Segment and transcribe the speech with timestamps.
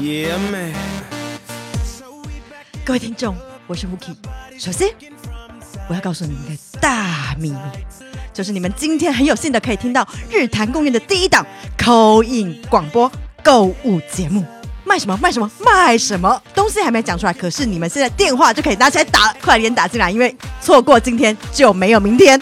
[0.00, 0.72] Yeah, man.
[2.86, 4.16] 各位听众，我是 Wookie。
[4.58, 4.88] 首先，
[5.90, 7.58] 我要告诉你们一个大秘密，
[8.32, 11.46] 就是你们今天很有幸的可以听到日坛公园的第一档
[11.76, 14.42] 口音广播购物节目。
[14.84, 15.18] 卖什么？
[15.18, 15.50] 卖什么？
[15.62, 16.42] 卖什么？
[16.54, 22.40] 东西还没讲出来，可是你们现在电话就可以拿起来打，快点打进来，因为错过今天就没有明天。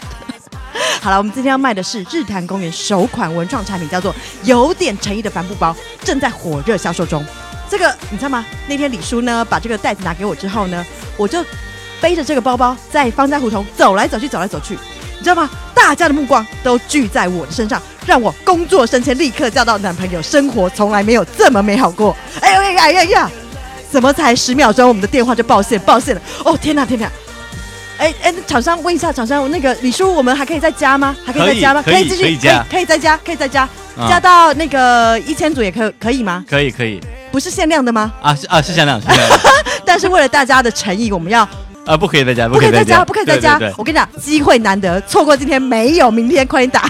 [1.01, 4.15] 好了，我们今天要卖的是日坛公园首款文创产品，叫做
[4.45, 7.21] 有点诚意的帆布包，正在火热销售中。
[7.69, 8.45] 这个你知道吗？
[8.67, 11.43] 那天李叔呢把这个袋子拿给我之后呢，我就
[12.01, 15.49] 背着这个包包在方家胡同走来走去，走来走去，你知道吗？
[15.75, 22.15] 大家的目光都聚在我的身上，让我工作升迁，立刻交到男朋友，生活从来没有这么美好过。
[22.41, 23.31] 哎呀呀呀呀！
[23.91, 26.21] 怎么才十秒钟，我们的电话就爆线，爆线了？
[26.45, 27.09] 哦天哪天哪！
[27.97, 31.15] 哎哎，厂商问一下，厂商那个李叔，我们还可以再加吗？
[31.25, 31.81] 还可以再加吗？
[31.81, 33.63] 可以继续可以加可以再加，可以再加，
[33.97, 36.45] 啊加到那个一千组也可可以吗？
[36.47, 38.11] 可以可以不是限量的吗？
[38.21, 39.39] 啊是啊是限量是限量
[39.85, 41.47] 但是为了大家的诚意，我们要
[41.85, 43.71] 啊不可以再加不可以再加，不可以再加对对。
[43.71, 46.89] 对我跟你讲，机会难得，错过今天没有明天，快点打。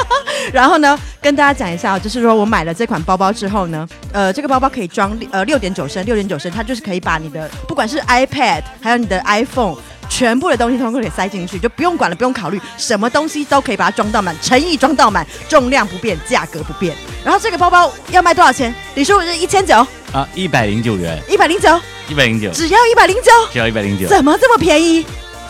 [0.52, 9.76] 然后呢，跟大家讲一下哦，就是说我买了这款包包之后呢，呃，这个包包可以装呃六点九升，六点九升，它就是可以把你的不管是 iPad 还有你的 iPhone。
[10.10, 16.94] 全部的东西通通可以塞进去，就不用管了，不用考虑，什么东西都可以把它装到满，诚意装到满，重量不变，价格不变。
[17.24, 18.74] 然后这个包包要卖多少钱？
[18.96, 19.76] 李叔是一千九，
[20.12, 25.06] 啊一百零九元一百零九，一百零九只要一百零九，只要一百零九怎么这么便宜？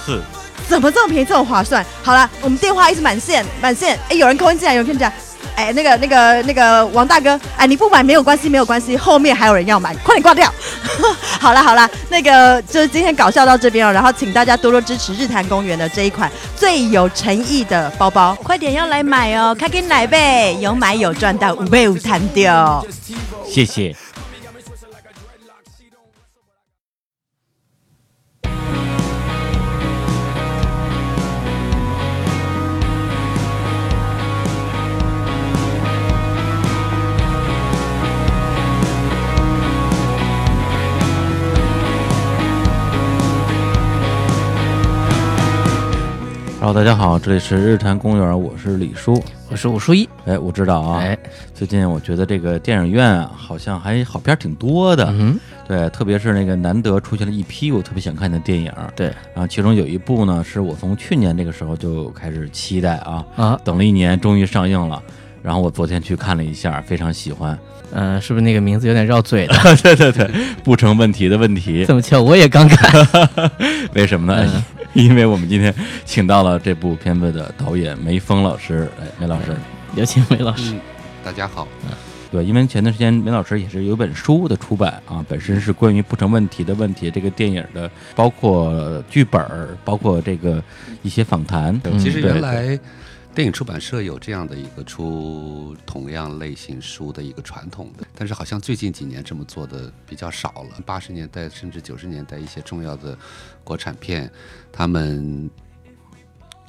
[0.07, 0.21] 是
[0.69, 1.85] 怎么这么便宜，这么划算？
[2.03, 3.99] 好了，我们电话一直满线，满线。
[4.09, 5.13] 哎，有人扣音进来，有人扣音进来。
[5.57, 10.53] 哎，那个、那个、那个王大哥，哎，你不买没有关系，没有关系，后面还有人要买，快点挂掉。
[11.41, 22.85] 好了好了，那个就是今天搞笑到这边哦，然后请大家多多支持日坛公园的这一款最有诚意的包包，快点要来买哦，开给奶呗，有买有赚到，五倍五弹掉。
[23.49, 23.95] 谢谢。
[46.63, 49.25] Hello，大家好，这里是日坛公园，我是李叔。
[49.49, 51.17] 我是武书一，哎，我知道啊，哎，
[51.55, 65.03] 最近我觉得这个电影院啊，好像还好片儿挺多的，嗯，对，特别是那个难得出现了一批我特别想看的电影，对然后其中有一部呢，是我从去年这个时候就开始期待啊，啊，等了一年，终于上映了。
[65.43, 67.59] 然后我昨天去看了一下，非常喜欢。
[67.91, 69.55] 呃，是不是那个名字有点绕嘴的？
[69.83, 70.31] 对对对，
[70.63, 71.87] 不成问题的问题。
[71.87, 73.09] 这么巧，我也刚看。
[73.97, 74.47] 为什么呢？
[74.55, 74.63] 嗯
[74.95, 75.73] 因为我们今天
[76.05, 78.91] 请到了这部片子的导演梅峰老师。
[79.01, 79.55] 哎，梅老师，
[79.95, 80.73] 有请梅老师。
[80.75, 80.81] 嗯，
[81.25, 81.69] 大家好。
[82.33, 89.41] 对，因为前段时间梅老师也是有本书的出版啊，本身是关于不成问题的问题这个电影的，包括剧本，
[89.85, 90.63] 包括这个
[91.03, 91.81] 一些访谈。
[91.85, 92.77] 嗯其实原来
[93.35, 100.81] 电影出版社有这样的一个出同样类型书的一个传统的，但是好像最近几年这么做的比较少了。
[100.85, 103.17] 八十年代甚至九十年代一些重要的
[103.65, 104.31] 国产片，
[104.73, 105.51] 他们。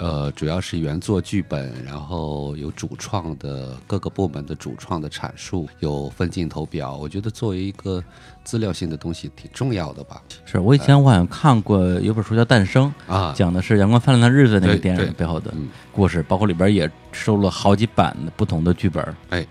[0.02, 6.98] 呃，主要是原作剧本，然后有主创的各个部门的主创的阐述，有分镜头表。
[6.98, 8.04] 我觉得作为一个
[8.44, 10.20] 资料性的东西挺重要的吧。
[10.44, 19.06] 是我以前我好像看过有本书叫《诞生》，啊，讲的是阳光灿烂的日子那个电影背后的嗯故事，包括里边也收了好几版的不同的剧本。
[19.30, 19.46] 哎，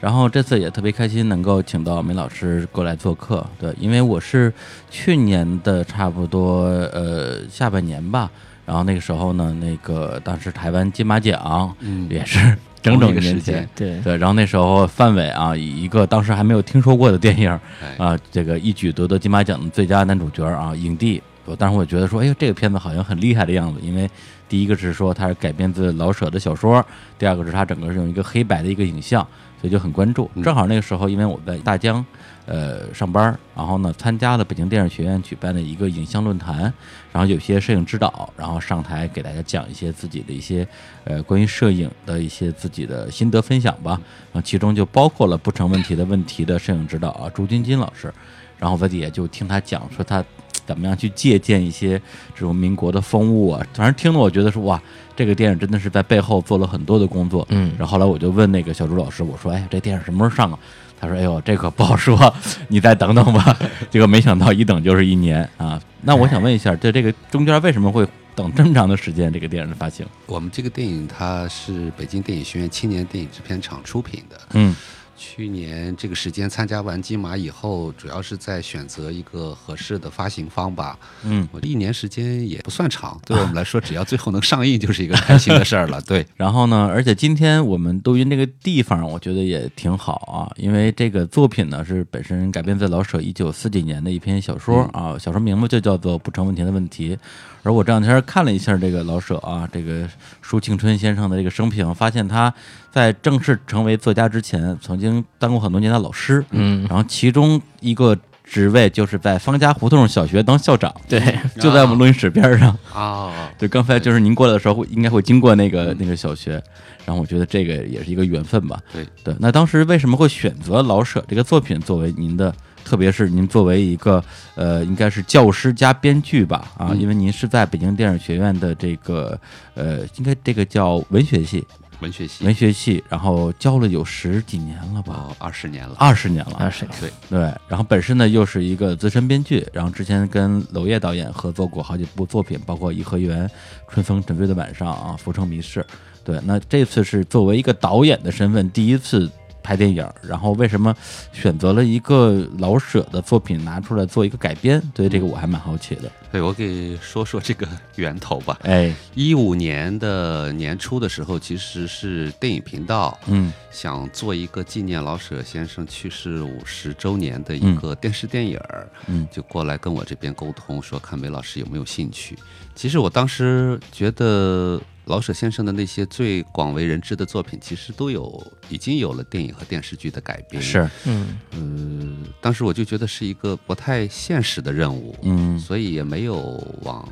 [0.00, 4.52] 然后这次也特别开心能够请到梅老师过来做客，对，因为我是
[4.90, 8.28] 去年的差不多呃下半年吧，
[8.72, 17.50] 然后那个时候呢，那个当时台湾金马奖嗯也是整整一一年前个时间，对，对，然后那时候范伟啊，以一个当时还没有听说过的电影
[17.82, 21.22] 哎啊，这个一举夺得金马奖的最佳男主角啊，影帝。
[21.44, 24.08] 我当时我觉得说，哎呦，这个片子好像很厉害的样子，因为
[24.48, 26.82] 第一个是说它是改编自老舍的小说，
[27.18, 29.20] 第二个是它整个是用一个黑白的一个影像，
[29.60, 30.30] 所以就很关注。
[30.34, 32.02] 嗯正好那个时候，因为我在大疆
[32.46, 36.72] 呃上班，然后呢参加了北京电影学院举办的一个影像论坛，
[37.12, 40.66] 然后有些摄影指导，然后上台给大家讲一些自己的一些
[41.04, 43.92] 呃关于摄影的一些自己的心得分享吧。
[44.32, 48.12] 然后其中就包括了不成问题的问题的摄影指导啊，朱金金老师。
[48.58, 50.24] 然后我在底下就听他讲说他
[50.64, 52.00] 怎么样去借鉴一些
[52.32, 54.80] 这种民国的风物啊，反正听得我觉得说哇，
[55.16, 57.44] 这个电影真的是在背后做了很多的工作。
[57.50, 60.58] 嗯然后后来我就问那个小朱老师，我说哎，这电影什么时候上啊？
[61.02, 62.32] 他说：“哎呦，这可不好说，
[62.68, 63.58] 你再等等吧。”
[63.90, 65.80] 结果没想到一等就是一年啊！
[66.02, 68.06] 那我想问一下，在这个中间为什么会
[68.36, 69.32] 等这么长的时间？
[69.32, 70.06] 这个电影的发行？
[70.26, 74.76] 我们这个电影它是北京电影学院青年电影制片厂出品的，嗯
[75.16, 80.98] 去年这个时间参加完金马以后，主要是在选择一个合适的发行方吧。
[81.24, 86.00] 嗯，我一年时间也不算长，对我们来说， 只要最后能上映就是一个开心的事儿了。
[86.02, 97.16] 对， 然后呢，而且今天我们录音这个地方，我觉得也挺好啊，因为这个作品呢是本身改编自老舍一九四几年的一篇小说啊，小说名字就叫做《不成问题的问题》。
[97.62, 100.08] 而我这两天看了一下这个老舍啊，这个
[100.40, 102.52] 舒庆春先生的这个生平，发现他
[102.90, 111.20] 在正式成为作家之前，曾经当过很多年的老师，嗯，然后其中一个职位就是在方家胡同小学当校长，对，
[111.60, 112.76] 就在我们录音室边上。
[112.92, 116.62] 啊， 对，刚才就是您过来的时候，会应该会经过那个那个小学，
[117.06, 118.78] 然后我觉得这个也是一个缘分吧。
[118.92, 119.06] 对。
[119.22, 122.52] 对，那当时为什么会选择老舍这个作品作为您的，
[122.92, 124.22] 特别是您作为一个
[124.54, 126.70] 呃，应该是教师加编剧吧？
[126.76, 129.40] 啊，嗯因为您是在北京电影学院的这个
[129.72, 131.66] 呃，应该这个叫文学系，
[132.00, 135.96] 文学系文学系，然后教了有十几年了吧，哦，二十年了。
[135.98, 143.48] 二十年了，二十对，对，然后本身呢又是一个资深编剧，然后之前跟娄烨导演合作过好几部作品，包括《颐和园》
[143.88, 145.80] 《春风沉醉的晚上》啊，《浮城谜事》。
[146.24, 149.28] 对，那这次是作为一个导演的身份第一次
[149.62, 150.94] 拍电影，然后为什么
[151.32, 154.82] 选择了一个老舍的作品拿出来做一个改编？
[154.94, 156.10] 对这个我还蛮好奇的。
[156.30, 158.58] 对我给说说这个 源头吧。
[158.62, 172.38] 哎，一五年的年初的时候，其实是电影频道嗯想做一个纪念老舍先生去世五十周年的一个电视电影儿，嗯就过来跟我这边沟通，说看梅老师有没有兴趣。
[172.74, 180.62] 其实我当时觉得老舍先生的那些最广为人知的作品，其实都有已经有了电影和电视剧的改编。
[180.62, 186.36] 是，嗯，呃，当时我就觉得是一个不太现实的任务，嗯所以也没有
[186.82, 187.08] 往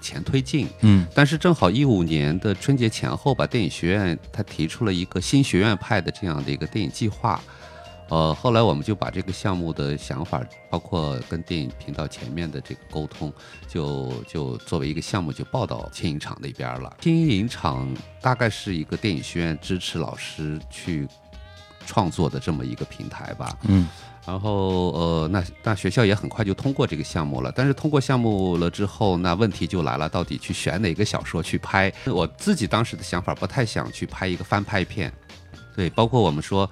[0.00, 0.66] 前推进。
[0.80, 7.40] 嗯但是正好一五年的春节前后吧，电影学院他提出了一个新学院派的这样的一个电影计划。
[8.08, 13.32] 呃，后来我们就把这个项目的想法，包括跟电影频道前面的这个沟通，
[13.68, 16.96] 就就作为一个项目就报到青影厂那边了。
[17.00, 21.06] 青影厂大概是一个电影学院支持老师去
[21.86, 23.58] 创作的这么一个平台吧。
[23.62, 23.86] 嗯
[24.26, 27.50] 然后呃，那那学校也很快就通过这个项目了。
[27.56, 31.90] 但是通过项目了之后，那问题就来了，到底去选哪个小说去拍？
[32.04, 35.10] 我自己当时的想法不太想去拍一个翻拍片，
[35.74, 36.70] 对，包括我们说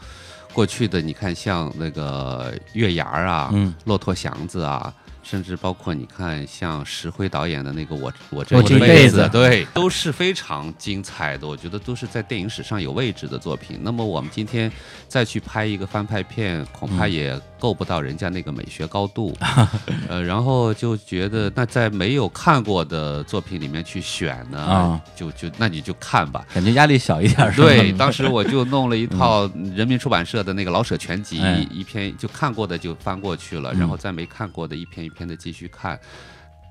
[0.56, 4.90] 过去的，你看像那个月牙儿啊，嗯骆驼祥子啊。
[5.28, 11.46] 甚至包括你看，像石辉导演的那个我我这辈子，对，都是非常精彩的。
[11.48, 13.80] 我觉得都是在电影史上有位置的作品。
[13.82, 14.70] 那么我们今天
[15.08, 19.36] 再去拍一个翻拍片，恐怕嗯也够不到人家那个美学高度。
[20.08, 26.46] 呃，然后就觉得，那在没有看过的作品里面去选呢，啊就就那你就看吧。
[26.54, 36.00] 感觉压力小一点，是吧对，当时我就弄了一套人民出版社的那个老舍全集，哎一篇就看过的就翻过去了，嗯然后再没看过的一篇一篇的继续看。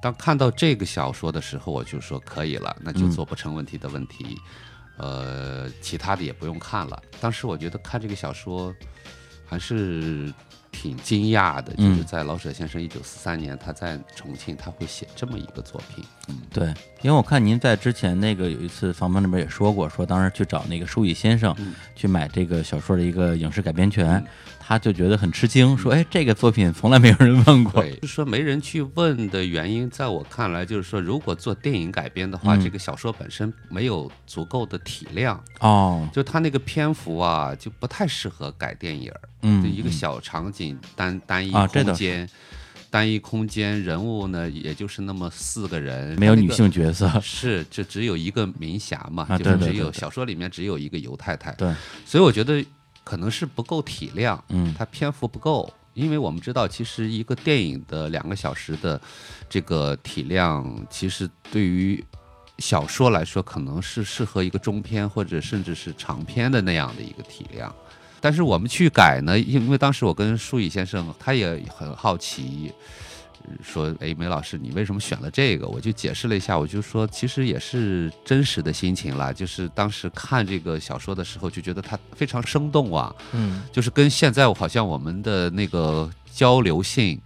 [0.01, 3.11] 当看到这个小说的时候，我就说可以了，那就嗯。
[3.11, 4.37] 做不成问题的问题，
[4.97, 7.01] 呃，其他的也不用看了。
[7.19, 8.75] 当时我觉得看这个小说
[9.47, 10.31] 还是
[10.71, 12.05] 挺惊讶的，就是嗯。
[12.05, 16.67] 在老舍先生一九四三年他在重庆他会写这么一个作品，嗯，对，
[17.01, 21.73] 因为我看您在之前那个有一次访问里边也说过，说当时去找那个舒乙先生嗯。
[21.95, 24.27] 去买这个小说的一个影视改编权，嗯
[24.67, 27.83] 他就觉得很吃惊，说：“哎，这个作品从来没有人问过。
[27.83, 32.63] 就是说没人去问的原因，在我看来就是说，如果做电影改编的话，嗯。
[32.63, 39.21] 这个小说本身没有足够的体量，”哦，就它那个篇幅啊，就不太适合改电影儿。
[39.43, 42.27] 嗯，就一个小场景单单一空间，
[42.89, 51.71] 单一空间人物呢，也就是那么四个人，没有女性角色，是，就只有一个明霞嘛，啊就是只有小说里面只有一个犹太太，对，
[52.03, 52.65] 所以我觉得
[53.05, 58.99] 可能是不够体量，嗯它篇幅不够，因为我们知道，其实一个电影的两个小时的
[59.47, 62.03] 这个体量，其实对于
[62.57, 67.73] 小说来说，可能是适合一个中篇或者甚至是长篇的那样的一个体量。
[68.19, 72.73] 但是我们去改呢，因为当时我跟舒乙先生，他也很好奇，呃
[73.63, 87.19] 说：“哎，梅老师，你为什么选了这个？”我就解释了一下，我就说，其实也是真实的心情啦，就是当时看这个小说的时候，就觉得它非常生动啊，嗯，就是跟现在好像我们的那个交流性、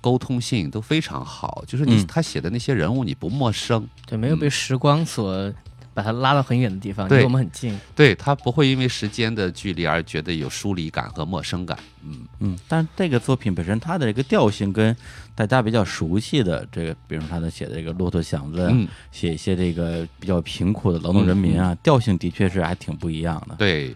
[0.00, 2.06] 沟通性都非常好，就是你嗯。
[2.06, 5.52] 他写的那些人物你不陌生，对，没有被时光所
[5.94, 7.78] 把它拉到很远的地方，离我们很近。
[7.94, 11.78] 对他不会因为时间的距离而觉得有疏离感和陌生感。
[12.04, 14.96] 嗯，嗯，但这个作品本身它的这个调性跟
[15.34, 23.54] 大家比较熟悉的这个，比如他的写的这个《骆驼祥子》嗯，写一些这个比较贫苦的劳动人民啊，调性的确是还挺不一样的。
[23.56, 23.94] 对。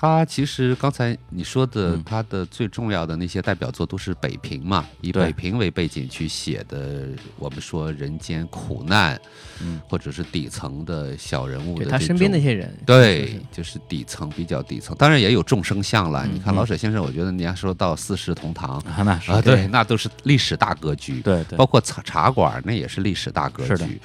[0.00, 9.20] 他其实刚才你说的嗯，他的最重要的那些代表作都是北平嘛，以北平为背景去写的，我们说人间苦难，
[9.60, 16.24] 嗯，或者是底层的小人物的对他身边那些人，对，就是底层比较底层，当然也有众生相了。
[16.26, 21.20] 嗯你看老舍先生，我觉得你要说到四世同堂啊，那是啊，对，那都是历史大格局。
[21.22, 24.00] 对对包括茶茶馆，那也是历史大格局。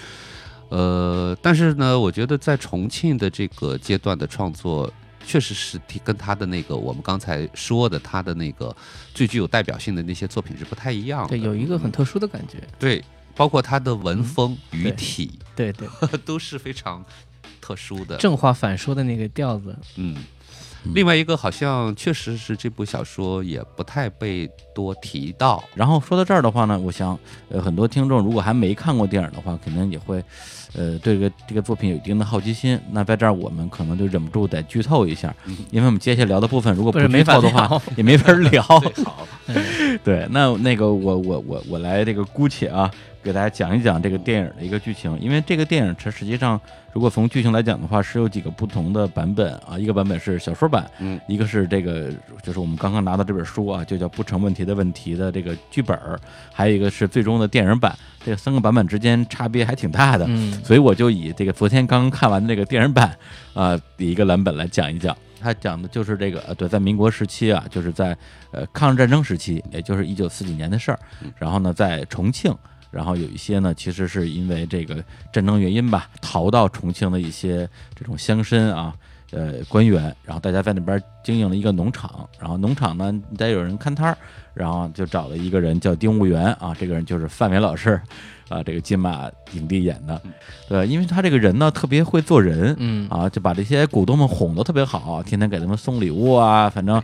[0.69, 4.91] 呃，但是呢，我觉得在重庆的这个阶段的创作，
[5.25, 8.75] 确实是挺跟他的那个我们刚才说的他的那个
[9.13, 11.29] 最具有代表性的那些作品是不太一样的。
[11.29, 12.57] 对，有一个很特殊的感觉。
[12.77, 13.03] 对，
[13.35, 15.87] 包括他的文风、语体对对，
[16.25, 17.03] 都是非常
[17.61, 18.17] 特殊的。
[18.17, 20.15] 正话反说的那个调子，嗯，
[20.85, 25.63] 嗯另外一个好像确实是这部小说也不太被多提到。
[25.73, 27.17] 然后说到这儿的话呢，我想，
[27.49, 30.23] 呃，很多听众如果还没看过电影的话，肯定也会，
[30.75, 32.79] 呃，对这个这个作品有一定的好奇心。
[32.91, 35.33] 那在这儿我们可能就忍不住得剧透一下，
[35.71, 38.61] 因为我们接下来聊的部分如果不是没透的话聊，也没法聊。
[38.61, 38.81] 好，
[39.47, 39.55] 嗯
[40.03, 42.89] 对，那那个我我我我来这个姑且啊，
[43.23, 46.59] 给大家讲一讲这个电影的一个剧情，因为这个电影它实际上
[46.91, 52.11] 如果从剧情来讲的话，是有几个不同的版本啊，一个版本是小说版，嗯，一个是这个
[52.43, 56.19] 就是我们刚刚拿到这本书啊，就叫不成问题的问题的这个剧本儿，
[56.51, 63.15] 还有一个是最终的电影版，这三个版本之间差别还挺大的，嗯，所以我就以这个昨天刚刚看完的这个电影版
[63.53, 65.15] 啊、的一个蓝本来讲一讲。
[65.39, 68.17] 它讲的就是这个呃，对，在民国时期啊，就是在
[68.51, 70.97] 呃抗日战争时期，也就是一九四几年的事儿。
[71.37, 72.55] 然后呢，在重庆，
[72.93, 78.93] 然后有一些呢，其实是因为这个战争原因吧，逃到重庆的一些这种乡绅啊。
[79.35, 84.17] 呃，官员，然后大家在那边经营了一个农场，然后农场呢得有人看摊儿，
[84.53, 87.99] 然后就找了一个人叫丁务员啊，这个人就是范伟老师
[88.47, 90.21] 啊，这个金马影帝演的，
[90.69, 97.01] 对，因为他这个人呢特别会做人，嗯啊，就把这些股东们哄得特别好，天天给他们送礼物啊，反正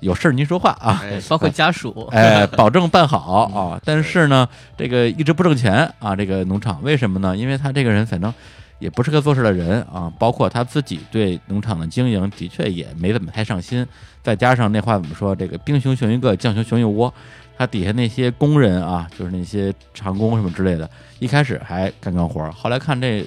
[0.00, 3.80] 有事儿您说话啊，哎，包括家属， 哎，保证办好啊。
[3.84, 7.36] 但是呢，这个一直不挣钱啊，这个农场为什么呢？
[7.36, 8.32] 因为他这个人反正
[8.78, 13.86] 也不是个做事的人啊，包括他自己对农场的经营的确也没怎么太上心。
[14.22, 15.34] 再加上那话怎么说？
[15.34, 17.12] 这个兵熊熊一个，将熊熊一窝。
[17.58, 20.88] 他底下那些工人啊，就是那些长工什么之类的，
[21.18, 23.22] 一开始还干干活儿，后来看这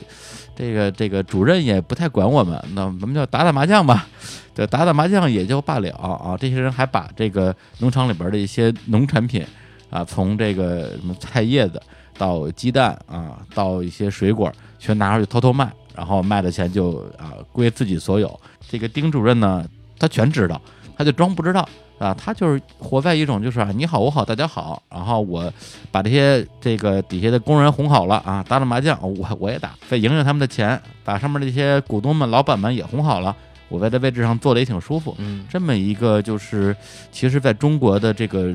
[0.56, 4.08] 这个这个主任也不太管我们，那我们就打打麻将吧。
[4.55, 6.38] 对，打打麻将也就罢了啊。
[6.39, 9.45] 这些人还把这个农场里边的一些农产品
[9.89, 11.81] 啊，从这个什么菜叶子
[12.17, 18.39] 到鸡蛋啊，到一些水果，全拿出去偷偷卖，然后卖的钱就啊归自己所有。
[18.69, 19.65] 这个丁主任呢，
[19.98, 20.62] 他全知道，
[20.98, 21.67] 他就装不知道。
[22.00, 25.50] 啊，他就是活在一种就是啊，你好我好大家好，然后我
[25.89, 33.33] 把这些这个底下的工人哄好了啊，打打麻将，我我也打，再赢赢他们的钱，把上面这些股东们、老板们也哄好了，
[33.74, 35.15] 我在这位置上坐的也挺舒服。
[35.18, 36.75] 嗯，这么一个就是，
[37.12, 38.53] 其实在中国的这个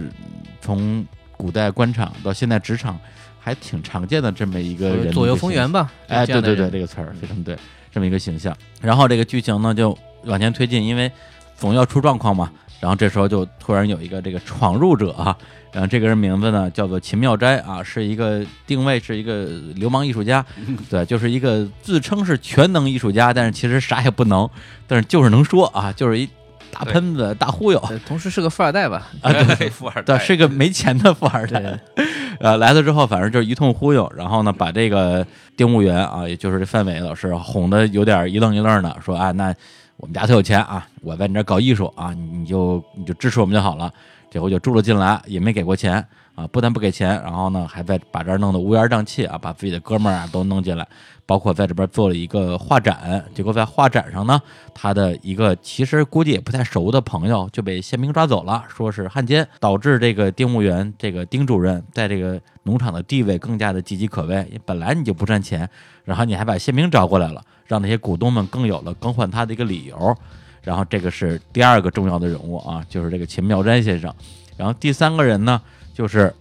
[0.60, 1.04] 从
[1.36, 2.96] 古代官场到现在职场，
[3.40, 7.56] 还挺常见的这么一个人左右逢源吧，哎，对对对，这个词儿非常对，
[7.90, 8.56] 这么一个形象。
[8.80, 11.10] 然后这个剧情呢就往前推进，因为
[11.56, 12.52] 总要出状况嘛。
[12.80, 15.36] 然后这时候就突然有一个这个闯入者啊，
[15.72, 20.44] 然后这个人名字呢叫做秦妙斋啊，是一个定位是一个流氓艺术家，
[20.88, 24.48] 对，就是一个自称是全能艺术家，但是其实啥也不能，
[24.86, 26.28] 但是就是能说啊，就是一
[26.70, 27.78] 大喷子、大忽悠。
[27.88, 31.60] 呃同时是个富二代吧，啊，对对，富二对，代是个没钱的富二代。
[31.60, 32.06] 对，
[32.38, 39.52] 呃，来了之后，反正就是一通忽悠，然后呢，把这个丁务员啊，也就是这范伟老师哄得有点一愣一愣的，说啊，那
[39.98, 43.92] 我们家特有钱啊，我在你这搞艺术啊，你就你就支持我们就好了。
[44.30, 46.04] 这回就住了进来，也没给过钱
[46.38, 50.86] 啊，不但不给钱，然后呢，还在把这儿弄得乌烟瘴气啊，把自己的哥们儿啊都弄进来，
[51.26, 53.24] 包括在这边做了一个画展。
[53.34, 54.40] 结果在画展上呢，
[54.72, 64.60] 他的一个其实估计也不太熟的朋友就被宪兵抓走了，说是汉奸，导致这个丁务员这个丁主任在这个农场的地位更加的岌岌可危。
[64.64, 65.68] 本来你就不赚钱，
[66.04, 70.16] 然后你还把宪兵招过来了，让那些股东们更有了更换他的一个理由。
[70.62, 74.14] 然后这个是第二个重要的人物啊，就是这个秦妙斋先生。
[74.56, 75.60] 然后第三个人呢，
[75.98, 76.32] 就是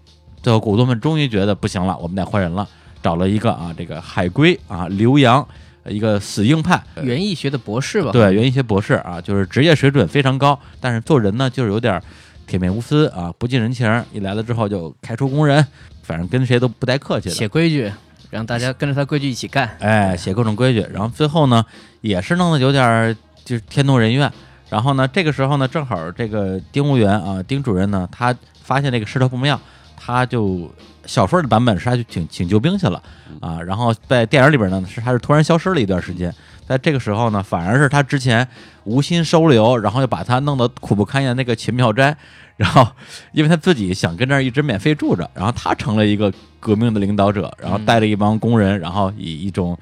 [0.43, 2.67] 最后股东们终于觉得不行了，我们得换人了，
[3.01, 5.45] 找了一个啊，这个海归啊，刘洋，
[5.87, 11.99] 一个死硬派，园艺学的博士吧，对，园艺学博士啊，就是职业水准非常高，但是做人呢就是有点
[12.45, 14.05] 铁面无私啊，不近人情。
[14.13, 15.65] 一来了之后就开除工人，
[16.03, 17.33] 反正跟谁都不带客气的。
[17.33, 17.91] 写规矩，
[18.29, 21.65] 让大家跟着他规矩一起干，哎，写各种规矩，然后最后呢，
[22.01, 24.31] 也是弄得有点儿就是天怒人怨。
[24.69, 29.59] 然后呢，这个时候呢，正好这个丁务员啊，丁主任呢，他发现这个势头不妙，
[29.95, 30.69] 他就
[31.05, 33.01] 小说的版本是他去请请救兵去了
[33.39, 36.33] 啊，然后在电影里边呢，是他是突然消失了一段时间，
[36.67, 38.45] 在这个时候呢，反而是他之前
[38.83, 42.17] 无心收留，然后又把他弄得苦不堪言那个秦妙斋，
[42.57, 42.86] 然后
[43.31, 46.31] 因为他自己想跟这儿一直免费住着，然后他成了一个
[46.67, 49.77] 革命的领导者，然后带着一帮工人，然后以一种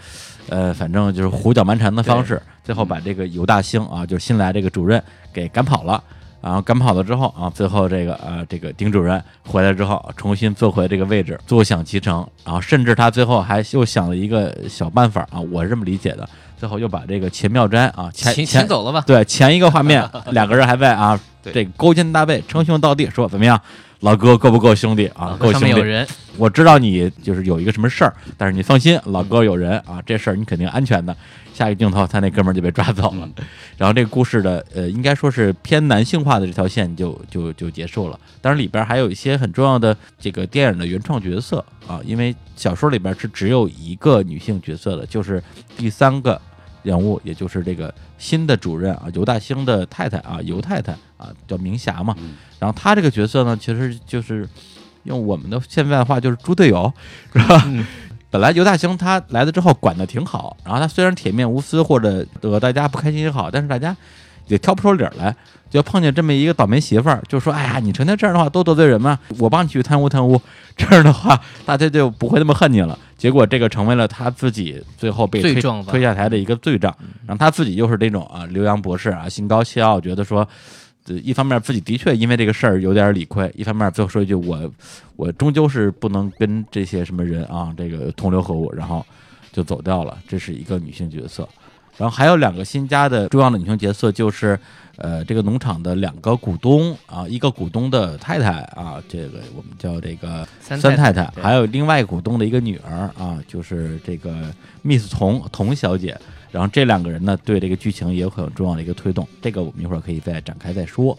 [0.49, 5.01] 呃，反正就是胡搅蛮缠的方式，最后把这个尤大兴啊，就是新来这个主任
[5.33, 6.03] 给赶跑了。
[6.41, 12.23] 然后赶跑了之后啊，最后这个呃这个丁主任回来之后，重新坐回这个位置，坐享其成。
[12.43, 16.29] 然后甚至他最后还又想了一个小办法啊，我是这么理解的。
[16.55, 19.03] 最后又把这个秦妙斋啊前请前请走了吧？
[19.07, 23.59] 对前一个画面 两个人还在啊对这个勾肩搭背称兄道弟，说怎么样，
[24.05, 25.35] 老哥够不够兄弟啊？
[25.39, 26.05] 够兄弟。
[26.37, 31.15] 我知道你就是有一个什么事儿，但是你放心，老哥有人啊，这事儿你肯定安全的。
[31.55, 33.27] 下一个镜头，他那哥们儿就被抓走了。
[33.77, 38.19] 然后这个故事的呃，应该说是偏男性化的这条线就就就结束了。
[38.41, 45.41] 当然里边还有一些很重要的这个电影的原创角色啊，因为小说里边是只有一个女性角色的，就是
[45.75, 46.39] 第三个
[46.83, 52.15] 人物，也就是这个新的主任啊，尤大兴的太太啊，尤太太啊，叫明霞嘛。
[52.59, 54.47] 然后她这个角色呢，其实就是
[55.03, 56.91] 用我们的现在话就是猪队友，
[57.33, 57.63] 是吧？
[57.67, 57.85] 嗯
[58.31, 63.95] 本来尤大兴他来了之后管的挺好，然后他虽然铁面无私或者惹大家不开心也好，但是大家
[64.47, 65.33] 也挑不出理儿来，
[65.69, 70.41] 就碰见这么一个倒霉媳妇儿，就说：“哎呀，你成天这样的话多得罪人嘛，我帮你去贪污贪污，
[70.75, 76.95] 这样的话大家就不会那么恨你了。”结果这个成为了他自己最后被推下台的一个罪状，
[77.25, 80.47] 然后他自己又是这种啊留洋博士啊心高气傲，觉得说。
[81.07, 84.59] 呃一方面自己的确因为这个事儿有点理亏，一方面最后说一句我
[85.15, 89.05] 我终究是不能跟这些什么人啊这个同流合污，然后
[89.51, 90.17] 就走掉了。
[90.27, 91.47] 这是一个女性角色，
[91.95, 94.59] 然后还有两个新加的重要的女性角色，就是
[94.97, 106.17] 呃这个农场的两个股东啊，一个股东的太太啊，这个我们叫这个三三太太，对还有另外股东的一个女儿啊，就是这个 Miss 童童小姐。
[106.51, 111.17] 然后这两个人呢，对这个剧情也有很重要的一个推动，这个我们一会儿可以再展开再说。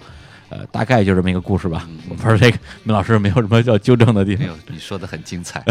[0.48, 1.86] 呃，大概就这么一个故事吧。
[2.08, 4.52] 我不知道这个明老师有没有什么要纠正的地方没？
[4.52, 5.62] 有，你说的很精彩。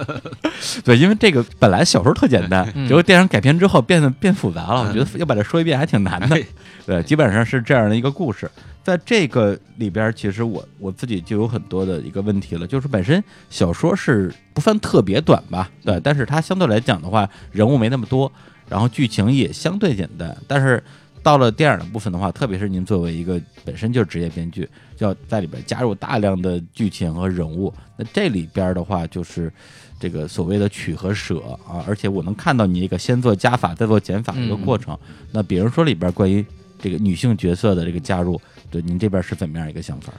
[0.84, 6.44] 对，因为这个本来小说特简单， 嗯结果电影改编之后变得变复杂了，我觉得要把这说一遍还挺难的哎。
[6.86, 8.50] 对，基本上是这样的一个故事。
[8.82, 18.30] 在这个里边，其实我我自己就有很多的一个问题了，就是本身小说是不算特别短吧，对，但是它相对来讲的话，人物没那么多，
[18.68, 20.82] 然后剧情也相对简单，但是
[21.22, 27.72] 到了电影的部分的话，特别是您作为一个本身就是职业编剧，就要在里边加入大量的剧情和人物。
[27.96, 29.52] 那这里边的话，就是
[30.00, 34.98] 这个所谓的取和舍啊，而且我能看到你一个先做加法再做减法的一个过程。
[35.30, 36.44] 那比如说里边关于
[36.82, 38.38] 这个女性角色的这个加入，
[38.70, 40.12] 对您这边是怎么样一个想法？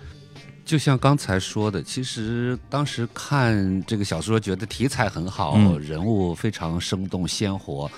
[0.66, 7.92] 就像刚才说的，其实当时看这个小说，觉得题材很好，嗯人物非常生动鲜活。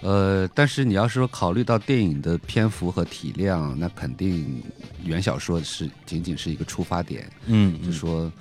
[0.00, 4.62] 呃，但是你要是说考虑到电影的篇幅和体量，那肯定
[5.04, 7.28] 原小说是仅仅是一个出发点。
[7.46, 8.32] 嗯就说，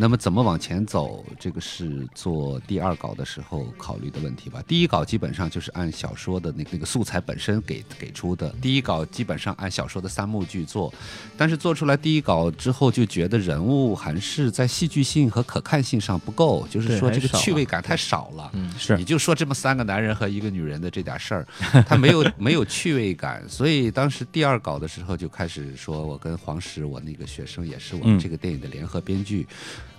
[0.00, 4.62] 那么怎么往前走，这个是做第二稿的时候考虑的问题吧。
[4.68, 10.94] 第一稿基本上就是按小说的那个那个素材本身给给出的，第一稿基本上按小说的三幕剧做，
[11.36, 18.48] 但是做出来第一稿之后，就觉得人物还是在戏剧性和可看性上不够，就是说这个趣味感太少了。
[18.54, 21.46] 嗯，是你就说这么三个男人和一个女人的这点事儿，
[21.88, 29.46] 他没有没有趣味感，所以当时第二稿的时候就开始说，我跟黄石，我那个学生也是我们嗯这个电影的联合编剧，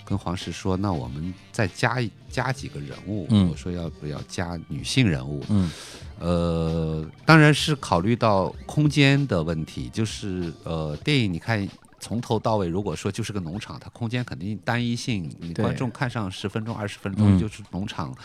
[0.06, 5.44] 跟黄石说，那我们再加一加几个人物，嗯我说要不要加女性人物？
[5.50, 5.72] 嗯
[6.20, 11.68] 呃，当然是考虑到空间的问题，就是呃，电影你看。
[12.02, 18.16] 从头到尾，如果说就是个农场，它空间肯定单一性，你观众看上十分钟、二十分钟嗯就是农场，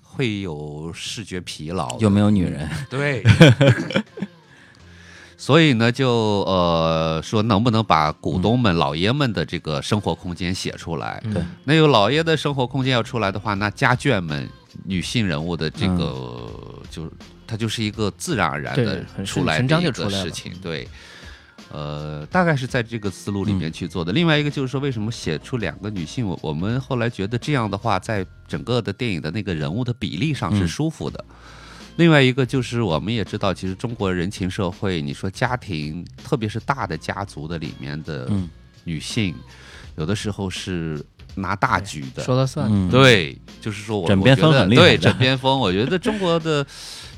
[0.00, 1.98] 会有视觉疲劳。
[1.98, 2.70] 有没有女人？
[2.88, 3.24] 对，
[5.36, 6.10] 所以呢，就
[6.42, 11.20] 呃说能不能把股东们、老爷们的这个生活空间写出来？
[11.24, 14.48] 嗯对那有老爷的生活空间要出来的话，那家眷们
[14.84, 16.50] 女性人物的这个、
[16.90, 17.10] 就
[17.46, 20.88] 它就是一个自然而然的出来的一个事情，对。
[21.72, 24.12] 呃，大概是在这个思路里面去做的。
[24.12, 26.24] 另外一个就是说，为什么写出两个女性？
[26.24, 31.22] 我我们后来觉得这样的话，在整个的电影的那个人物的比例上是嗯舒服的。
[31.96, 38.48] 另外一个就是，我们也知道，其实中国人情社会，你说家庭，特别是大的家族的里面的嗯
[38.84, 39.34] 女性，
[39.96, 41.02] 有的时候是
[41.34, 42.22] 拿大局的。
[42.22, 42.68] 说了算。
[42.70, 46.66] 嗯，对，就是说我枕边风很厉害对枕边风，我觉得中国的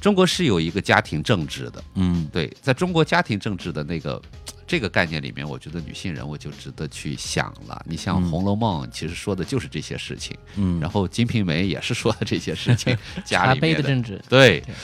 [0.01, 1.83] 中国是有一个家庭政治的。
[1.95, 4.23] 嗯对，在中国家庭政治的那个
[4.69, 7.83] 这个概念里面，我觉得女性人物就值得去想了。
[7.89, 14.61] 你像嗯《红楼梦》，其实说的就是这些事情，嗯，然后《金瓶梅》也是说的这些事情， 家茶杯里面的政治，对。
[14.61, 14.75] 对，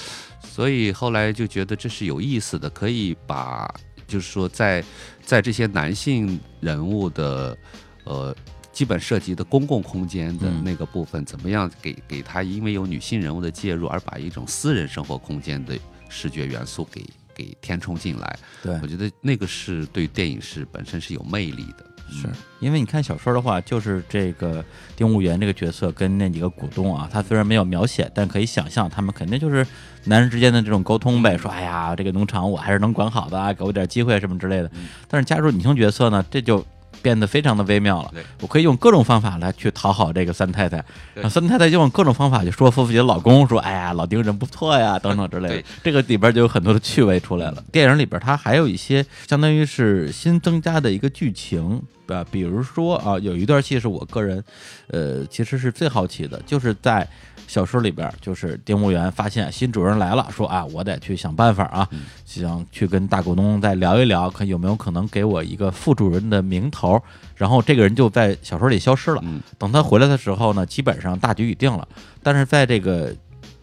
[0.41, 3.73] 所以后来就觉得这是有意思的，可以把
[4.07, 4.83] 就是说在
[5.23, 7.57] 在这些男性人物的
[8.05, 8.35] 呃
[8.73, 10.63] 基本涉及的公共空间的嗯。
[10.65, 15.77] 那个部分，怎么样给给他因为有女性人物的介入，而把一种私人生活空间的
[16.09, 18.79] 视觉元素给给填充进来，对。
[18.83, 21.85] 我觉得那个是对电影是本身是有魅力的。
[22.11, 22.29] 是。
[22.61, 29.67] 因为你看小说的话，就是这个丁务员这个角色跟那几个股东啊，他虽然没有描写，但可以想象他们肯定就是
[30.05, 34.71] 男人之间的这种沟通呗，说哎呀，这个农场我还是能管好的啊，给我点机会什么之类的。
[35.09, 36.65] 但是加入女性角色呢，这就
[37.05, 38.11] 变得非常的微妙了。
[38.41, 40.79] 我可以用各种方法来去讨好这个三太太，
[41.15, 45.63] 对然后三太太就用各种方法去说服自己的老公，说哎呀，老丁人不错呀，等等之类的。
[45.83, 47.63] 这个里边就有很多的趣味出来了。
[47.71, 51.83] 电影里边它还有一些相当于是新增加的一个剧情。
[52.07, 54.45] 啊，比如说啊，有一段戏是我个人，
[54.89, 57.09] 呃，其实是最好奇的，就是在
[57.47, 61.89] 小说里边，就是丁务员发现新主人来了，说啊，我得去想办法啊，
[62.25, 67.01] 想去跟大股东再聊一聊，看有没有可能给我一个副主人的名头。
[67.37, 69.21] 然后这个人就在小说里消失了。
[69.25, 71.87] 嗯等他回来的时候呢，基本上大局已定了。
[72.23, 73.13] 但是在这个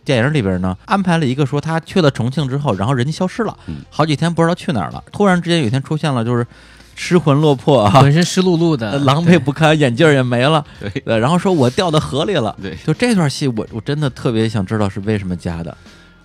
[0.04, 5.04] 电影里边呢，安排了一个说他去了重庆之后，然后人家消失了，嗯好几天不知道去哪儿了。
[5.12, 6.46] 突然之间有一天出现了，就是
[6.96, 10.64] 失魂落魄啊，浑身湿漉漉的，呃狼狈不堪，眼镜也没了。
[10.80, 12.56] 对对，然后说我掉到河里了。
[12.62, 15.76] 对，就这段戏，我我真的特别想知道是为什么加的。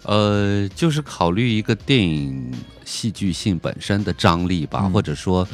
[0.03, 2.53] 呃，就是考虑一个电影
[2.85, 5.47] 戏剧性本身的张力吧，嗯或者说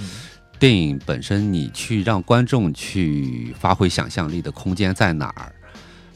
[0.59, 5.53] 电影本身你去让观众去发挥想象力的空间在哪儿。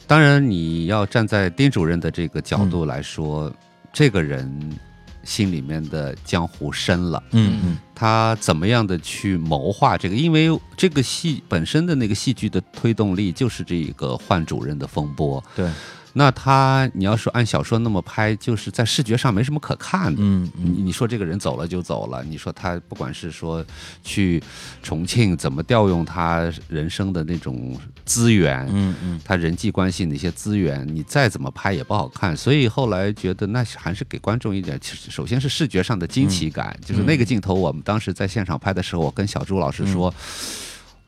[0.05, 3.51] 当然，你要站在丁主任的这个角度来说，
[3.91, 4.47] 这个人
[5.27, 7.21] 心里面的江湖深了。
[7.31, 10.15] 嗯嗯他怎么样的去谋划这个？
[10.15, 15.43] 因为这个戏本身的那个戏剧的推动力就是这个换主任的风波。
[15.55, 15.67] 对，
[16.13, 20.21] 那他你要说按小说那么拍，就是在视觉上没什么可看的。
[20.21, 23.65] 嗯嗯你你说这个人走了就走了，你说他不管是说
[24.03, 24.41] 去
[24.83, 27.75] 重庆怎么调用他人生的那种
[28.07, 32.35] 资源，嗯嗯他人际关系那些资源，你再怎么拍也不好看。
[32.35, 40.11] 所以后来觉得那还是给观众一点，其实首先是视觉上的惊奇感，就是那个镜头，我们当时在现场拍的时候，我跟小朱老师说。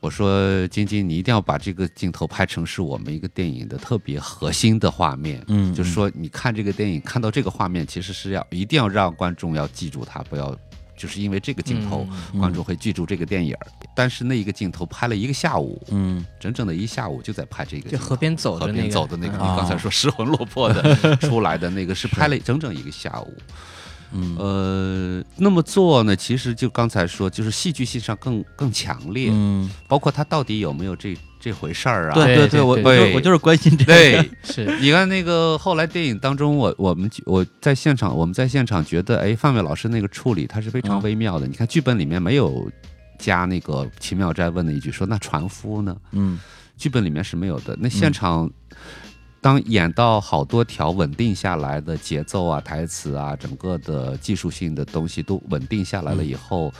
[0.02, 5.44] 我说：“晶晶，你一定要把这个镜头拍成是我们一个电影的特别核心的画面。
[5.48, 10.56] 嗯，就是说，你看这个电影，看到这个画面，其实是要一定要让观众要记住它，不要
[11.00, 13.56] 就是因为这个镜头，嗯观众会记住这个电影。
[13.94, 16.22] 但是那一个镜头拍了一个下午，嗯。
[16.38, 23.34] 整整的一下午就在拍这个就河边走河边的那个，走的那个，嗯你刚才说失魂落魄的 出来的那个，是拍了整整一个下午。
[24.12, 24.36] 嗯。
[24.38, 32.14] 呃，那么做呢，其实就刚才说，就是戏剧性上更更强烈，嗯，包括他到底有没有这这回事儿啊？
[32.14, 33.92] 对对对，我我对就我就是关心这个。
[33.92, 41.46] 对， 是你看那个后来电影当中，我我们我在现场，我们在现场觉得，哎，范伟老师那个处理他是非常嗯微妙的。
[41.46, 42.70] 你看剧本里面没有
[43.18, 45.96] 加那个奇妙斋问的一句说，那船夫呢？
[46.12, 46.38] 嗯
[46.76, 47.76] 剧本里面是没有的。
[47.80, 48.50] 那现场、
[49.40, 56.72] 当演到好多条稳定下来的节奏啊、台词啊，整个的技术性的东西都稳定下来了以后。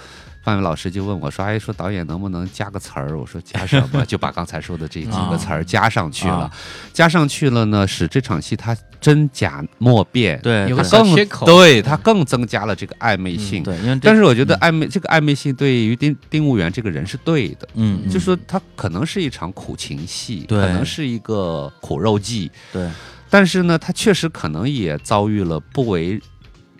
[0.42, 6.34] 范伟老师就问我说：“哎，说导演能不能加个词儿？”我说：“加什么？” 就把刚才说的这几个词儿加上去了。
[6.34, 6.52] 啊
[6.92, 13.62] 加上去了呢，使这场戏它真假莫辨，对，有个它更对它更增加了这个暧昧性。
[13.62, 22.90] 对，因为但是我觉得暧昧、这个暧昧性对于丁丁务员这个人是对的，嗯，嗯就说他可能是一场苦情戏，对可能是一个苦肉计，对，
[23.30, 26.20] 但是呢，他确实可能也遭遇了不为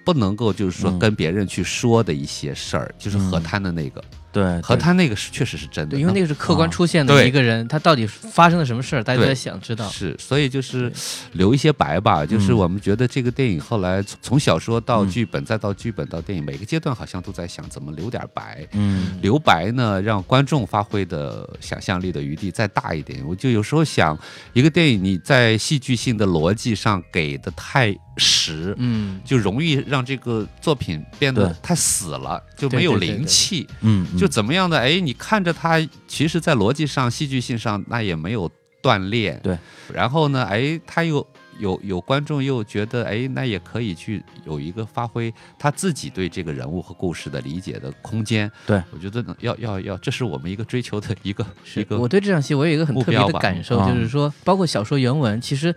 [0.04, 0.98] 不能够就是说嗯。
[0.98, 6.72] 跟别人去说的一些事儿，就是河嗯滩的那个，对，和他那个是确实是真的，因为那个是客观啊。
[6.72, 9.88] 出现的一个人，他到底发生了什么事儿，大家都在想知道。
[9.88, 10.92] 是，所以就是
[11.32, 15.10] 留一些白吧，就是嗯我们觉得这个电影后来从从小说到嗯。
[15.10, 18.66] 剧本，再到剧本到电影，每个阶段好像都在想怎么留点白。
[18.72, 19.18] 嗯。
[19.20, 23.26] 留白呢，让观众发挥的想象力的余地再大一点。
[23.26, 24.16] 我就有时候想，
[24.52, 33.66] 一个电影你在戏剧性的逻辑上给的太实，嗯，就容易让这个作品变得太死了，就没有灵气。
[33.80, 34.78] 嗯，就怎么样的？
[34.78, 38.50] 哎，你看着它，其实在逻辑上、戏剧性上，那也没有
[38.82, 39.40] 断裂。
[39.42, 39.58] 对。
[39.92, 41.26] 然后呢，哎，他又
[41.58, 48.50] 有有观众又觉得，哎，那也可以去有一个发挥他自己对这个人物和故事的理解的空间。
[48.66, 55.74] 对，我觉得呢要要要，这是我们一个追求的一个一个我对这场戏我有一个很特别的感受，啊就是说，包括小说原文，其实，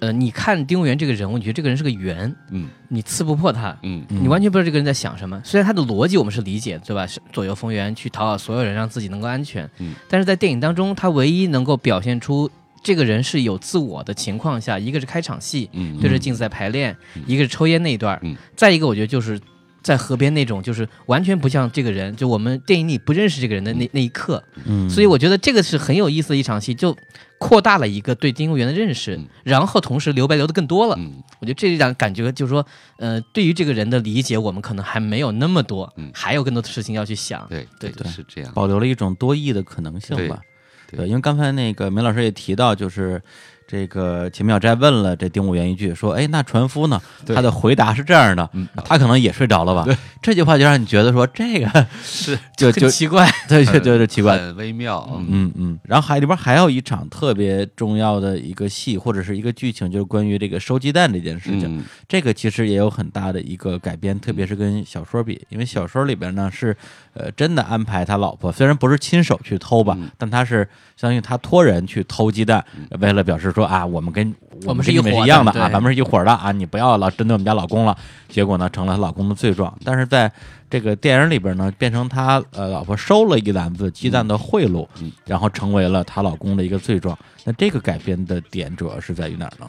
[0.00, 5.40] 呃，你看丁文元这个人物，你觉得这个人是个圆，嗯你刺不破他，嗯嗯你完全不知道这个人在想什么。
[5.44, 7.06] 虽然他的逻辑我们是理解，对吧？
[7.06, 9.68] 是左右逢源，去讨好所有人，让自己能够安全。
[9.78, 12.50] 嗯，但是在电影当中，他唯一能够表现出
[12.82, 19.40] 这个人是有自我的情况下，一个是开场戏，嗯对着镜子在排练，一个是抽烟那一段，嗯再一个我觉得就是
[19.86, 26.96] 在河边那种，就是完全不像这个人，就我们电影里不认识这个人的那那一刻，嗯，所以我觉得这个是很有意思的一场戏，就
[27.38, 30.96] 扩大了一个对丁务员的认识，嗯然后同时留白留的更多了。
[30.98, 32.66] 嗯我觉得这让感觉就是说，
[32.98, 37.46] 呃，对于这个人的理解，我们可能还没有那么多，嗯还有更多的事情要去想。
[37.48, 38.52] 对对对是这样。
[38.52, 40.40] 保留了一种多义的可能性对吧。
[40.90, 43.22] 对因为刚才那个梅老师也提到，就是
[43.66, 49.86] 这个秦妙斋问了这丁武元一句，说：“哎，那船夫呢？”他的回答是这样的，嗯他可能也睡着了吧？
[50.22, 54.38] 这句话就让你觉得说这个是 就就奇怪， 对就就是奇怪。
[54.38, 55.08] 很微妙。
[55.18, 61.78] 嗯嗯嗯，然后还里边还有一场特别重要的一个戏或者是一个剧情，就是关于这个收鸡蛋这件事情。
[61.78, 66.76] 嗯这个其实也有很大的一个改编，特别是跟小说比，因为小说里边呢是
[67.14, 70.58] 呃真的安排他老婆，虽然不是亲手去偷吧，嗯但他是
[70.96, 72.64] 相当于他托人去偷鸡蛋，
[73.00, 74.34] 为了表示说啊，我们跟
[74.66, 77.96] 我们是是一伙儿一样的啊，咱们是一伙儿的啊，你不要老针对我们家老公了。
[78.28, 79.74] 结果呢，成了她老公的罪状。
[79.82, 80.30] 但是在
[80.68, 87.16] 这个电影里边呢，变成他呃老婆收了一篮子鸡蛋的贿赂，嗯然后成为了她老公的一个罪状。
[87.44, 89.66] 那这个改编的点主要是在于哪儿呢？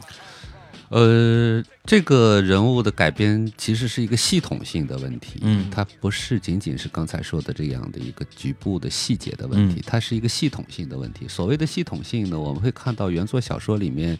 [0.90, 11.28] 呃，这个人物的改编其实是一个系统性的问题，嗯它不是仅仅是刚才说的这样的一个局部的细节的问题，嗯它是一个系统性的问题。
[11.28, 14.18] 所谓的系统性呢，我们会看到原作小说里面，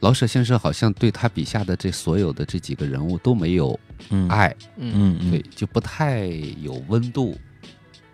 [0.00, 3.78] 老舍先生好像对他笔下的这所有的这几个人物都没有
[4.10, 6.26] 嗯，爱，嗯，嗯嗯对，就不太
[6.60, 7.36] 有温度。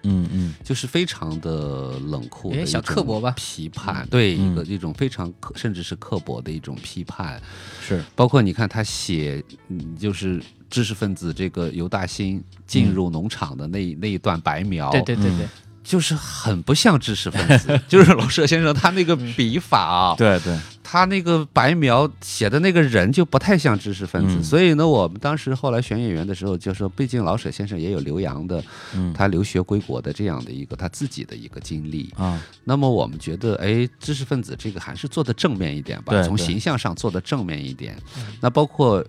[0.02, 0.54] 嗯嗯。
[0.64, 3.32] 就是非常的冷酷的小刻薄吧。
[3.36, 4.52] 批判对嗯。
[4.52, 7.40] 一个一种非常刻甚至是刻薄的一种批判，
[7.80, 8.02] 是。
[8.14, 15.46] 包括你看他写，嗯，就是知识分子这个尤大兴进入农场的那、那一段白描，对对对对，
[15.84, 24.42] 就是很不像知识分子， 就是老舍先生他那个笔法啊，对对，他那个白描写的那个人就不太像知识分子，嗯。
[24.42, 28.62] 所以呢，我们当时后来选演员的时候就说，毕竟老舍先生也有留洋的，
[28.94, 29.12] 嗯。
[29.12, 32.40] 他留学归国的这样的一个他自己的一个经历，啊。
[32.64, 37.96] 那么我们觉得，哎，知识分子这个还是做的正面一点吧，对对从形象上做的正面一点。
[38.40, 39.04] 那包括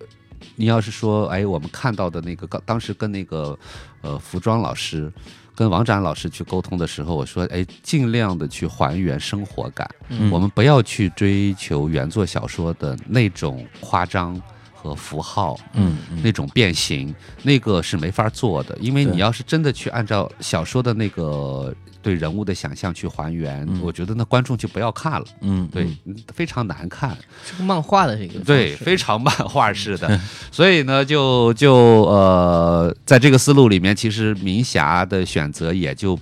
[0.56, 3.56] 你要是说，哎，我们看到的那个，当时跟那个
[4.00, 5.10] 呃服装老师。
[5.54, 10.30] 跟王展老师去沟通的时候，我说：“哎，尽量的去还原生活感，嗯。
[10.30, 14.40] 我们不要去追求原作小说的那种夸张
[14.74, 16.20] 和符号，嗯嗯。
[16.22, 23.80] 那种变形，那个是没法做的，因为你要是真的去按照小说的那个对人物的想象去还原，嗯。
[23.82, 26.14] 我觉得那观众就不要看了，嗯对，嗯。
[26.32, 28.38] 非常难看，是个漫画的这个。
[28.44, 30.20] 对，非常漫画式的，
[30.52, 36.16] 所以呢，就就呃，在这个思路里面，其实明霞的选择也就。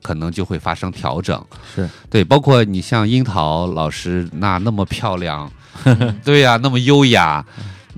[0.00, 1.86] 可能就会发生调整，是。
[2.08, 5.50] 对，包括你像樱桃老师那那么漂亮，
[6.24, 7.44] 对呀、那么优雅，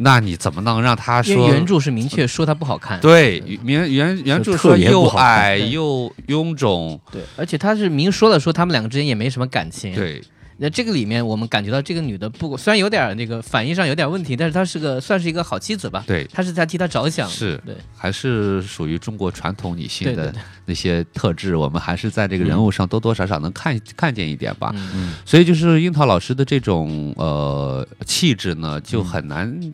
[0.01, 10.23] 那你怎么能让他说原著是明确说他不好看，对，原原原著说又矮又臃肿，对，而且他是明说了说他们两个之间也没什么感情，对。
[10.63, 16.05] 那这个里面，我们感觉到这个女的不虽然有点那个反应上有点问题，但是她是个算是一个好妻子吧。
[16.07, 17.27] 对，她是在替他着想。
[17.31, 17.59] 是。
[17.65, 17.75] 对。
[17.97, 20.31] 还是属于中国传统女性的
[20.67, 24.71] 那些特质，我们还是在这个人物上多多少少能看看见一点吧。
[24.75, 24.91] 嗯。
[24.95, 25.15] 嗯。
[25.25, 29.73] 所以就是樱桃老师的这种呃气质呢，就很难。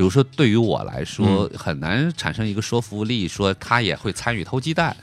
[0.00, 4.96] 比如说，对于我来说，很难产生一个说服力，说他也会参与偷鸡蛋，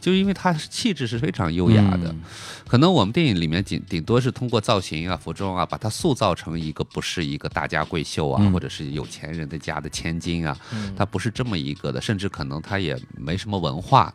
[0.00, 2.12] 就因为他气质是非常优雅的。
[2.12, 2.22] 嗯
[2.68, 14.14] 可能我们电影里面顶顶多是通过造型啊、服装啊，把它塑造成一个不是一个大家闺秀啊，嗯或者是有钱人的家的千金啊，嗯他不是这么一个的，甚至可能他也没什么文化。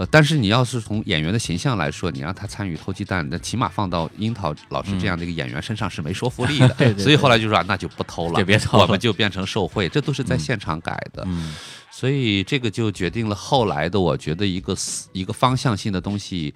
[0.00, 6.68] 呃，但是你要是从演员的形象来说，你让他参与偷鸡蛋，那起码放到樱桃老师这样的一个演员身上是没说服力的。
[6.70, 11.22] 对对所以后来就说、啊、那就不偷了， 就别偷了我们就变成受贿，这都是在现场改的。
[11.26, 11.52] 嗯
[11.92, 16.54] 所以这个就决定了后来的，我觉得一个思一个方向性的东西，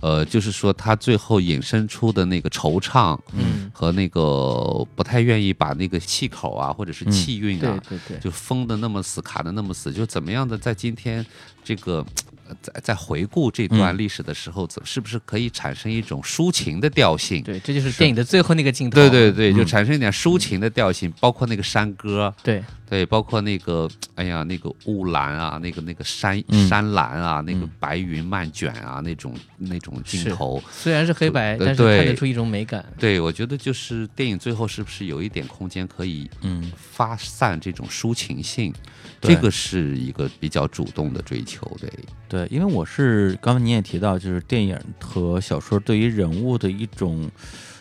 [0.00, 11.26] 呃，就是说他最后引申出的那个惆怅嗯，和那个不太愿意把那个气口啊，或者是气韵对啊，对对，就封的那么死，卡的那么死，就怎么样的在今天
[11.62, 12.06] 这个。
[12.48, 17.42] 呃在在回顾这段嗯历史的时候，怎是不是可以产生一种抒情的调性？
[17.42, 18.96] 对，这就是电影的最后那个镜头。
[18.96, 32.84] 对对对，就嗯产生一点抒情的调性，包括那个山歌，对对，包括那个，哎呀，那个雾蓝啊，那个那个山、嗯山蓝啊，那个嗯白云漫卷啊，那种那种镜头，虽然是黑白，呃但是看得对出一种美感。
[32.98, 38.72] 对我觉得就是电影最后是不是有一点空间可以嗯发散这种抒情性？
[39.20, 41.90] 对这个是一个比较主动的追求，对，
[42.28, 47.28] 对，因为我是刚才你也提到，就是电影和小说对于人物的一种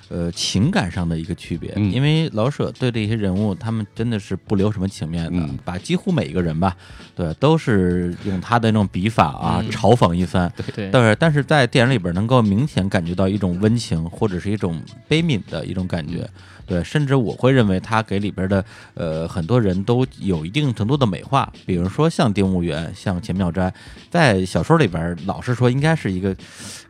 [0.09, 1.91] 呃情感上的一个区别，嗯。
[1.91, 5.57] 因为老舍对这些人物，他们真的是不留什么情面的，嗯。
[5.63, 6.75] 把几乎每一个人吧，
[7.15, 9.69] 对，都是用他的那种笔法啊、嗯。
[9.69, 10.51] 嘲讽一番。
[10.75, 16.29] 对，但是但是在电影里边能够明显感觉到一种温情或者是一种悲悯的一种感觉，
[16.65, 23.73] 对，甚至我会认为他给里边的呃很多人都有一定程度的美化，比如说像丁务元、像钱妙斋，
[24.09, 26.35] 在小说里边老是说应该是一个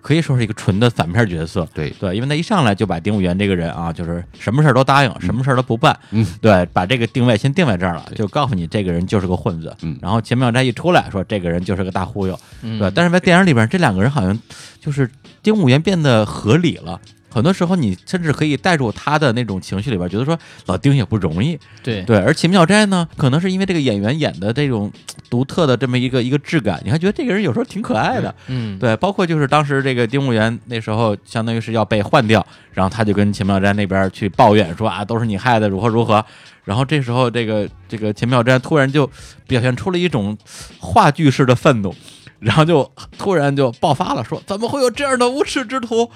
[0.01, 9.97] 可以说是一个纯的反面角色，对对，因为他一上来就把丁务元这个人啊，就是什么事儿都答应，什么事儿都不办，嗯，对，把这个定位先定在这儿了，就告诉你这个人就是个混子，嗯。
[10.01, 12.79] 然后钱妙斋一出来说这个人就是个大忽悠，嗯。
[12.79, 14.39] 对，但是在电影里边，这两个人好像
[14.79, 15.09] 就是
[15.43, 16.99] 丁务元变得合理了。
[17.35, 22.17] 很多时候，你甚至可以带入他的那种情绪里边，觉得说老丁也不容易，对对。
[22.19, 24.89] 而秦妙斋呢，可能是因为这个演员演的这种
[25.29, 28.95] 独特的这么一个一个质感，你还觉得这个人有时候挺可爱的，嗯，对。
[28.95, 36.23] 包括就是当时这个丁务元那时候相当于是要被换掉，然后他就跟秦妙斋那边去抱怨说啊，都是你害的，如何如何。
[36.63, 39.11] 然后这时候这个这个秦妙斋突然就
[39.45, 40.37] 表现出了一种
[40.79, 41.93] 话剧式的愤怒。
[42.37, 46.11] 然后就突然就爆发了，说怎么会有这样的无耻之徒？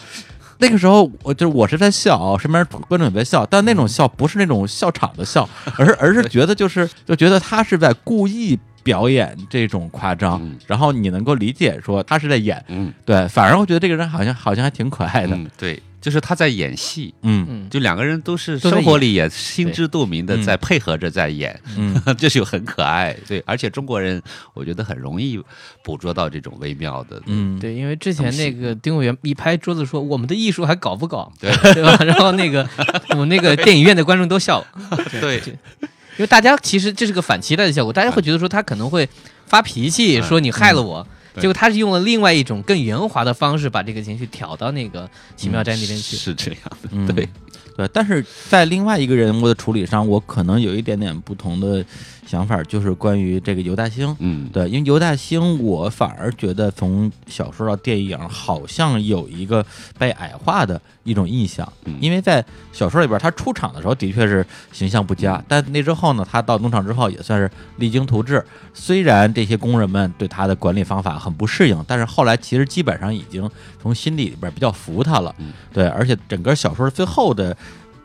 [0.59, 12.93] 那个时候，我就是我是在笑啊，身边观众也在笑，但那种笑不是那种笑场的笑，而是而是觉得就是就觉得他是在故意表演这种夸张，嗯然后你能够理解说他是在演，嗯。
[13.05, 17.45] 对，反而我觉得这个人好像好像还挺可爱的，嗯，对，就是他在演戏，嗯。
[17.49, 22.01] 嗯，就两个人都是生活里也心知肚明的在配合着在演，嗯。
[22.17, 23.15] 这 就很可爱。
[23.27, 24.21] 对，而且中国人
[24.53, 25.39] 我觉得很容易
[25.83, 31.49] 捕捉到这种微妙的，嗯，对，因为之前那个丁委员一拍桌子说：“我们的艺术还搞不搞？”对。
[31.73, 31.97] 对吧？
[32.03, 32.67] 然后那个
[33.11, 34.67] 我们那个电影院的观众都笑了，
[35.21, 35.41] 对。
[36.17, 39.07] 因为大家其实这是个反期待的效果，大家会觉得说他可能会
[39.45, 40.23] 发脾气，嗯。
[40.23, 41.03] 说你害了我。
[41.03, 46.17] 对结果他是用了另外一种更圆滑的方式，把这个情绪挑到那个奇妙斋那边去。
[46.17, 47.07] 是这样的，嗯。
[47.15, 47.27] 对，
[47.79, 51.85] 对，但是在另外一个人物的处理上，我可能有一点点不同的
[52.27, 54.13] 想法，就是关于这个尤大兴。
[54.19, 59.65] 嗯，对，因为尤大兴，我反而觉得从小说到电影，好像有一个
[59.97, 61.71] 被矮化的一种印象。
[61.85, 68.43] 嗯因为在小说里边，他出场的时候的确是形象不佳，但那之后呢，他到农场之后也算是励精图治。
[68.73, 73.49] 虽然这些工人们对他的管理方法很不适应，但是后来其实基本上已经
[73.81, 75.33] 从心底里边比较服他了。
[75.39, 77.55] 嗯对，而且整个小说最后的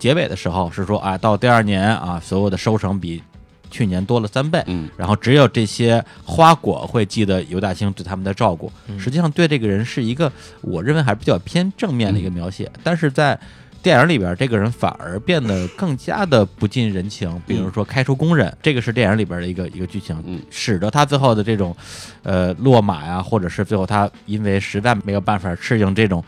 [0.05, 3.23] 结尾的时候是说啊，到第二年啊，所有的收成比
[3.71, 4.63] 去年多了三倍。
[4.67, 8.71] 嗯然后只有这些花果会记得尤大兴对他们的照顾。
[8.87, 13.41] 嗯实际上对这个人是一个我认为还是比较偏正面的一个描写，但是在
[13.83, 17.41] 电影里边，这个人反而变得更加的不近人情。
[17.47, 21.75] 比如说开除工人，这个是电影里边的一个一个剧情，嗯使得他最后的这种
[22.25, 26.23] 呃落马呀，或者是最后他因为实在没有办法适应这种。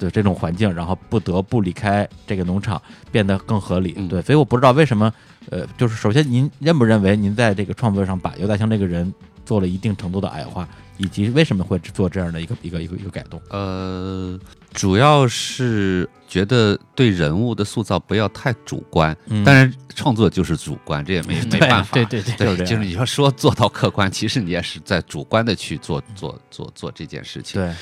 [0.00, 2.80] 的这种环境，然后不得不离开这个农场，
[3.12, 3.94] 变得更合理。
[3.96, 5.12] 嗯对，所以我不知道为什么，
[5.50, 9.12] 呃，就是首先您认不认为您在这个创作上把尤大兴这个人
[9.44, 13.40] 做了一定程度的矮化，以及为什么会做这样的一个一个一个一个改动？
[13.50, 14.38] 呃，
[14.72, 21.92] 主要是觉得对人物的塑造不要太主观，嗯当然创作就是主观，这也没没办法。
[21.92, 27.60] 对对对，对，就是你要说做到客观，其实你也是在主观的去做做做做这件事情。
[27.60, 27.74] 对，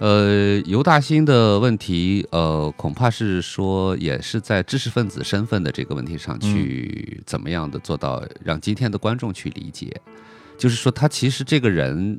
[0.00, 9.94] 呃，尤大兴的问题，呃，恐怕是说也是在知识分子身份的这个问题上去怎么样的做到让今天的观众去理解，
[10.56, 12.18] 就是说他其实这个人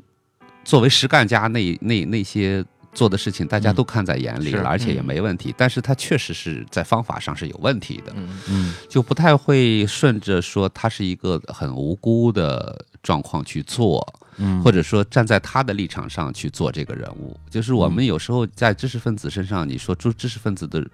[0.64, 2.64] 作为实干家那那那些。
[2.94, 3.74] 做的事情大家嗯。
[3.74, 4.58] 都看在眼里是。
[4.58, 8.74] 了，而且也嗯没问题，但是他确实是在方法上是有问题的，嗯嗯。
[8.86, 20.86] 就不太会顺着说他是一个很无辜的状况去做，嗯，或者说站在他的立场上去做这个人物，就是我们有时候在知识分子身上，你说知知识分子的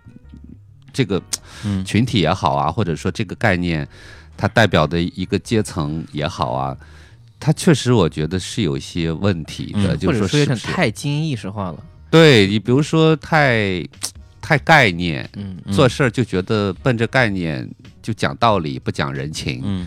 [0.93, 1.23] 这个
[1.65, 3.87] 嗯群体也好啊，或者说这个概念，
[4.37, 6.77] 它代表的一个阶层也好啊，
[7.39, 11.85] 它确实我觉得是有一些问题的，嗯就是或者说有点太精英意识化了。
[12.11, 13.87] 对你比如说太
[14.41, 15.29] 太概念。
[15.37, 17.69] 嗯嗯做事儿就觉得奔着概念
[18.03, 19.61] 就讲道理，不讲人情。
[19.63, 19.87] 嗯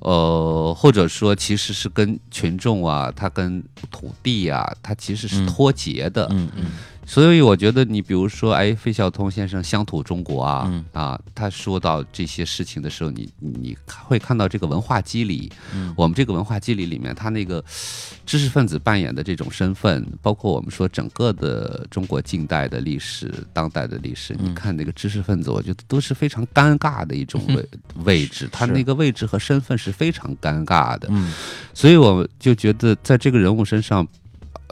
[0.00, 6.26] 呃，或者说其实是跟群众啊，他跟土地啊，他其实是嗯脱节的。
[6.30, 6.64] 嗯嗯
[7.08, 10.84] 所以我觉得你比如说，哎，费孝通先生《乡土中国》啊，嗯。
[10.92, 15.94] 啊，他说到这些事情的时候，你你会看到这个文化机理，嗯。
[15.96, 17.64] 我们这个文化机理里面，他那个
[18.26, 24.50] 知识分子扮演的这种身份，包括我们说整个的中国近代的历史、当代的历史，嗯。
[24.50, 27.68] 你看那个知识分子，我觉得都是非常尴尬的一种位
[28.04, 31.32] 位置，他那个位置和身份是非常尴尬的，嗯。
[31.72, 34.06] 所以我就觉得在这个人物身上，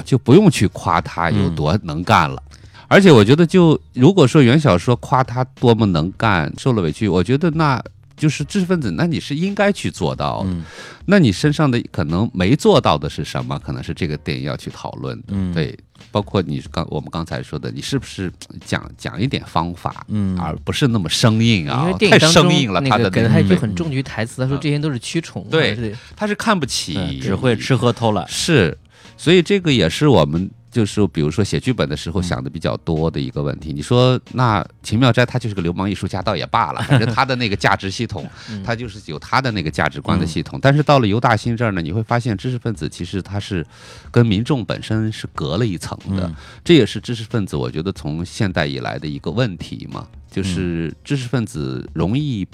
[0.05, 2.43] 就不用去夸他有嗯多能干了。
[2.89, 7.83] 而且我觉得就，如果说原小说夸他多么能干，受了委屈，我觉得那
[8.17, 10.51] 就是知识分子，那你是应该去做到的。
[10.51, 10.65] 嗯
[11.09, 13.57] 那你身上的可能没做到的是什么？
[13.61, 15.27] 可能是这个电影要去讨论的。
[15.29, 15.77] 嗯，，对，
[16.11, 18.33] 包括你刚我们刚才说的，你是不是
[18.65, 21.83] 讲讲一点方法，嗯而不是那么生硬啊？
[21.83, 28.27] 因为电太生硬了，他的个给了他一句很重于台词，他说这些都是蛆虫，对对，他是看不起，只会吃喝偷懒。
[28.29, 28.77] 是，
[29.17, 33.73] 所以这个也是我们就是比如说写剧本的时嗯候想的比较多的一个问题。
[33.73, 40.59] 你说那秦妙斋他就是个流氓艺术家，倒也罢了， 反正他的那个价值系统，嗯他就是有他的那个价值观的系统。
[40.61, 43.67] 但是到了尤大兴这儿呢，你会发现知识分子其实他是
[44.11, 52.47] 跟民众本身是隔了一层的，嗯这也是知识分子我觉得从现代以来的一个问题嘛，就是知识分子容易。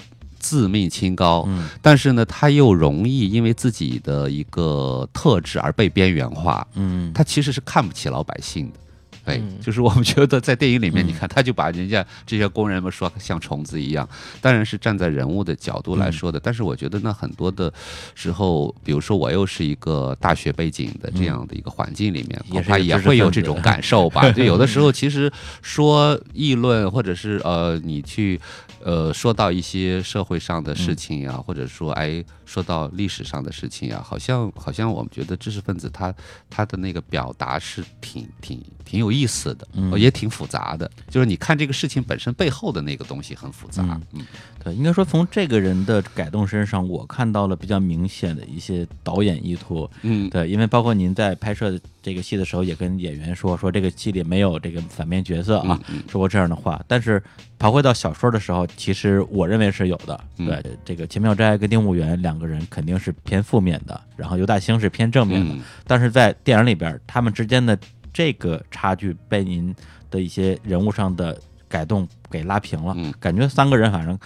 [0.43, 6.67] 自命清高，嗯但是呢，他又容易因为自己的一个特质而被边缘化。
[6.75, 8.79] 嗯，他其实是看不起老百姓的。
[9.25, 14.05] 对，嗯就是我们觉得在电影里面，嗯 你看他就把人家这些工人们说像虫子一样，
[14.41, 16.37] 当然是站在人物的角度来说的。
[16.37, 17.71] 但是我觉得那很多的
[18.15, 24.29] 时候，比如说我又是一个大学背景的这样的一个环境里面，恐怕也会有这种感受吧。
[24.35, 25.31] 就有的时候其实
[25.61, 28.37] 说议论，或者是呃你去
[28.83, 32.23] 呃说到一些社会上的事情呀、或者说哎
[32.53, 36.13] 说到历史上的事情啊，好像好像我们觉得知识分子他
[36.51, 40.89] 他的那个表达是挺挺挺有意思的，嗯也挺复杂的。
[41.09, 44.23] 就是你看这个事情本身背后的那个东西很复杂，嗯
[44.63, 49.89] 对，应该说从这个人的改动身上，我看到了比较明显的一些导演意图。
[50.03, 56.79] 嗯对，因为包括您在拍摄这个戏的时候，也跟演员说，说这个戏里没有这个反面角色啊，嗯说过这样的话。
[56.87, 57.21] 但是
[57.57, 60.19] 刨回到小说的时候，其实我认为是有的。
[60.37, 65.53] 嗯对，这个秦妙斋跟丁务元两个人肯定是偏负面的，然后尤大兴是偏正面的。
[65.55, 67.77] 嗯但是在电影里边，他们之间的
[68.11, 69.73] 这个差距被您
[70.09, 72.93] 的一些人物上的改动给拉平了。
[72.97, 74.17] 嗯感觉三个人反正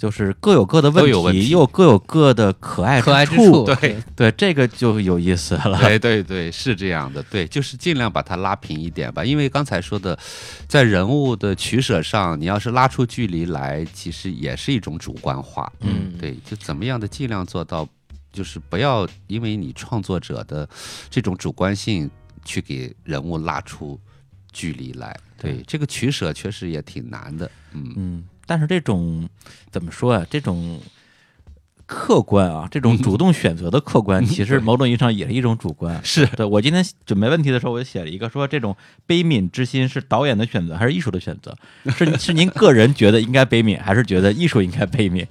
[0.00, 3.66] 就是各有各的问题，又各有各的可爱可爱之处。
[3.66, 5.78] 对对，这个就有意思了。
[5.78, 9.22] 对对对，是这样的，对，就是尽量把它拉平一点吧。
[9.22, 10.18] 因为刚才说的，
[10.66, 15.70] 在人物的取舍上，你要是拉出距离来，其实也是一种主观化。
[15.80, 17.86] 嗯对，就怎么样的尽量做到，
[18.32, 20.66] 就是不要因为你创作者的
[21.10, 22.10] 这种主观性
[22.42, 24.00] 去给人物拉出
[24.50, 25.14] 距离来。
[25.36, 27.50] 对，对这个取舍确实也挺难的。
[27.72, 29.28] 嗯嗯，但是这种
[29.70, 30.26] 怎么说啊？
[30.28, 30.80] 这种
[31.86, 36.00] 客观啊，这种 主动选择的客观，其实某种意义上也是一种主观。
[36.02, 38.76] 是对我今天准备问题的时候，我就写了一个说，这种
[39.06, 41.56] 悲悯之心是导演的选择还是艺术的选择？
[41.96, 45.24] 是是您个人觉得应该悲悯，还是觉得艺术应该悲悯？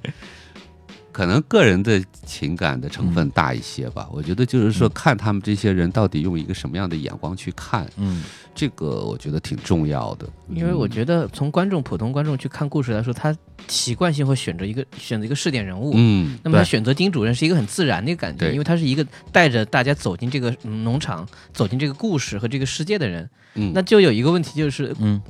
[1.20, 4.08] 可能个人的情感的成嗯分大一些吧。
[4.10, 8.24] 我觉得就是说，看他们这些人到底用一个什么样的眼光去看，嗯
[8.56, 10.26] 这个我觉得挺重要的。
[10.48, 13.36] 因为我觉得从观众普通观众去看故事来说，他
[13.68, 15.92] 习惯性会选择一个选择一个试点人物。
[15.94, 23.30] 嗯，那么他选择丁主任是一个很自然的一个感觉，对因为他是一个带着大家走进这个嗯农场、走进这个故事和这个世界的人。
[23.56, 25.22] 嗯那就有一个问题，就是嗯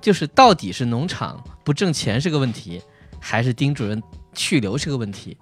[0.00, 2.80] 就是到底是农场不挣钱是个问题，
[3.20, 4.02] 还是丁主任
[4.36, 5.36] 去留是个问题？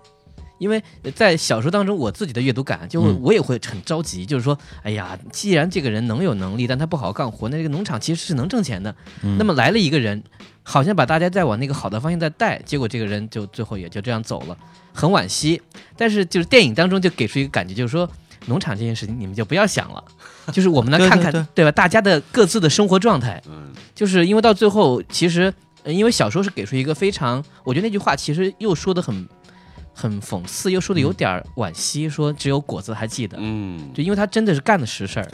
[0.59, 0.82] 因为
[1.16, 8.95] 在小说当中，我自己的阅读感，就会嗯我也会很着急，就是说，哎呀，既然这个人能有能力，但他不好好干活，那这个农场其实是能挣钱的。
[9.22, 10.22] 嗯那么来了一个人，
[10.62, 14.57] 好像把大家再往那个好的方向再带，结果这个人就最后也就这样走了，
[14.92, 15.61] 很惋惜。
[15.97, 18.09] 但是就是电影当中就给出一个感觉，就是说
[18.47, 20.03] 农场这件事情你们就不要想了，
[20.53, 21.72] 就是我们来看看，对 对吧？
[21.72, 25.53] 大家的各自的生活状态，嗯就是因为到最后，其实呃
[25.87, 29.28] 因为小说是给出一个非常，我觉得那句话其实又说的很
[29.93, 35.28] 很讽刺，又说的有点惋惜，说只有果子还记得，嗯，就因为他真的是干的实事儿。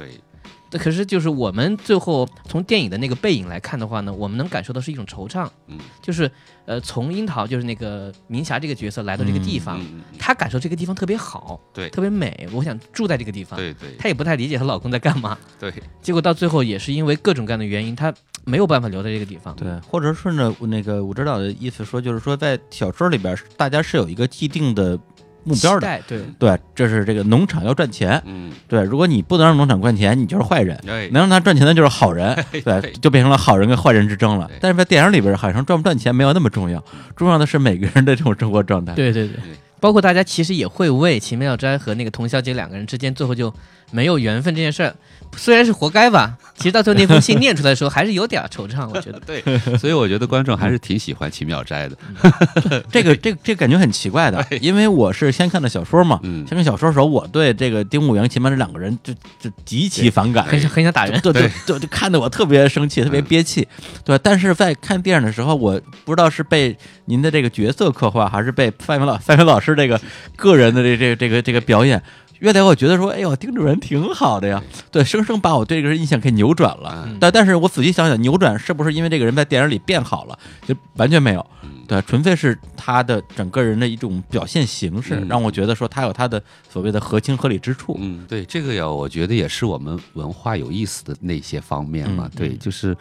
[0.73, 6.31] 可是就是我们最后从电影的那个背影来看的话呢，我们能感受到是一种惆怅，嗯就是
[6.65, 9.81] 呃从樱桃就是那个明霞这个角色来到这个地方，
[10.19, 13.59] 她感受这个地方特别好，对特别美，我想住在这个地方。
[13.59, 18.15] 对对她也不太理解她老公在干嘛，对，结果到最后也是因为各种各样的原因，她
[18.45, 19.55] 没有办法留在这个地方。
[19.57, 24.99] 对，或者顺着那个武指导的意思说，就是说在小说里边，大家是有一个既定的
[25.45, 26.01] 目标的。
[26.07, 28.21] 对，对，这是这个农场要赚钱。
[28.27, 30.77] 嗯，对，如果你不能让农场赚钱，你就是坏人。
[30.87, 34.51] 哎，能让他赚钱的就是好人， 对，就变成了好人跟坏人之争了。
[34.61, 36.83] 但是在电影里边，好像赚不赚钱没有那么重要，
[37.17, 38.95] 重要的是每个人的这种生活状态。
[38.95, 39.37] 对对对，
[39.81, 43.53] 包括大家其实也会为秦妙斋和那个童小姐两个人之间最后就
[43.91, 44.95] 没有缘分这件事儿，
[45.37, 49.21] 虽然是活该吧，其实到最后那封信念出来的时候，还是有点惆怅，我觉得。
[49.27, 49.43] 对，
[49.79, 51.97] 所以我觉得观众还是挺喜欢奇妙斋的。
[52.91, 63.67] 这个这个这个感觉很奇怪的，因为我是先看的小说嘛，嗯先看小说的时候，我对这个丁武元、秦曼这两个人就就极其反感，很想很想打人，对对对就看得我特别生气，特别憋气，
[64.05, 64.19] 对？
[64.19, 66.77] 但是在看电影的时候，我不知道是被
[67.07, 70.01] 您的这个角色刻画，还是被范伟老范伟老师这个
[70.37, 72.03] 个人的这这个这个这个表演。
[72.41, 77.05] 越来我觉得说，哎呦，丁主任挺好的呀，对，生生把我对这个人印象给扭转了。
[77.07, 77.17] 嗯。
[77.21, 80.39] 但但是我仔细想想，扭转是不是因为这个人在电影里变好了？
[80.67, 81.47] 就完全没有，
[81.87, 85.29] 对，纯粹是他的整个人的一种表现形式，嗯。
[85.29, 87.97] 让我觉得说他有他的所谓的合情合理之处。
[88.01, 92.29] 嗯，对，这个呀，我觉得也是我们文化有意思的那些方面嘛。
[92.33, 92.39] 嗯。
[92.39, 92.97] 对，就是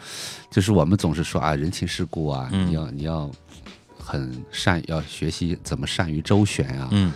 [0.50, 2.68] 就是我们总是说啊，人情世故啊，嗯。
[2.68, 3.30] 你要你要
[3.98, 7.12] 很善，要学习怎么善于周旋啊，嗯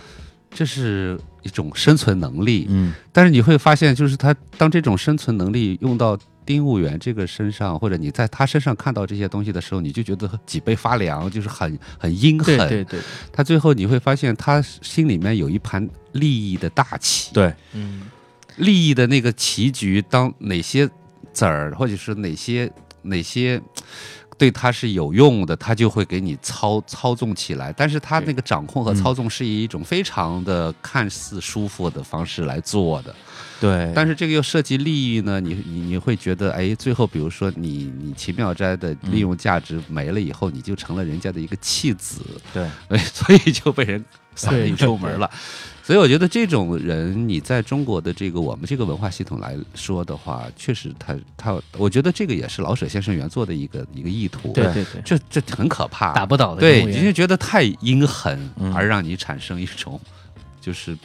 [0.55, 2.65] 这是一种生存能力。
[2.69, 12.57] 嗯但是你会发现，就是他当这种生存能力用到丁务员这个身上，或者你在他身上看到这些东西的时候，你就觉得脊背发凉，就是很很阴狠。
[12.57, 12.99] 对对对，
[13.31, 17.31] 他最后你会发现，他心里面有一盘利益的大棋。
[17.33, 18.03] 对，嗯，
[18.57, 20.87] 利益的那个棋局，当哪些
[21.33, 23.61] 子儿或者是哪些哪些
[24.37, 27.71] 对他是有用的，他就会给你操操纵起来。
[27.71, 33.15] 但是他那个掌控和操纵是以一种非常的看似舒服的方式来做的。
[33.61, 42.19] 对，但是这个又涉及利益呢，你你你会觉得，哎，最后比如说你你奇妙斋的利用价值没了以后，你就成了人家的一个弃子，
[42.53, 44.03] 对，哎， 所以就被人
[44.35, 45.31] 扫对地出门了。
[45.85, 54.51] 所以我觉得这种人，你在中国的这个我们这个文化系统来说的话，确实他他，我觉得这个也是老舍先生原作的一个一个意图。
[54.51, 60.01] 对对对，这这很可怕，打不倒的对，你就觉得太阴狠，嗯而让你产生一种
[60.59, 60.97] 就是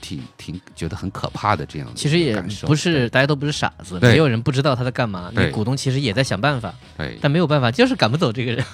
[0.00, 5.30] 挺挺觉得很可怕的这样的其实也不是大家都不是傻子，没有人不知道他在干嘛。
[5.34, 5.44] 对。
[5.44, 7.18] 那股东其实也在想办法，对。
[7.20, 8.64] 但没有办法，就是赶不走这个人，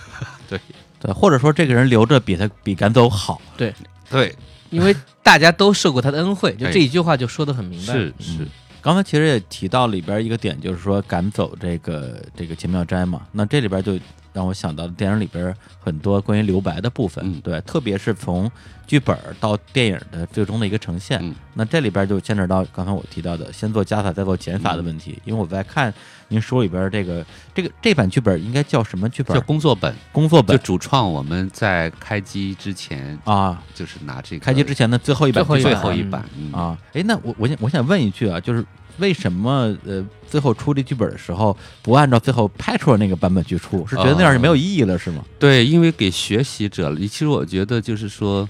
[0.48, 0.60] 对。
[1.00, 3.42] 对，或者说这个人留着比他比赶走好。
[3.56, 3.74] 对。
[4.08, 4.32] 对
[4.74, 7.92] 因为大家都受过他的恩惠， 就这一句话就说的很明白。
[7.92, 8.46] 是是
[8.82, 13.22] 刚才其实也提到里边一个点，就是说赶走这个这个秦妙斋嘛。
[13.32, 13.98] 那这里边就
[14.32, 18.50] 让我想到电影里边很多关于留白的部分，嗯对，特别是从
[18.86, 21.18] 剧本到电影的最终的一个呈现。
[21.22, 25.94] 嗯那这里边就牵扯到刚才我提到的先做加法再做减法的问题，因为我在看
[26.28, 29.40] 您书里边这个这个这版剧本应该叫什么剧本叫？
[29.42, 30.56] 工作本，工作本。
[30.56, 36.24] 就主创我们在开机之前啊，就是拿这个开机之前的最后一版最后一版。
[36.52, 38.64] 啊，哎，那我我想我想问一句啊，就是
[38.98, 43.86] 为什么呃最后出这剧本的时候不按照最后拍出来那个版本去出？
[43.86, 45.24] 是觉得那样就没有意义了是吗？
[45.38, 48.48] 对，因为给学习者，其实我觉得就是说，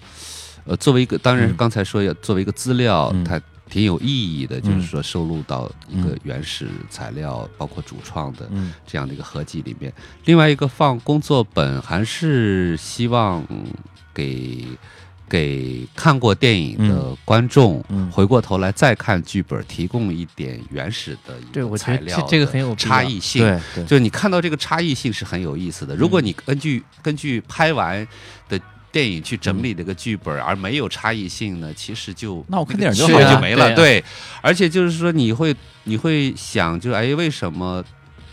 [0.65, 1.57] 呃，作为一个，当然嗯。
[1.57, 3.25] 刚才说要作为一个资料，嗯。
[3.25, 3.41] 它
[3.75, 9.93] 挺有意义的，就是嗯说收录到一个嗯原始材料，包括主创的嗯这样的一个合集里面。
[10.27, 13.65] 另外一个放工作本，还是希望嗯
[14.15, 14.65] 给。
[15.27, 23.43] 给看过电影的嗯观众，嗯回过头来再看剧本，提供一点原始的一个对我觉得这材料的这个很有差异性。
[23.43, 25.97] 对对，就你看到这个差异性是很有意思的。
[25.97, 28.07] 如果嗯你根据根据拍完
[28.51, 28.61] 的
[28.95, 33.09] 电影去整理这个剧本，而没有差异性呢，其实就那我看电影就
[33.41, 33.75] 没了。
[33.75, 34.03] 对。
[34.41, 37.85] 而且就是说你会你会想，就哎，为什么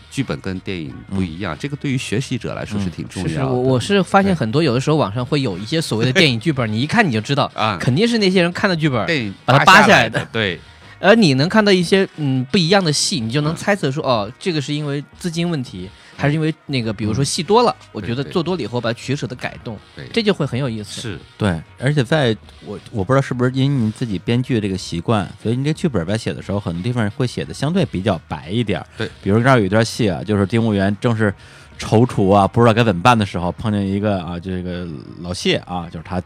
[0.08, 1.56] 剧本跟电影不一样？
[1.58, 3.52] 这个对于学习者来说是嗯挺重是是，要的。
[3.52, 10.60] 我我是发现很多有的时候网上会有一些所谓的电影剧本， 你一看你就知道，啊，肯定是那些人看的剧本，把它扒下下来的的，对。
[11.00, 21.00] 而你能看到一些嗯不一样的戏，你就能猜测说，哦，这个是因为资金问题，还是因为那个比如说戏多了，我觉得做多了以后把取舍的改动，对，这就会很有意思。
[21.00, 28.86] 是对，而且在我我不知道是不是因为您自己编剧这个习惯，所以您这剧本在写的时候，很多地方会写的相对比较白一点儿。
[28.96, 31.34] 对，比如这儿有一段戏啊，就是丁务员正是
[31.78, 34.86] 踌躇啊，不知道该怎么办的时候，碰见一个啊，这个
[35.20, 36.22] 老谢啊，就是他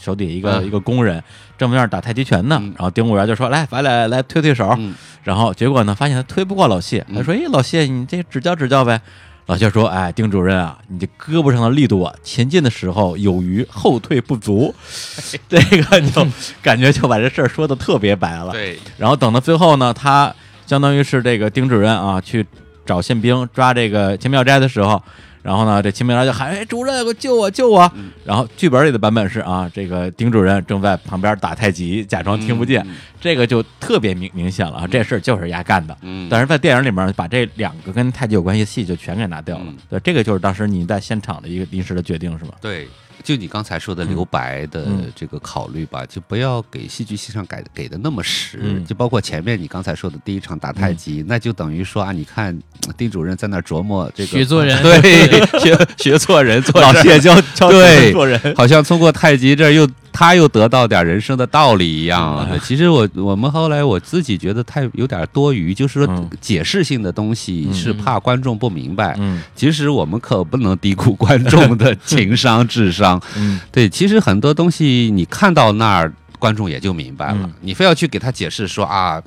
[0.00, 1.22] 手底下一个、嗯一个工人，
[1.58, 2.58] 正在那儿打太极拳呢。
[2.60, 4.74] 嗯然后丁务员就说：“来，咱俩来推推手。
[4.78, 4.94] 嗯
[5.24, 9.00] 然后结果呢，发现他推不过老谢，他说：“哎，老谢，你这指教指教呗。”
[9.46, 14.74] 老谢说：“哎，丁主任啊，你这胳膊上的力度啊，前进的时候有余，后退不足。
[15.48, 16.26] 这个就
[16.62, 18.52] 感觉就把这事儿说的特别白了。
[18.52, 20.34] 对然后等到最后呢，他
[20.66, 22.46] 相当于是这个丁主任啊，去
[22.84, 25.02] 找宪兵抓这个秦妙斋的时候，
[25.48, 35.96] 然后呢，这秦妙斋就喊：“哎，主任，给我救我，救我！”嗯然后剧本里的版本是啊，这个丁主任正在旁边打太极，假装听不见，嗯这个就特别明明显了啊，这事儿就是丫干的。
[36.02, 39.64] 嗯，但是在电影里面把这两个跟太极有关系的戏就全给拿掉了。
[39.66, 42.52] 嗯对，这个就是当时你在现场的一个临时的决定是吗？
[42.60, 42.86] 对，
[43.28, 45.12] 就你刚才说的留白的嗯。
[45.14, 48.82] 这个考虑吧，就不要给戏剧性上改给的那么实，嗯。
[48.86, 52.58] 就包括前面你刚才说的第一场打太极，那就等于说啊，你看
[52.88, 54.80] 呃丁主任在那琢磨这个学做人。
[54.82, 55.28] 对，
[55.60, 62.48] 学学错人，做老事谢教教 对做人，好像通过太极这又他又得到点人生的道理一样。
[62.64, 66.08] 其实我我们后来我自己觉得太有点多余，就是
[66.40, 69.14] 解释性的东西是怕观众不明白。
[69.18, 69.42] 嗯。
[69.54, 73.17] 其实我们可不能低估观众的情商、智商。
[73.36, 77.38] 嗯对，其实很多东西你看到那儿，观众也就明白了。
[77.42, 79.22] 嗯你非要去给他解释说啊，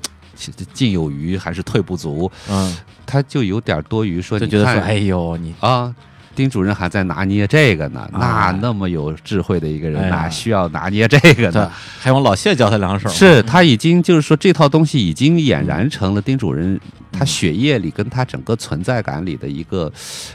[0.74, 2.76] 进有余还是退不足，嗯，
[3.06, 4.22] 他就有点多余。
[4.22, 5.94] 说你就觉得说，哎呦，你啊，
[6.36, 8.60] 丁主任还在拿捏这个呢，那啊。
[8.62, 16.80] 那么有智慧的一个人，哪需要拿捏这个对呢？，还用老谢教他两手，是他已经就是说这套东西已经俨然成了丁主任
[17.12, 19.92] 他血液里跟他整个存在感里的一个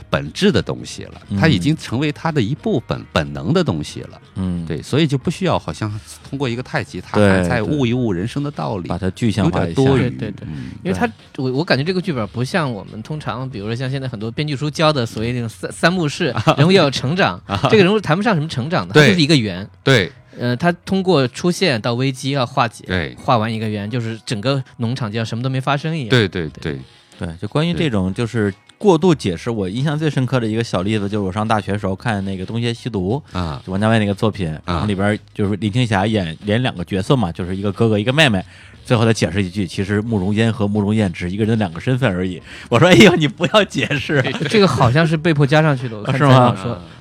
[0.09, 1.39] 本质的东西了，嗯。
[1.39, 4.21] 他已经成为他的一部分本能的东西了。
[4.35, 5.91] 嗯，对，所以就不需要好像
[6.29, 10.09] 通过一个太极，他还在悟一悟人生的道理把，它具象化一下，多余。
[10.11, 10.47] 对对
[10.83, 19.67] 因为他我我感觉这个剧本不像我们通常，比如说像现在很多编剧书教的所谓那种三三幕式，人物要有成长， 这个人物谈不上什么成长的，他就是一个圆。
[19.83, 20.11] 对。
[20.39, 23.15] 呃，他通过出现到危机要化解，对。
[23.19, 26.09] 画完一个圆，就是整个农场就像什么都没发生一样。
[26.09, 26.77] 对对对，
[27.17, 33.59] 对，就关于这种就是过度解释，我印象最深刻的一个小例子，就是我上大学时候看那个《东邪西毒》，啊。
[33.65, 38.39] 就王家卫那个作品，然后里边就是林青霞演演两个角色嘛，就是一个哥哥一个妹妹。
[38.87, 42.41] 最后他解释一句，其实慕容嫣和慕容燕只是一个人的两个身份而已。
[42.69, 46.55] 我说，哎呦，你不要解释， 这个好像是被迫加上去的， 是吗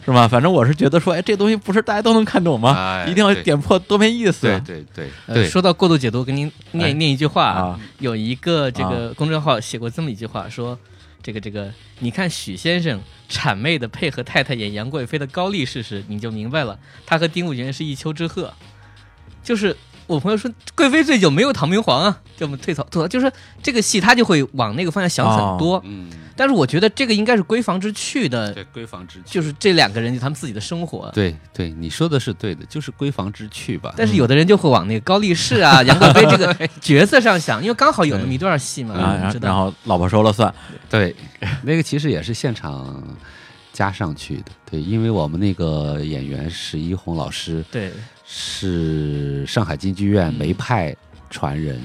[0.05, 0.27] 是吗？
[0.27, 2.75] 反正我是觉得说，哎，这东西不是大家都能看懂吗？
[2.77, 4.49] 哎一定要点破，多面意思。
[4.49, 10.77] 对对对呃，对，说到过度解读，给您念、哎念一句话啊，有一个这个公众号写过这么一句话，说
[11.23, 16.77] 这个这个，你看许先生谄媚的配合太太演杨贵妃的高力士时，你就明白了，
[17.07, 18.51] 他和丁武元是一丘之貉。
[19.45, 19.77] 就是
[20.07, 23.31] 我朋友说，贵妃醉酒没有唐明皇啊，就我们吐槽吐槽，就是
[23.63, 25.83] 这个戏他就会往那个方向想很多。
[25.85, 31.11] 嗯，但是我觉得这个应该是闺房之趣的，对闺房之趣，就是这两个人就他们自己的生活。
[31.13, 33.95] 对对，你说的是对的，就是闺房之趣吧。
[33.97, 40.55] 但是有的人就会往那个高力士啊、 杨贵妃这个角色上想，因为刚好有那么一段戏嘛，啊，然后老婆说了算，
[40.89, 41.15] 对，
[41.63, 43.03] 那个其实也是现场
[43.77, 44.45] 加上去的。
[44.71, 47.93] 对，因为我们那个演员史一红老师对。
[48.29, 50.93] 是上海京剧院梅派
[51.31, 51.81] 传人，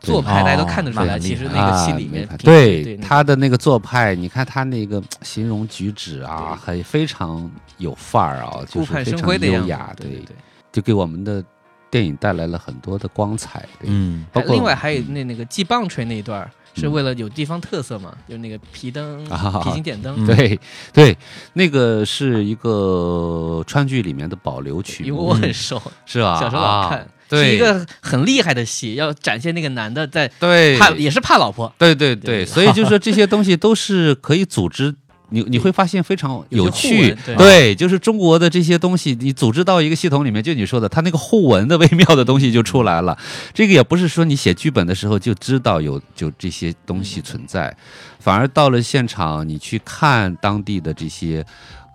[0.00, 10.36] 做派，大家都看得出来，其实那个戏里面啊，对对他的那个做派，你看他那个形容举止啊，很非常有范儿啊，就是非常优雅，对对对。
[10.72, 11.44] 就给我们的
[11.90, 13.60] 电影带来了很多的光彩。
[13.78, 14.24] 对，嗯。
[14.32, 20.60] 包括另外还有那那个系棒槌那一段儿，是为了有地方特色嘛，就那个皮灯、啊皮筋点灯嗯，对
[20.92, 21.16] 对，
[21.52, 26.40] 那个是一个川剧里面的保留曲因为，我很熟， 是吧？
[26.40, 34.94] 小时候老看是一个很厉害的戏，要展现那个男的在对怕也是怕老婆，对对对对，所以就是说这些东西都是可以组织。
[35.32, 43.18] 你你会发现非常有趣对，就是中国的这些东西，你组织到一个系统里面，就你说的，它那个互文的微妙的东西就出来了。
[43.52, 47.74] 这个也不是说你写剧本的时候就知道有就这些东西存在，
[48.20, 51.44] 反而到了现场，你去看当地的这些。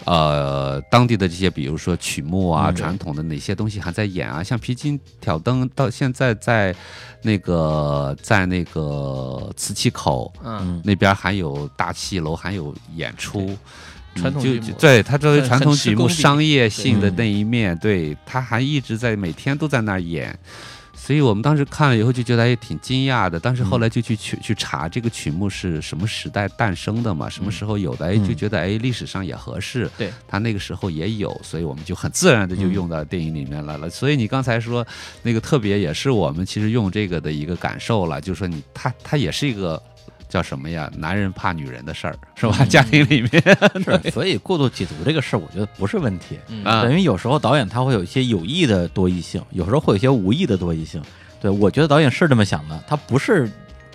[0.06, 2.76] 呃，当地的这些，比如说曲目啊，嗯。
[2.76, 4.44] 传统的哪些东西还在演啊？
[4.44, 6.74] 像皮筋挑灯，到现在在
[7.22, 13.58] 那个在那个瓷器口，嗯，那边还有大戏楼，还有演出。
[14.16, 20.36] 传统就对它作为传统曲目商业性的那一面，对他还一直在每天都在那儿演，
[21.08, 23.40] 所以我们当时看了以后就觉得也挺惊讶的。
[23.40, 33.90] 但是后来就去去去查这个曲目是什么时代诞生的嘛，什么时候有的，哎，就嗯觉得哎历史上也合适，对，他那个时候也有，所以我们就很自然的就嗯用到电影里面来了。
[33.90, 34.86] 所以你刚才说
[35.24, 39.82] 那个特别也是我们其实用这个的一个感受了，就是说你他他也是一个。
[40.30, 40.92] 叫什么呀？
[40.98, 42.56] 男人怕女人的事儿是吧？
[42.60, 43.42] 嗯家庭里面，
[43.84, 46.38] 是，所以过度解读这个事儿，我觉得不是问题。
[46.50, 51.02] 嗯啊等于有时候导演他会有一些有意的多义性，有时候会有一些无意的多义性。
[51.40, 53.50] 对我觉得导演是这么想的，他不是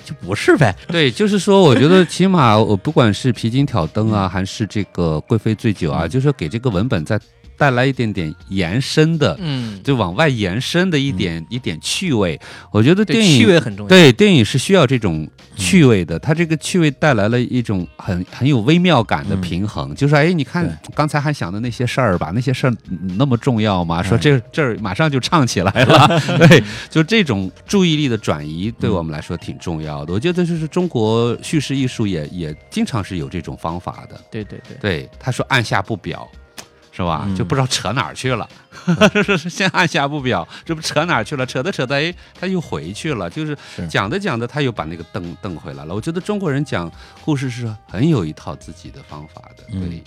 [0.05, 0.75] 就不是呗。
[0.89, 7.19] 对，就是说，我觉得起码我不管是皮筋挑灯啊，还是这个贵妃醉酒啊，嗯就是说给这个文本再
[7.63, 12.37] 带来一点点延伸的，嗯，就往外延伸的一点、一点趣味。
[12.73, 24.03] 我觉得电影趣味很重要，对电影是需要这种趣味的，它这个趣味带来了一种很很有微妙感的平衡，就是哎，你看刚才还想的那些事儿吧，那些事儿嗯那么重要吗？
[24.03, 26.61] 说哎这这儿马上就唱起来了， 对，
[26.91, 30.13] 就这种注意力的转移对我们来说挺重要的。
[30.13, 34.21] 我觉得就是中国叙事艺术也也经常是有这种方法的。
[34.33, 36.29] 对对对，对，他说按下不表。
[36.93, 37.25] 是吧？
[37.27, 37.35] 嗯。
[37.35, 38.49] 就不知道扯哪儿去了，
[39.25, 41.45] 是是先按下不表，这不扯哪儿去了？
[41.45, 43.87] 扯着扯着，哎，他又回去了，就是是。
[43.89, 45.95] 讲着讲着，他又把那个蹬蹬回来了。
[45.95, 46.91] 我觉得中国人讲
[47.25, 49.81] 故事是很有一套自己的方法的，嗯。
[49.89, 50.03] 对，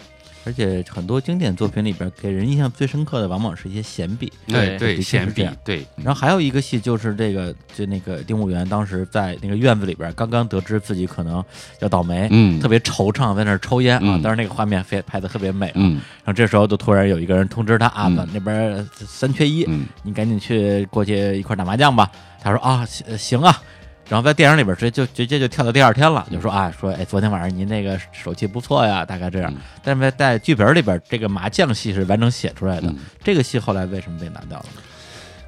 [0.46, 4.32] 而且很多经典作品里边，给人印象最深刻的往往是一些闲笔。
[4.48, 11.44] 对对闲笔对，然后还有一个戏就是这个，就那个丁武元当时在那个院子里边，刚刚得知自己可能
[11.80, 14.02] 要倒霉，嗯特别惆怅，在那儿抽烟啊。
[14.04, 15.74] 嗯当时那个画面非拍的特别美啊。
[15.78, 15.94] 嗯
[16.24, 22.12] 然后这时候就突然有一个人通知他啊，那边三缺一，嗯你赶紧去过去一块打麻将吧。
[22.42, 23.60] 他说啊，行行啊。
[24.08, 29.52] 然后在电影里边直接就直接就跳到第二天了，就说啊说哎，昨天晚上您那个手气不错呀，大概这样。
[29.54, 32.88] 嗯但是在在剧本里边，这个麻将戏是完整写出来的。
[32.88, 34.66] 嗯这个戏后来为什么被拿掉了？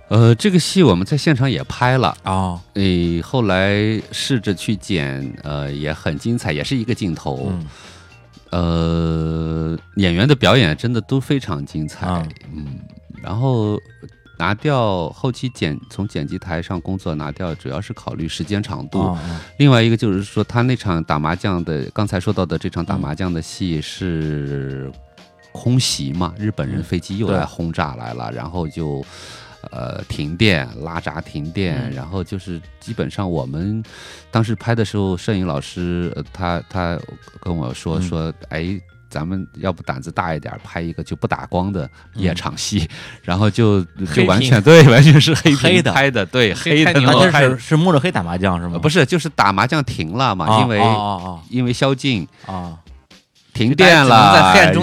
[0.10, 7.52] 呃，这个戏我们在现场也拍了，哦，诶，后来试着去剪，呃，也很精彩，也是一个镜头。
[7.52, 7.68] 嗯
[8.50, 12.80] 呃，演员的表演真的都非常精彩，啊嗯，
[13.22, 13.78] 然后
[14.38, 19.18] 拿掉后期剪从剪辑台上工作拿掉，主要是考虑时间长度。
[19.58, 24.92] 另外一个就是说，他那场打麻将的，刚才说到的这场打嗯麻将的戏是
[25.52, 29.04] 空袭嘛，日本人嗯飞机又来轰炸来了，然后就。
[29.72, 33.84] 呃，停电、拉闸、停电，嗯然后就是基本上我们
[34.32, 36.98] 当时拍的时候，摄影老师呃他他
[37.42, 38.80] 跟我说嗯说，哎，
[39.10, 41.86] 咱们要不胆子大一点，拍一个就不打光的
[42.16, 42.88] 嗯夜场戏，
[43.24, 43.84] 然后就
[44.14, 45.92] 就完全对，完全是黑黑的。
[45.92, 48.74] 拍的，对，黑黑的那是是摸着黑打麻将是吗？
[48.74, 52.28] 呃不是，就是打麻将停了嘛，哦，因为、哦因为宵禁。
[52.46, 52.54] 啊。
[52.54, 52.78] 哦
[53.54, 54.36] 停电了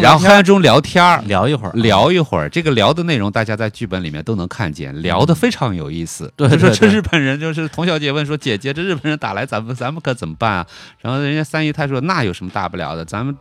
[0.02, 1.18] 然后黑暗中聊天儿。
[1.20, 6.32] 哦，聊一会儿，聊一会儿，这个聊的内容大家在剧本里面都能看见，聊的非常有意思。
[6.34, 10.66] 对他说这日本人就是童小姐问说姐姐这日本人打来咱们咱们可怎么办啊？
[10.98, 13.36] 然后人家三姨太说那有什么大不了的，咱们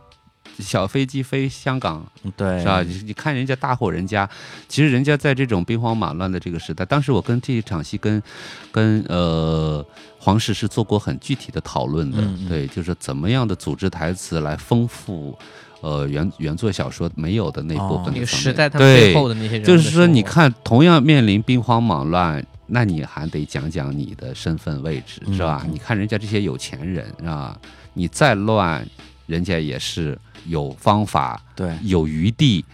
[0.58, 2.82] 小飞机飞香港对，是吧？
[2.82, 4.28] 你你看人家大户人家，
[4.68, 8.22] 其实人家在这种兵荒马乱的这个时代，当时我跟这一场戏跟
[8.70, 9.84] 跟呃
[10.18, 12.48] 黄石是做过很具体的讨论的，嗯嗯。
[12.48, 15.36] 对，就是怎么样的组织台词来丰富
[15.80, 25.62] 呃原原作小说没有的那部分那个时代他们对背后的那些人就是说，你看，同样面临兵荒马乱，那你还得讲讲你的身份位置，是吧？
[25.64, 27.54] 嗯你看人家这些有钱人啊，
[27.92, 28.86] 你再乱，
[29.26, 32.64] 人家也是有方法、对，有余地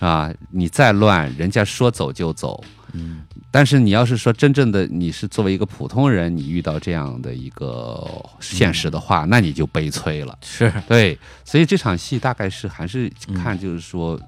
[0.00, 0.32] 啊。
[0.50, 2.62] 你再乱，人家说走就走。
[2.92, 8.06] 嗯但是你要是说真正的你是作为一个普通人，你遇到这样的一个
[8.40, 10.36] 现实的话，那你就悲催了。
[10.42, 14.20] 是对，所以这场戏大概是还是嗯看就是说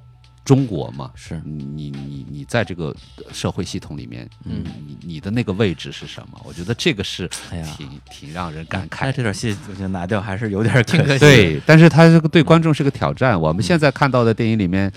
[0.44, 2.94] 中国嘛，是，你你你在这个
[3.32, 6.40] 社会系统里面，嗯你你的那个位置是什么？
[6.44, 9.12] 我觉得这个是哎呀挺挺让人感慨。
[9.12, 10.96] 这段戏我觉得拿掉还是有点可惜。
[10.96, 13.40] 挺可惜对，但是它这个对观众是个挑战。
[13.40, 14.90] 我们现在看到的电影里面，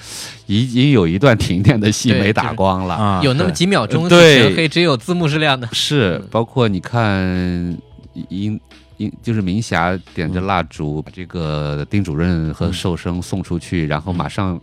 [0.48, 2.96] 已经有一段停电的戏没打光了。
[2.96, 5.68] 啊，有那么几秒钟是对全黑，只有字幕是亮的。
[5.72, 7.78] 是嗯，包括你看
[8.30, 8.60] 英
[8.98, 14.60] 英就是明霞点着蜡烛，把这个丁主任和寿生送出去，然后马上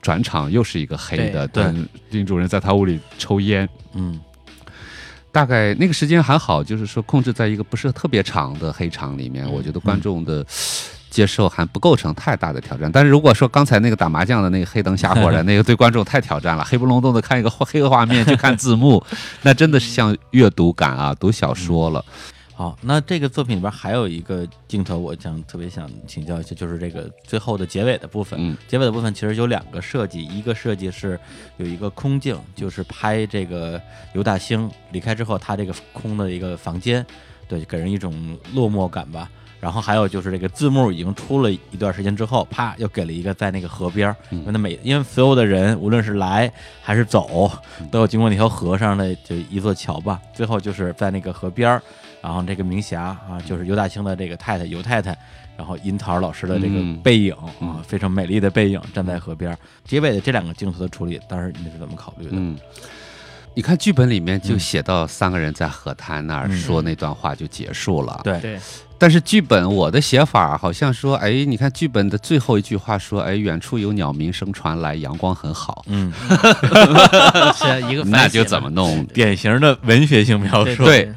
[0.00, 3.68] 转场又是一个黑的，对但丁主任在他屋里抽烟。
[3.94, 4.18] 嗯
[5.30, 10.44] 大概那个时间还好，就是说控制在一个不是特别长的黑场里面，嗯我觉得观众的
[11.08, 12.92] 接受还不构成太大的挑战。
[12.92, 19.02] 但是如果说刚才那个打麻将的那个黑灯瞎火的 那个，对观众太挑战了，黑不隆咚的看一个黑的画面去看字幕，
[19.40, 22.04] 那真的是像阅读感啊，读小说了。
[22.62, 28.38] 好，那这个作品里边还有一个镜头，我想特别想请教一下，就是这个最后的结尾的部分。
[28.40, 31.18] 嗯结尾的部分其实有两个设计，一个设计是
[31.56, 33.82] 有一个空镜，就是拍这个
[34.14, 37.04] 尤大兴离开之后，他这个空的一个房间，
[37.48, 39.28] 对，给人一种落寞感吧。
[39.58, 47.50] 然后还有就是这个字幕已经出了一段时间之后，啪又给了一个在那个河边儿，嗯因为那每因为所有的人无论是来还是走，
[47.90, 50.20] 都要经过那条河上的就一座桥吧。
[50.32, 51.82] 最后就是在那个河边儿，
[52.22, 55.16] 然后这个明霞啊，就是尤大兴的这个太太尤太太，
[55.56, 59.56] 然后樱桃老师的这个嗯背影、嗯啊，非常美丽的背影站在河边。
[59.84, 62.30] 结尾的这两个镜头的处理，当时你是怎么考虑的？
[62.34, 62.56] 嗯，
[63.54, 68.20] 你看剧本里面就嗯写到三个人在河滩那儿嗯说那段话就结束了。
[68.22, 68.60] 对，对，
[68.96, 75.84] 但是剧本我的写法好像说，哎，你看剧本的最后一句话说，哎，远处有鸟鸣声传来，阳光很好。
[75.88, 76.12] 嗯，
[77.56, 79.04] 是啊一个那就怎么弄？
[79.06, 80.84] 典型的文学性描述。
[80.84, 81.12] 对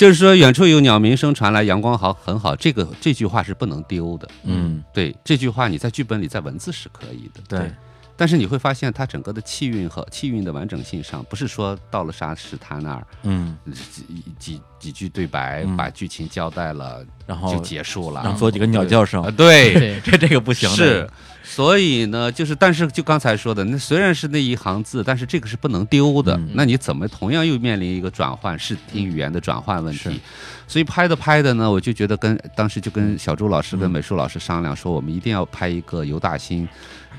[0.00, 2.56] 就是说，远处有鸟鸣声传来，阳光好很好。
[2.56, 4.26] 这个这句话是不能丢的。
[4.44, 7.42] 嗯，对，这句话你在剧本里在文字是可以的。
[7.46, 7.70] 对，
[8.20, 13.56] 但是你会发现它整个的气韵和气韵的完整性上，不是说到了沙石滩那儿嗯，
[13.88, 14.04] 几
[14.38, 15.74] 几几句对白嗯。
[15.74, 19.24] 把剧情交代了然后就结束了，然后做几个鸟叫声。
[19.24, 21.10] 啊，，对， 对，这这个不行的，是，
[21.42, 26.36] 所以呢，就是但是就刚才说的，那虽然是那一行字，但是这个是不能丢的。
[26.36, 26.50] 嗯。
[26.52, 30.20] 那你怎么同样又面临一个转换视听语言的转换问是题？
[30.68, 36.68] 所以拍的拍的呢，我就觉得跟当时就跟小朱老师跟嗯美术老师商量说，我们一定要拍一个尤大兴。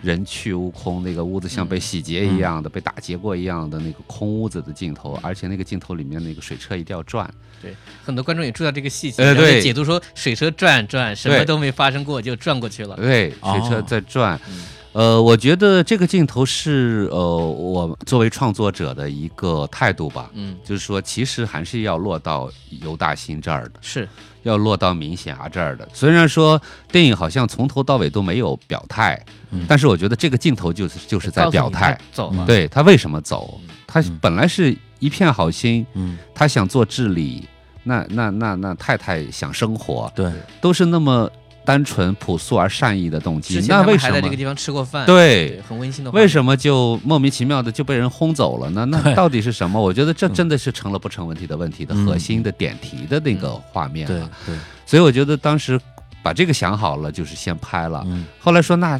[0.01, 7.31] 人去屋空，那个屋子像被洗劫一样的、被打劫过一样的那个空屋子的镜头，而且那个镜头里面那个水车一定要转，
[7.61, 9.61] 对，很多观众也注意到这个细节，就对。
[9.61, 12.95] 解读说水车转转，什么都没发生过就转过去了。
[12.95, 14.39] 对，哦水车在转。
[14.49, 14.61] 嗯
[14.93, 24.07] 呃，我觉得这个镜头是呃，我作为创作者的一个态度吧，嗯，就是说，其实还是要落到尤大兴这儿的，是，
[24.43, 25.87] 要落到明霞这儿的。
[25.93, 26.61] 虽然说
[26.91, 29.17] 电影好像从头到尾都没有表态，
[29.51, 29.65] 嗯。
[29.67, 31.93] 但是我觉得这个镜头就是就是在表态。
[31.93, 32.45] 他，走了。
[32.45, 33.57] 对他为什么走？
[33.63, 37.47] 嗯，他嗯本来是一片好心，嗯，他想做治理，
[37.83, 40.29] 那那那那太太想生活，对，
[40.59, 41.31] 都是那么
[41.63, 46.11] 单纯、朴素而善意的动机那为什么还在这个地方吃过饭，对很温馨的。
[46.11, 48.85] 为什么就莫名其妙的就被人轰走了呢？
[48.85, 49.81] 那到底是什么？
[49.81, 54.29] 我觉得这嗯真的是成了不成问题的问题的嗯核心的点题的那个画面对了。
[54.45, 54.55] 对，
[54.85, 55.79] 所以我觉得当时
[56.23, 58.03] 把这个想好了，就是先拍了。
[58.07, 58.99] 嗯后来说那。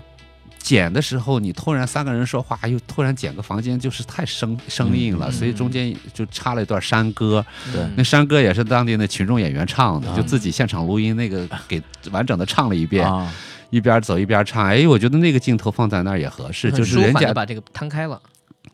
[0.62, 7.45] 剪的时候，你突然三个人说话，又突然剪个房间，就是太生生硬了，嗯所以中间就插了一段山歌。
[7.74, 11.82] 对那山歌也是当地的群众演员唱的，啊就自己现场录音，那个 给
[12.12, 13.32] 完整的唱了一遍，啊，
[13.70, 14.66] 一边走一边唱。
[14.66, 18.22] 哎，我觉得那个镜头放在那儿也合适，就是人家把这个摊开了。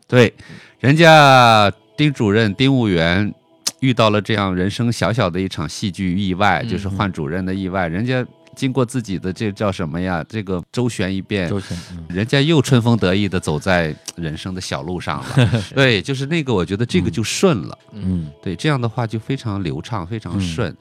[0.06, 0.32] 对，
[0.80, 3.32] 人家丁主任、丁务员
[3.80, 7.86] 遇到了这样人生小小的一场戏剧意外，嗯就是换主任的意外。
[7.88, 8.24] 人家
[8.58, 10.24] 经过自己的这叫什么呀？
[10.28, 15.62] 这个周旋一遍，周旋，嗯人家又春风得意的走在人生的小路上了。
[15.76, 17.78] 对，就是那个，我觉得这个就顺了。
[17.92, 20.76] 嗯对，这样的话就非常流畅，非常嗯顺。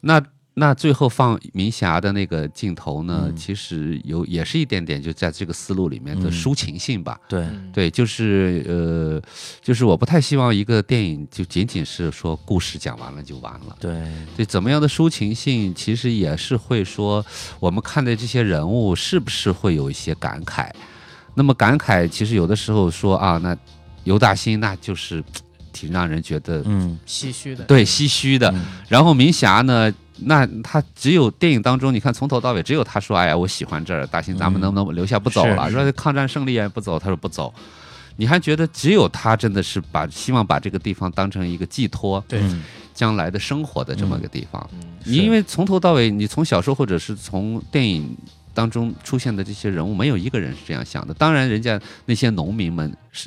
[0.00, 0.18] 那
[0.60, 7.18] 那最后放明霞的那个镜头呢，嗯其实有也是一点点就在这个思路里面的嗯抒情性吧。
[7.26, 9.22] 对，嗯，对，就是呃，
[9.62, 13.74] 就是我不太希望一个电影就仅仅是说故事讲完了就完了。
[13.80, 14.06] 对，
[14.36, 17.24] 对，怎么样的抒情性，其实也是会说，
[17.58, 20.70] 我们看的这些人物是不是会有一些感慨？
[21.34, 23.56] 那么感慨，其实有的时候说啊，那
[24.04, 25.24] 尤大兴那就是
[25.72, 27.64] 挺让人觉得嗯唏嘘的。
[27.64, 28.50] 对唏嘘的。
[28.50, 29.90] 嗯然后明霞呢，
[30.24, 35.68] 那他只有电影当中，你看从头到尾只有他说，哎呀，我喜欢这儿，大兴，咱们嗯能不能留下不走了？
[35.68, 37.52] 是说抗战胜利也不走，他说不走。
[38.16, 42.62] 你还觉得只有他真的是把希望把这个地方当成一个寄托，对嗯
[42.92, 44.68] 将来的生活的这么个地方。
[44.74, 48.14] 嗯，你因为从头到尾，你从小说或者是从电影
[48.52, 51.14] 当中出现的这些人物，没有一个人是这样想的。
[51.14, 53.26] 当然，人家那些农民们是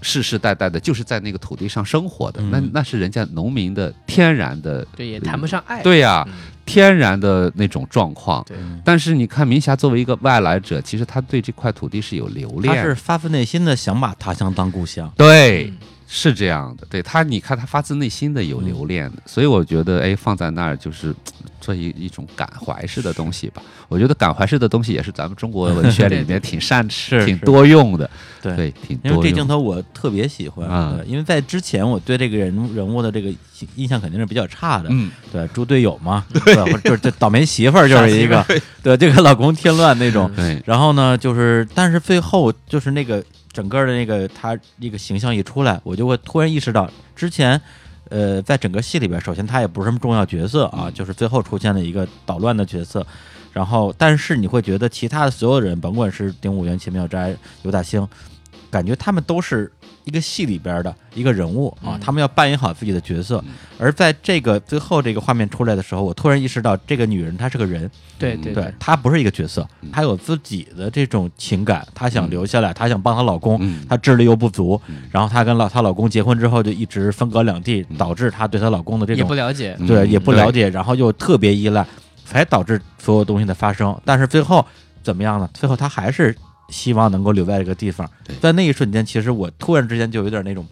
[0.00, 5.82] 世世代代的，就是在那个土地上生活的，嗯那那是人家农民的天然的，对，也谈不上爱。
[5.82, 6.34] 对呀、嗯，
[6.64, 8.44] 天然的那种状况。
[8.46, 15.66] 对，嗯但是你看明霞作为一个外来者，其实他对这块土地是有留恋他，是发自内心的想把他乡当故乡，对。
[15.68, 15.78] 嗯
[16.10, 21.14] 是这样的，对他，你看他发自内心的有留恋的，所以我觉得，哎，放在那儿就是
[21.60, 23.62] 做一一种感怀式的东西吧。
[23.88, 27.26] 我觉得感怀式的东西也是咱们中国文学 里面挺善挺是。
[27.26, 28.08] 挺多用的，
[28.40, 28.56] 对。
[28.56, 29.46] 对，挺因为这镜。
[29.46, 33.30] 头我特别喜欢，啊因为在之前我对这个人人物的这个
[33.76, 38.44] 印象肯定是比较差的，嗯，对，猪队友嘛， 对，就是这倒霉媳妇儿 就是一个，
[38.82, 40.30] 对，这个老公添乱那种。
[40.34, 47.60] 对，然后呢，就是但是最后就是那个整个的那个他那个形象一出来，我就会突然意识到之前。
[48.10, 53.06] 呃，在整个戏里边，首先他也不是什么重要角色啊，就是最后出现了一个捣乱的角色，
[53.52, 58.08] 然后但是你会觉得其他的所有人，甭管是丁武元、秦妙斋、尤大兴，
[58.70, 59.70] 感觉他们都是
[60.08, 62.00] 一个戏里边的一个人物啊，嗯。
[62.00, 63.42] 他们要扮演好自己的角色。
[63.46, 63.52] 嗯。
[63.78, 73.84] 而在这个最后这个画面出来的时候，我突然意识到，这个女人她是个人，嗯对对对，她不是一个角色嗯，她有自己的这种情感，她想嗯留下来，她想帮她老公，嗯。
[73.88, 77.96] 她智力又不足嗯，然后她跟老她老公结婚之后就一直分隔两地，嗯。
[77.98, 79.76] 导致她对她老公的这种也不了解。
[79.78, 79.86] 嗯。
[79.86, 80.62] 对也不了对。
[80.62, 81.86] 解，然后又特别依赖，
[82.24, 83.94] 才导致所有东西的发生。
[84.04, 84.64] 但是最后
[85.02, 85.48] 怎么样呢？
[85.54, 86.34] 最后她还是
[86.68, 88.08] 希望能够留在这个地方。
[88.40, 90.66] 在那一瞬间，其实我突然之间就有点那种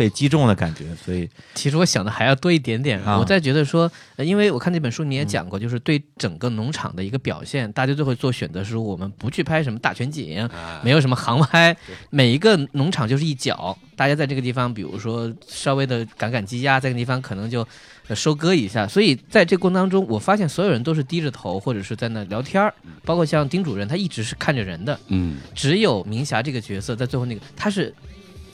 [0.00, 2.98] 被击中的感觉，所以其实我想的还要多一点点。
[3.02, 10.48] 啊我在觉得说，呃因为我看这本书你也讲过，就是对整个农场的一个表现，大家最后做选择是我们不去拍什么大全景，
[10.82, 11.76] 没有什么航拍，
[12.08, 17.60] 每一个农场就是一角，大家在这个地方，比如说稍微的赶赶鸡鸭，在这个地方可能就
[18.08, 18.88] 呃收割一下。
[18.88, 22.72] 所以在这个过程当中，我发现所有人都是低着头或者是在那聊天儿，
[23.04, 27.94] 包括像丁主任，他一直是看着人的，嗯只有明霞这个角色在最后那个，他是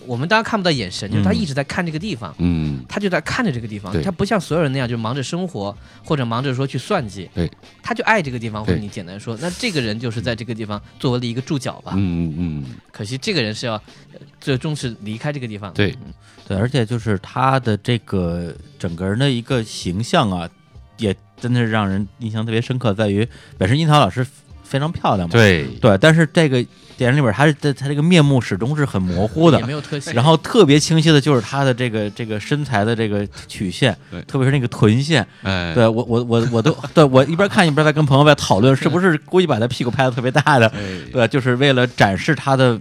[0.07, 1.37] 我们当然看不到眼神，就是他嗯。
[1.37, 2.35] 一直在看这个地方。
[2.39, 7.51] 嗯，他就在看着这个地方，他不像所有人那样就忙着生活或者忙着说去算计，对，
[7.83, 11.93] 他就爱这个地方，或者你简单说，那这个人就是在这个地方作为了一个注脚吧。
[11.97, 13.75] 嗯嗯，可惜这个人是要
[14.13, 15.73] 呃最终是离开这个地方。
[15.75, 15.91] 对。
[16.05, 16.13] 嗯
[16.49, 20.49] 对，而且就是他的这个整个人的一个形象啊，
[20.97, 23.29] 也真的是让人印象特别深刻，在于
[23.59, 24.25] 本身樱桃老师
[24.63, 25.67] 非常漂亮嘛，对。
[25.81, 26.65] 对，但是这个
[26.97, 29.59] 电影里边，他的他这个面目始终是很模糊的。
[29.61, 42.81] 也，没有特写，然后特别清晰的就是他的这个这个身材的这个曲线，特别是那个臀线，哎，对我我我我都对我一边看一边在跟朋友在讨论， 是不是故意把他屁股拍的特别大的，哎，对，就是为了展示他的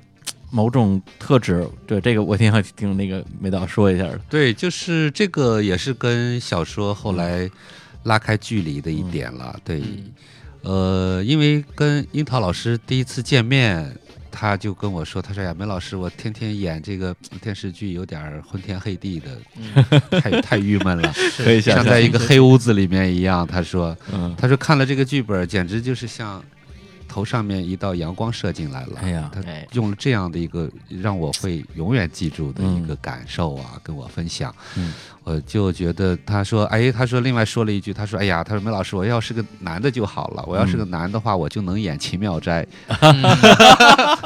[0.49, 1.68] 某种特质。
[1.86, 4.20] 对，这个我挺想听那个梅导说一下的。
[4.30, 7.49] 对，就是这个也是跟小说后来
[8.03, 9.59] 拉开距离的一点了。
[9.66, 10.11] 对，嗯。
[10.61, 13.95] 呃，因为跟樱桃老师第一次见面，
[14.38, 19.39] 他就跟我说，他说呀，梅老师，我天天演这个 电视剧有点昏天黑地的，
[20.19, 21.13] 太太郁闷了，
[21.63, 23.47] 像在一个黑屋子里面一样。
[23.47, 26.43] 他说，嗯，他说看了这个剧本，简直就是像
[27.07, 28.99] 头上面一道阳光射进来了。
[29.01, 34.53] 哎呀他哎用了这样的一个让我会永远记住的一嗯个感受啊，跟我分享。
[35.26, 42.65] 嗯我就觉得他说，哎，他说另外说了一句，他说，哎呀，他说梅老师，我要是个男的就好了，我要是个男的话，我就能演秦妙斋。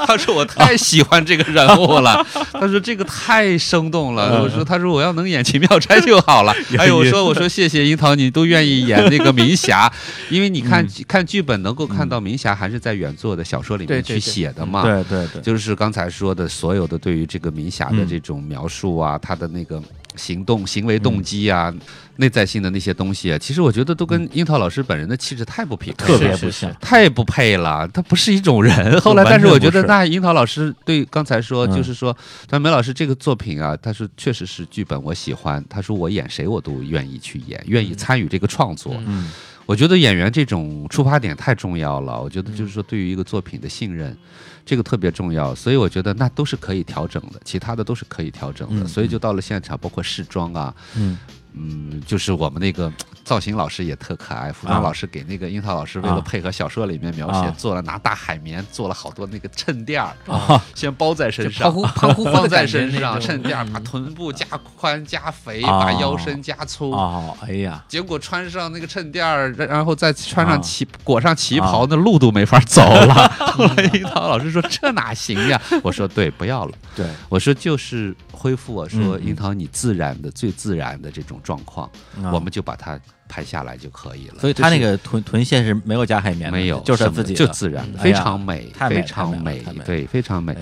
[0.05, 4.41] 他说我太喜欢这个人物了，他说这个太生动了。
[4.43, 6.53] 我说，他说我要能演秦妙斋就好了。
[6.77, 9.91] 哎呦，我说我说谢谢樱桃，你都愿意演那个明霞，
[10.29, 14.83] 因为你看、看剧本能够看到明霞还是在原作的小说里面去写的嘛。
[14.83, 19.81] 对对对，就是刚才说的所有的对于这个明霞的嗯这种描述啊，她的那个
[20.15, 21.73] 行动、行为动机啊，
[22.17, 26.73] 内在性的那些东西啊，其实我觉得都跟樱桃老师本人的气质太不匹配了，特别不像。
[26.81, 28.99] 太不配了，他不是一种人。
[29.01, 31.75] 后来，但是我觉得那樱桃老师对刚才说，嗯。
[31.75, 32.15] 就是说，
[32.49, 38.93] 但梅老师这个作品啊，他说确实是剧本我喜欢，他说我演谁我都愿意去演，愿意参与这个创作。
[38.95, 39.31] 嗯嗯
[39.69, 42.19] 我觉得演员这种出发点太重要了。
[42.19, 44.17] 我觉得就是说，对于一个作品的信任，
[44.65, 45.53] 这个特别重要。
[45.53, 48.83] 所以我觉得那都是可以调整的，其他的都是可以调整的。
[48.83, 51.19] 嗯所以就到了现场，包括试妆啊，嗯
[51.53, 52.91] 嗯，就是我们那个
[53.29, 54.83] 造型老师也特可爱，服装啊。
[54.83, 56.21] 老师给那个樱桃老师为了啊。
[56.25, 57.53] 配合小说里面描写，啊。
[57.55, 60.59] 做了拿大海绵做了好多那个衬垫儿，啊。
[60.73, 61.71] 先包在身上胖。
[61.71, 70.53] 乎胖乎乎放在身上，衬垫儿把嗯臀部加宽加肥，哦把腰身加粗，哦，哎呀，结果穿上那个衬垫儿，然然后再穿啊。
[70.53, 73.29] 上旗裹上旗袍，那路都没法走了。
[73.53, 76.73] 后 来樱桃老师说：“这哪行呀？”我说：“对，不要了。
[76.95, 81.87] 对，”我说：“就是恢复我说樱桃你自然的最自然的这种状况，
[82.23, 82.31] 啊。
[82.33, 82.99] 我们就把它
[83.29, 90.53] 拍下来就可以了。”所以他那个臀臀线是没有加海绵的，没有，就是他自己的就自然，的非常美，非常美对，非常美。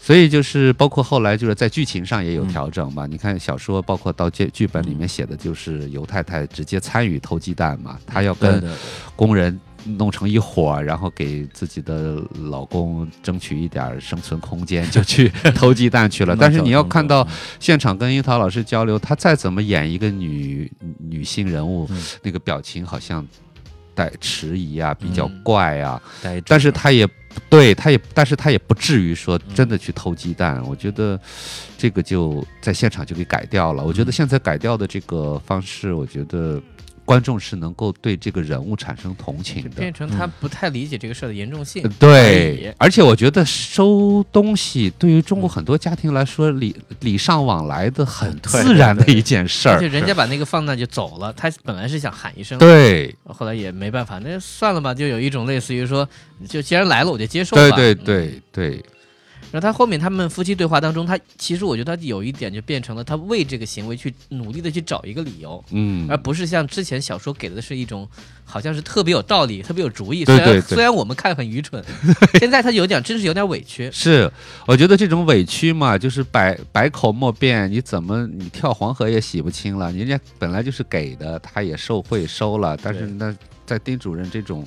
[0.00, 3.06] 所以就是包括后来就是在剧情上也有嗯调整嘛。
[3.06, 8.62] 你看小说，包括到剧剧本里面写的就是尤太太直接参与偷鸡蛋嘛，她要跟
[9.16, 9.58] 工人
[9.98, 16.36] 弄成一伙，然后给自己的老公争取一点生存空间，就去偷鸡蛋去了。
[16.38, 17.26] 但是你要看到
[17.60, 23.26] 现场跟樱桃老师交流，她再怎么演一个女女性人物，嗯那个表情好像
[23.94, 26.02] 带迟疑啊，比较嗯怪啊，
[26.46, 27.08] 但是她也。
[27.50, 30.58] 对，她也，但是她也不至于说真的去偷鸡蛋。
[30.66, 31.20] 我觉得
[31.76, 33.84] 这个就在现场就给改掉了。
[33.84, 36.58] 我觉得现在改掉的这个方式，我觉得
[37.06, 39.80] 观众是能够对这个人物产生同情的。
[39.80, 41.82] 变成他不太理解这个事儿的严重性。
[41.98, 49.76] 对，而且我觉得收东西对于中国很多家庭来说，礼礼尚往来的很自然的一件事儿。
[49.76, 49.86] 而且。
[49.96, 56.06] 人家把那个放那就走了，他本来是想喊一声，对，后来也没办法，那算了吧，就有一种类似于说，
[56.48, 57.70] 就既然来了我就接受吧。
[57.70, 58.84] 对对对，
[59.52, 68.08] 然后他后面他们夫妻对话当中，他其实我觉得他有一点就变成了他为这个行为去努力的去找一个理由，嗯而，不是像之前小说给的是一种
[68.44, 70.24] 好像是特别有道理、特别有主意。
[70.24, 71.82] 对虽然对对虽然我们看很愚蠢，
[72.38, 73.90] 现在他有点真是有点委屈。
[73.92, 74.30] 是，
[74.66, 79.90] 我觉得这种委屈嘛，就是百百口莫辩，你怎么你跳黄河也洗不清了。
[79.92, 83.34] 人家本来就是给的，他也受贿收了，但是那
[83.64, 84.64] 在丁主任这种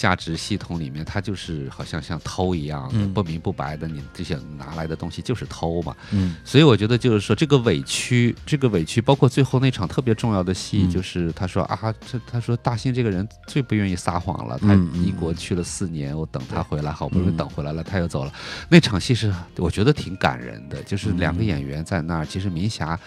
[0.00, 5.94] 价值系统里面，他就是好像像偷一样不明不白的，你这些拿来的东西就是偷嘛。
[6.10, 6.36] 嗯。
[6.42, 10.90] 所以我觉得就是说，这个委屈，这个委屈，包括最后那场特别重要的戏，嗯。
[10.90, 14.72] 就是他说啊，这他说大兴这个人最不愿意撒谎了，他
[15.04, 17.36] 英国去了四年，我等他回来，好不容易嗯。
[17.36, 18.32] 等回来了，他又走了。
[18.70, 22.98] 那场戏是我觉得挺感人的，就是两个嗯演员在那儿，其实明霞，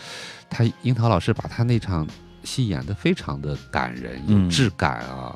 [0.48, 2.08] 他樱桃老师把他那场
[2.44, 4.46] 戏演得非常的感人，嗯。
[4.46, 5.36] 有质感啊，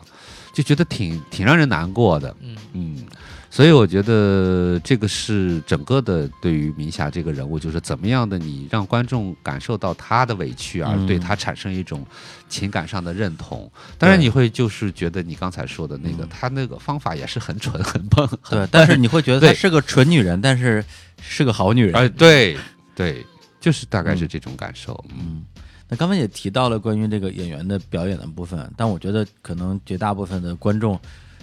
[0.58, 2.36] 就觉得挺挺让人难过的。
[2.42, 3.06] 嗯嗯，
[3.48, 12.04] 所以我觉得这个是整个的对于明霞这个人物，就是怎么样的你让观众感受到她的委屈，而嗯对她产生一种
[12.50, 13.72] 情感上的认同。
[14.00, 20.84] 当然，你会就是觉得你刚才说的那个，她那个方法也是很蠢、很笨、很对，但是你会觉得她是个蠢女人，但是
[21.22, 21.94] 是个好女人。
[21.94, 22.58] 哎，对
[22.96, 23.24] 对，
[23.62, 25.06] 就是大概是这种感受。
[25.12, 25.57] 嗯嗯，
[25.90, 31.00] 那刚才也提到了关于这个演员的表演的部分，但我觉得可能绝大部分的观众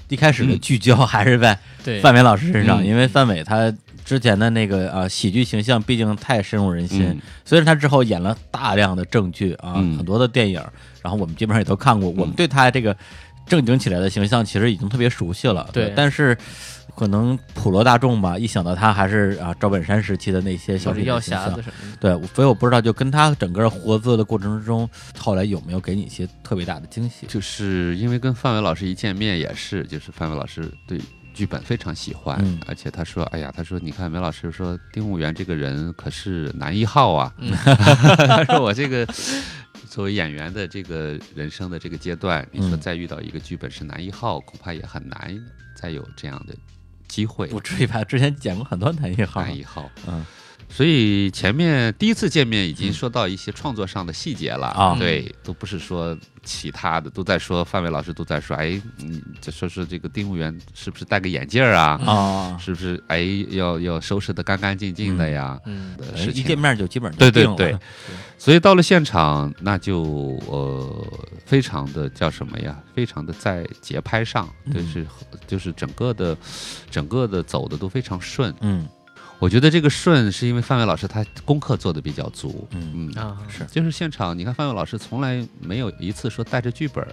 [0.08, 0.60] 一开始的嗯。
[0.60, 1.58] 聚焦还是在，
[2.00, 2.86] 范伟老师身上，嗯。
[2.86, 3.72] 因为范伟他
[4.04, 7.20] 之前的那个啊喜剧形象毕竟太深入人心，嗯。
[7.44, 10.62] 虽然他之后演了大量的正剧啊，嗯很多的电影，
[11.02, 12.96] 然后我们基本上也都看过，我们对他这个
[13.46, 16.36] 正经起来的形象其实已经特别熟悉了，对但是。
[16.96, 21.50] 可能普罗大众吧，一想到他还是啊赵本山时期的那些小品的形象。
[21.50, 22.18] 匣子什么的。
[22.18, 24.88] 对，所以我不知道，就跟他整个合作的过程之中，
[25.18, 27.26] 后来有没有给你一些特别大的惊喜？
[27.26, 31.00] 就是因为跟范伟老师一见面也是，就是范伟老师对
[31.32, 32.60] 剧本非常喜欢，嗯。
[32.66, 37.50] 而且他说，哎呀，他说你看梅老师说丁务元这个人可是男一号啊，嗯。
[38.28, 39.04] 他说我这个
[39.88, 42.80] 作为演员的这个人生的这个阶段，你说嗯。
[42.80, 45.36] 再遇到一个剧本是男一号，恐怕也很难
[45.74, 46.54] 再有这样的
[47.08, 47.46] 机会。
[47.48, 48.04] 不至于吧？
[48.04, 50.24] 之前剪过很多男一号，男一号，嗯
[50.74, 52.92] 所以前面第一次见面已经嗯。
[52.92, 54.96] 说到一些创作上的细节了啊。
[54.98, 62.00] 对，都不是说其他的，都在说范伟老师都在说，哎，你这说是这个丁务员是不是戴个眼镜儿啊？
[62.04, 63.20] 啊，是不是哎
[63.50, 65.56] 要要收拾的干干净净的呀？
[65.66, 67.78] 嗯，的事情哎一见面就基本上对对对，
[68.36, 70.02] 所以到了现场，那就
[70.48, 71.06] 呃
[71.46, 72.76] 非常的叫什么呀？
[72.94, 75.06] 非常的在节拍上，就嗯是
[75.46, 76.36] 就是整个的
[76.90, 78.52] 整个的走的都非常顺。
[78.60, 78.88] 嗯
[79.44, 83.12] 我觉得这个顺是因为范伟老师他功课做的比较足，嗯。
[83.14, 83.62] 嗯，啊，是。
[83.66, 87.06] 就是现场，你看范伟老师从来没有一次说带着剧本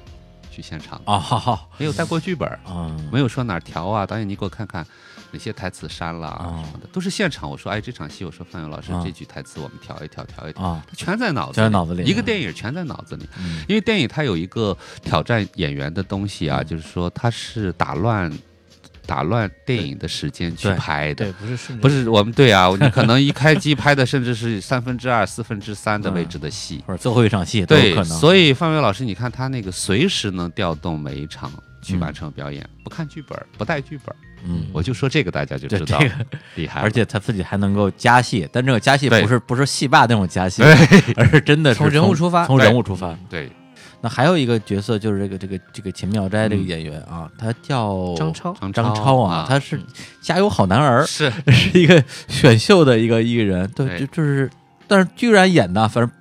[0.49, 4.87] 去现场，啊，好好没有带过剧本，啊，没有说哪儿调啊，导演你给我看看
[5.31, 6.29] 哪些台词删了
[6.63, 7.49] 什么的，都是现场。
[7.49, 12.05] 我说哎，这场戏我说范伟老师啊这句台词我们调一调，调一调，啊，他全在脑子全在脑子里。
[12.05, 13.27] 一个电影全在脑子里。
[13.39, 13.65] 嗯。
[13.67, 16.65] 因为电影它有一个挑战演员的东西啊，嗯。
[16.65, 18.31] 就是说它是打乱
[19.05, 21.25] 打乱电影的时间去拍的。
[21.25, 21.33] 对，。
[21.33, 36.15] 不是顺不是我们对啊， 你可能一开机拍的甚至是三分之二、四分之三的位置的戏， 或者最后一场戏都有对可，能，所以范伟老师，你看他那个随时能调动每一场去嗯完成表演，不看剧本，不带剧本，嗯，我就说这个大家就知道这个，
[36.55, 40.61] 厉害，而且他自己还能够加戏，但这个加戏不是不是戏霸那种加戏，
[41.15, 42.45] 而是真的是从人物出发。
[42.45, 43.17] 从人物出发。
[43.29, 43.49] 对
[44.01, 46.67] 那还有一个角色就是这个这个这个秦妙斋这个嗯。
[46.67, 49.85] 演员啊，他叫张超，张张超啊，他是嗯
[50.21, 51.31] 加油好男儿，是。
[51.51, 53.99] 是一个选秀的一个艺人，对。
[53.99, 54.49] 就就是，
[54.87, 56.11] 但是居然演的，反正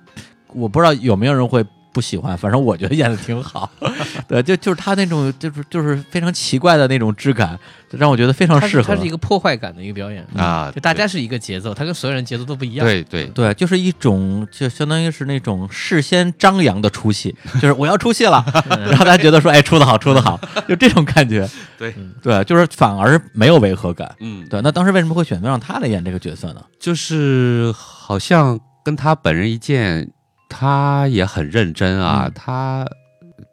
[0.53, 3.69] 我不知道有没有人会不喜欢，反正我觉得演的挺好，
[4.27, 7.59] 对，就就是他那种就是就是非常奇怪的那种质感，
[7.91, 8.83] 让我觉得非常适合。
[8.83, 12.85] 是他是一个破坏感的一个表演，啊，就大家是一个节奏，他跟所有人节奏都不一样。
[12.85, 21.47] 对对对，就是一种，就相当于是那种事先张扬的出戏， 就是我要出戏了， 然后大家觉得说，哎，出的好，出的好，就这种感觉。
[21.77, 24.13] 对对，就是反而没有违和感。
[24.19, 26.63] 嗯，对，那当时为什么会选择让他来演这个角色呢？
[26.79, 30.09] 就是好像跟他本人一见，
[30.53, 32.85] 他也很认真啊，嗯他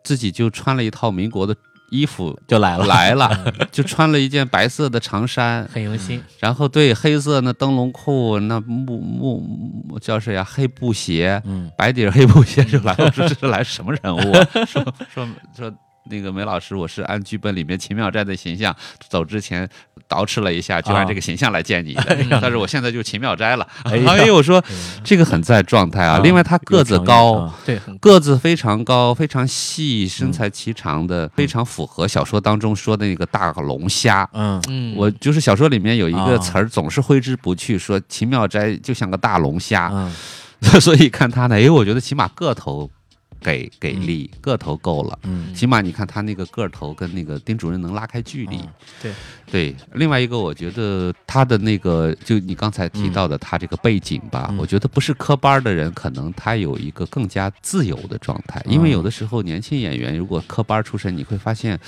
[0.02, 1.54] 自己就穿了一套民国的
[1.90, 6.22] 衣服就来了，来了， 就穿了一件白色的长衫，很用心。
[6.38, 9.38] 然后对黑色那灯笼裤，那木木
[9.88, 13.04] 木叫谁呀、黑布鞋，嗯白底黑布鞋就来了。
[13.06, 14.48] 我说这是来什么人物、啊？
[14.66, 14.84] 说
[15.14, 15.26] 说
[15.56, 15.72] 说
[16.10, 18.74] 那个梅老师，我是按剧本里面秦妙斋的形象，
[19.08, 19.68] 走之前
[20.08, 22.16] 捯饬了一下，就按这个形象来见你的。
[22.40, 23.66] 但是我现在就秦妙斋了。
[23.84, 24.62] 哎呀 哎呦，我说
[25.04, 26.16] 这个很在状态啊。
[26.16, 27.34] 啊另外他个子高。
[27.34, 34.28] 啊对，个子非常高，非常细，身材颀长的，非常符合小说当中说的那个大龙虾。
[34.32, 40.12] 嗯嗯，我就是小说里面有一啊个词儿，总是挥之不去，说秦妙斋就像个大龙虾，嗯
[40.80, 42.90] 所以看他呢，因为，我觉得起码个头
[43.40, 45.18] 给给力，个头够了。
[45.22, 45.54] 嗯。
[45.54, 48.68] 起码你看他那个个头跟那个丁主任能拉开距离，嗯。
[49.02, 49.12] 对。
[49.50, 49.76] 对。
[49.94, 54.58] 另外一个，我觉得他的那个，就你刚才提到的他这个背景吧，嗯。
[54.58, 61.78] 我觉得不是科班的人，可能他有一个更加自由的状态，因为嗯有的时候年轻演员如果科班出身，你会发现。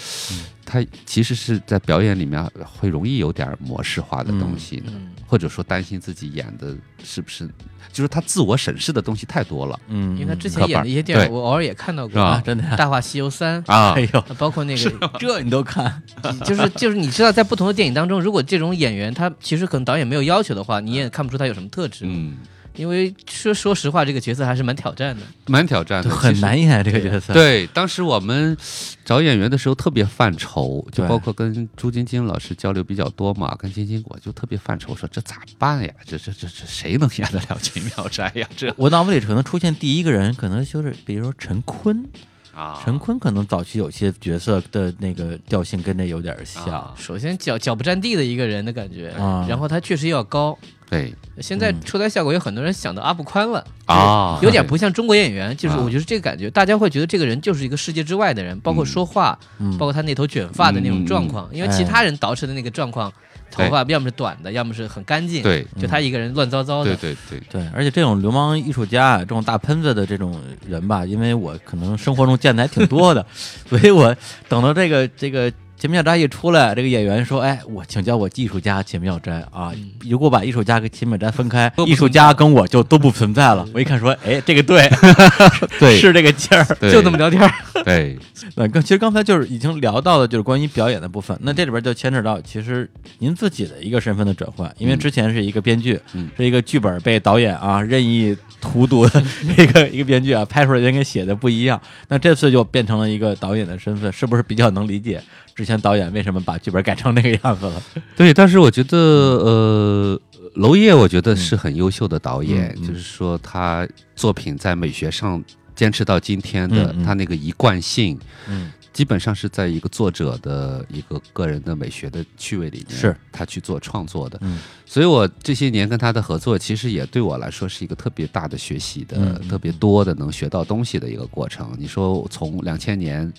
[0.71, 2.49] 他其实是在表演里面
[2.79, 7.49] 会容易有点模式化的东西的，嗯或者说担心自己演的是不是，
[7.93, 9.79] 就是他自我审视的东西太多了。
[9.89, 13.95] 嗯，因为他之前演的一些电影，我偶尔也看到过，啊，真的呀，大话西游三》啊。
[13.99, 16.03] 哎呦，包括那个， 这你都看，
[16.45, 22.05] 就是就是你知道，在不同的电影当中，如果这种演员他其实可能导演没有要求的话，你也看不出他有什么特质。
[22.07, 22.37] 嗯，
[22.77, 25.23] 因为说说实话，这个角色还是蛮挑战的。
[25.47, 28.57] 蛮挑战的，很难演这个角色。，对，当时我们
[29.05, 35.93] 找演员的时候特别犯愁，就包括跟朱晶晶老师交流比较多嘛，跟晶晶我就特别犯愁，说这咋办呀？
[36.07, 38.49] 这这这这谁能演得了秦妙斋呀？
[38.57, 42.09] 这我脑子里可能出现第一个人，可能就是比如说陈坤，
[42.55, 46.65] 啊陈坤可能早期有些角色的那个调性跟这有点像。
[46.67, 50.57] 啊首先脚脚不沾地的一个人的感觉，啊然后他确实要高。
[50.91, 51.15] 对。
[51.41, 51.81] 现在嗯。
[51.83, 55.81] 出来效果有很多人想到阿布宽了，啊，有点不像中国演员，就是啊。
[55.83, 59.71] 我觉得这个感觉，大家会觉得这个人就是一个世界之外的人，包括说话，嗯。
[59.79, 61.85] 包括他那头卷发的那种状况，因为其哎。
[61.85, 63.11] 他人捯饬的那个状况，
[63.51, 66.95] 头发要么是短的，要么是很干净，对就他一个人乱糟糟的。
[66.97, 70.39] 对，对对，对，而且这种流氓艺术家啊，这种大喷子的这种
[70.69, 73.25] 人吧，因为我可能生活中见的还挺多的，
[73.69, 74.15] 所以我
[74.49, 75.51] 等到这个这个
[75.81, 79.73] 秦妙斋一出来，这个演员说：“哎，我请叫我艺术家秦妙斋啊！
[79.75, 84.87] 嗯如果把艺术家跟秦妙斋分开，艺术家跟我就都不存在了。”我一看说：“哎，这个对，
[85.81, 86.63] 对是这个劲儿。”
[86.93, 87.51] 就这么聊天儿。
[87.83, 88.19] 对
[88.57, 91.35] 那刚其实刚才就是已经聊到了，就是关于表演的部分。
[91.41, 92.87] 那这里边就牵扯到其实
[93.21, 99.23] 您自己的一个身份的转换，因为嗯之前是一个编剧，嗯是一个剧本被导演啊任意荼毒的
[99.57, 101.81] 一个一个编剧啊，拍出来人跟写的不一样。
[102.09, 105.23] 那这次就变成了一个导演的身份，是不是比较能理解
[105.61, 107.83] 之前导演为什么把剧本改成那个样子了？
[108.17, 110.21] 对，但是我觉得呃，
[110.55, 115.45] 娄烨我觉得是很优秀的导演，就是说他作品在美学上
[115.77, 118.19] 坚持到今天的，他那个一贯性。
[118.49, 124.37] 嗯基本上是在一个作者的一个个人的美学的趣味里面，是他去做创作的。
[124.43, 131.73] 嗯所以我这些年跟他的合作，其实也对我来说是一个特别大的学习的、特别多的能学到东西的一个过程。
[131.79, 133.33] 你说从两千年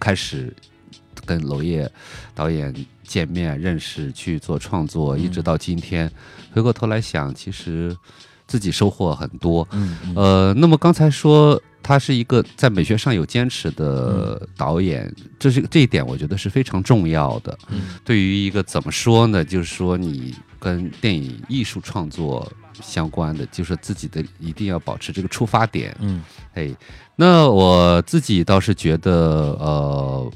[0.00, 0.52] 开始
[1.26, 1.90] 跟娄烨
[2.34, 2.72] 导演
[3.02, 6.10] 见面、认识、去做创作，嗯一直到今天，
[6.52, 7.94] 回过头来想，其实
[8.46, 9.66] 自己收获很多。
[10.14, 17.56] 呃，那么刚才说他是一个在美学上有坚持的导演，这是这一点，我觉得是非常重要的。
[17.68, 22.50] 嗯对于一个怎么说呢，就是说你跟电影艺术创作
[22.80, 25.96] 相关的，就是自己的一定要保持这个出发点。
[26.00, 26.22] 嗯
[26.54, 26.74] 哎，
[27.14, 29.12] 那我自己倒是觉得，
[29.60, 30.32] 呃，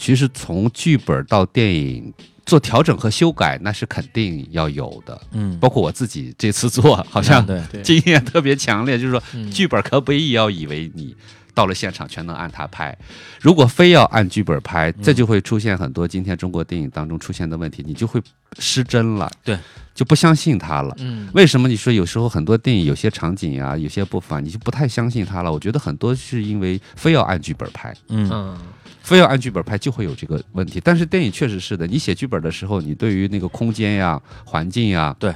[0.00, 2.10] 其实从剧本到电影
[2.46, 5.20] 做调整和修改，那是肯定要有的。
[5.32, 7.82] 嗯，包括我自己这次做，好像对对。
[7.84, 9.50] 经验特别强烈，就是说嗯。
[9.50, 11.14] 剧本可不必要以为你
[11.54, 12.96] 到了现场全能按它拍，
[13.42, 18.18] 如果非要按剧本拍，这就会出现很多今天中国电影当中出现的问题，你就会
[18.58, 19.58] 失真了，对，
[19.94, 20.96] 就不相信它了。
[21.00, 21.28] 嗯。
[21.34, 25.52] 为什么你说有时候很多电影有些场景啊，有些部分啊你就不太相信它了？
[25.52, 28.26] 我觉得很多是因为非要按剧本拍，嗯。
[28.32, 28.58] 嗯
[29.02, 30.80] 非要按剧本拍就会有这个问题。
[30.82, 35.34] 但是电影确实是的，你写剧本的时候，你对于那个空间呀、环境呀、对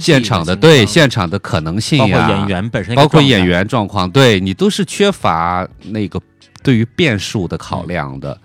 [0.00, 6.20] 现场的对现场的可能性呀包括呀，演员本身包括演员状况，对你都是缺乏那个
[6.62, 8.38] 对于变数的考量的。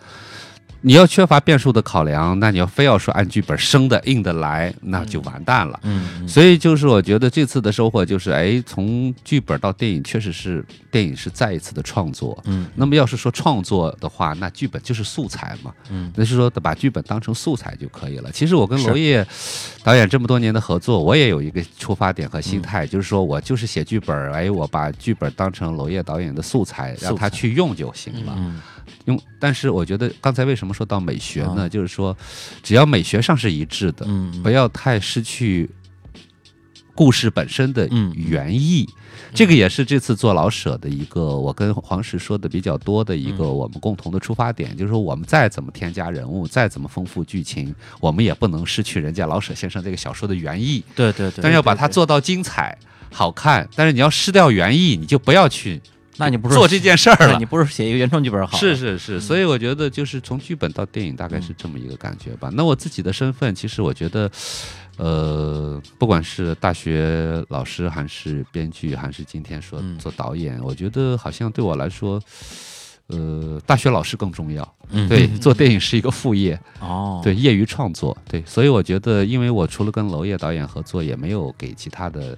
[0.88, 5.78] 你要缺乏变数的考量，那你要非要说按剧本生的硬的来，那就完蛋了。
[5.84, 12.42] 嗯嗯所以就是我觉得这次的收获就是，哎，从剧本到电影，确实是电影是再一次的创作。
[12.46, 18.32] 嗯那么要是说创作的话，那剧本就是素材嘛，嗯那是说把剧本当成素材就可以了。
[18.32, 19.28] 其实我跟娄烨
[19.84, 28.34] 导演这么多年的合作，我也有一个出发点和心态，就是说我就是写剧本，哎，我把剧本当成娄烨导演的素材，让他去用就行了。
[28.38, 28.62] 嗯
[29.08, 31.64] 用，但是我觉得刚才为什么说到美学呢？
[31.64, 31.70] 啊。
[31.70, 32.16] 就是说，
[32.64, 35.70] 只要美学上是一致的，嗯不要太失去
[36.96, 38.88] 故事本身的嗯原意。
[39.34, 43.56] 这个也是这次做老舍的一个，我跟黄石说的比较多的一个嗯。
[43.58, 52.78] 我们共同的出发点，就是说我们再怎么添加人物，再怎么丰富剧情，我们也不能失去人家老舍先生这个小说的原意，对对对，但要把它做到精彩。
[53.10, 55.82] 好看，但是你要失掉原意，你就不要去
[56.18, 57.46] 那你不是做这件事儿了你。
[57.46, 58.58] 不是写一个原创剧本好？
[58.58, 62.50] 是是是，所以我觉得就是从剧本到电影大概是这么一个感觉吧。
[62.54, 64.30] 那我自己的身份，其实我觉得，
[64.98, 72.22] 呃，不管是大学老师，还是编剧，还是今天说嗯做导演，我觉得好像对我来说，
[73.08, 74.76] 呃，大学老师更重要。
[74.90, 82.38] 嗯对，做电影是一个副业，哦，对，业余创作，对，所以我觉得，因为我除了跟娄烨导演合作，也没有给其他的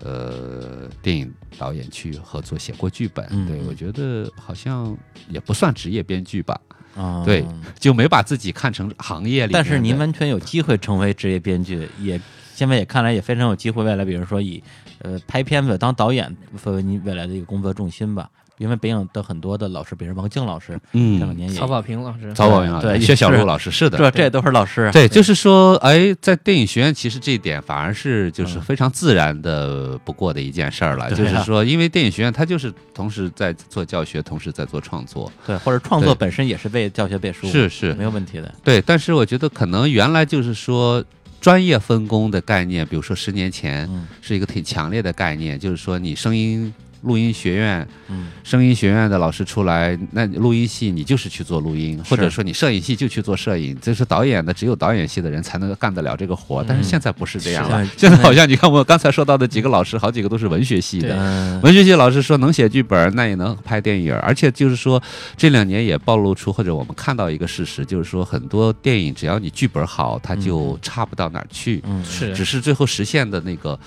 [0.00, 3.26] 呃电影导演去合作写过剧本。
[3.46, 4.96] 对我觉得好像
[5.28, 6.60] 也不算职业编剧吧，
[6.94, 7.44] 啊，对
[7.78, 9.52] 就没把自己看成行业里。
[9.52, 12.20] 但是您完全有机会成为职业编剧，也
[12.54, 14.62] 现在也看来也非常有机会，未来比如说以
[15.00, 18.30] 呃拍片子当导演作为您未来的一个工作重心吧。
[18.58, 31.10] 因为北影的很多的老师，比如王静老师，嗯这两年也曹保平老师，曹保平老师、对薛小是璐老师是的，这这都是老师，对，就是说，哎，在电影学院，其实这一点反而是就是嗯非常自然的不过的一件事儿了。
[31.10, 38.54] 就是说，因为电影学院它就是同时在做教学，同时在做创作，对，或者创作本身也是为教学背书，是是没有问题的。
[38.64, 38.80] 对。
[38.80, 41.04] 但是我觉得可能原来就是说
[41.40, 46.72] 专业分工的概念，比如说十年前嗯是一个挺强烈的概念，就是说你声音。
[47.06, 56.64] 录音学院，嗯，声音学院的老师出来，那录音系你就是去做录音，或者说你摄影系就去做摄影，这是导演的，只有导演系的人才能干得了这个活。
[56.66, 61.16] 但是现在不是这样了，现在好像你看我刚才说到的几个老师，好几个都是文学系的。
[61.16, 65.02] 嗯，文学系老师说能写剧本，那也能拍电影，而且就是说
[65.36, 72.34] 这两年也暴露出或者我们看到一个事实，就是说很多电影只要你剧本好，它就差不到哪儿去，嗯，是。
[72.34, 73.78] 只是最后实现的那个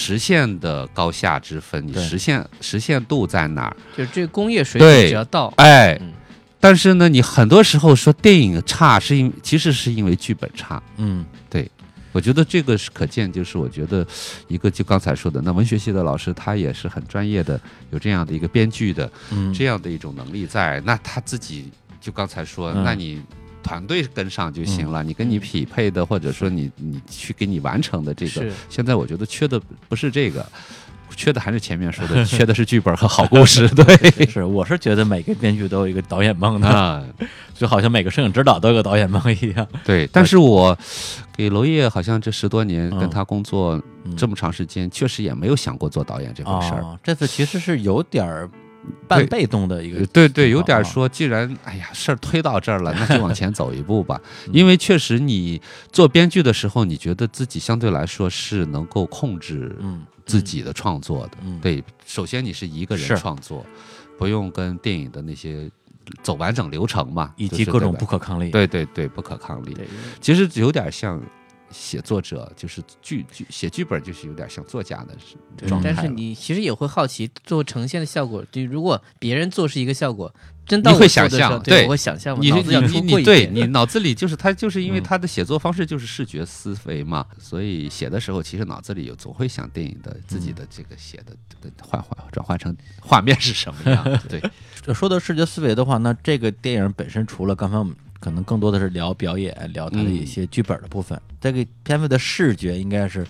[0.00, 3.76] 实现的高下之分，你实现实现度在哪儿？
[3.94, 6.10] 就是这个工业水对准只要到，哎，嗯
[6.58, 10.82] 但是呢，你很多时候说电影差，是因其实是因为剧本差。
[10.96, 11.70] 嗯对
[12.12, 14.06] 我觉得这个是可见，就是我觉得
[14.48, 17.60] 一个就刚才说的，那文学系的老师他也是很专业的，
[17.90, 21.70] 有这样的一个编剧的嗯，这样的一种能力在，那他自己
[22.00, 23.20] 就刚才说，嗯那你。
[23.62, 30.44] 团队跟上就行了，你跟你匹配的，或者说你你去给你完成的这个，现在我觉得缺的不是这个，
[31.16, 33.68] 缺的还是前面说的， 缺的是剧本和好故事。
[33.68, 37.04] 对，是，我是觉得每个编剧都有一个导演梦的，啊，
[37.54, 39.66] 就好像每个摄影指导都有个导演梦一样。
[39.84, 40.76] 对，但是我
[41.36, 42.98] 给娄烨好像这十多年嗯。
[42.98, 44.16] 跟他工作嗯。
[44.16, 46.80] 这么长时间，确实也没有想过做导演这回事儿。
[46.80, 48.48] 哦，这次其实是有点儿
[49.08, 54.20] 半被动的一个呃，对对，有点说，既然哎呀事儿推到这儿了，那就往前走一步吧。
[54.46, 55.60] 嗯因为确实你
[55.92, 61.32] 做编剧的时候，你觉得自己相对来说是能够控制嗯自己的创作的。
[61.44, 63.64] 嗯，对，首先你是一个人创作，
[64.18, 65.70] 不用跟电影的那些
[66.22, 68.50] 走完整流程嘛，以及各种不可抗力。
[68.50, 69.76] 对对对不可抗力。
[70.20, 71.20] 其实有点像
[71.70, 75.16] 写作者，就是剧剧写剧本，就是有点像作家的
[75.56, 75.68] 对。
[75.68, 75.92] 状态。
[75.94, 80.32] 但是你其实也会好奇，最后呈现的效果，就如果别人做是一个效果，
[80.66, 94.42] 真到你会想象对对，我会想象嘛，你脑子要你对你脑子里就是他，就是因为嗯他的写作方式就是视觉思维嘛， 所以写的时候其实脑子里有总会想电影的自己的这个写的的换换转换成画面是什么样的，对，
[94.80, 103.26] 这 说到视觉思维的话，那这个电影本身除了刚才我们可能更多的是聊表演，聊他的一些剧本的部分，这个片子的视觉应该是，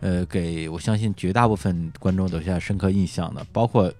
[0.00, 3.90] 呃，给我相信绝大部分观众留下深刻印象的，包括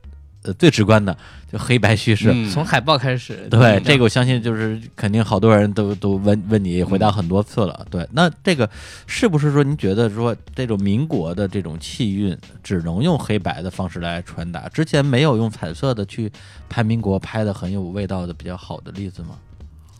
[0.42, 1.16] 呃最直观的
[1.52, 2.32] 就黑白叙事。
[2.34, 7.86] 嗯从海报开始，对，嗯这个我相信就是肯定好多人都都问问你，回答很多次了。
[7.88, 8.68] 对，那这个
[9.06, 14.68] 是不是说您觉得说这种民国的这种气韵只能用黑白的方式来传达？
[14.70, 16.28] 之前没有用彩色的去
[16.68, 19.38] 拍民国拍的很有味道的比较好的例子吗？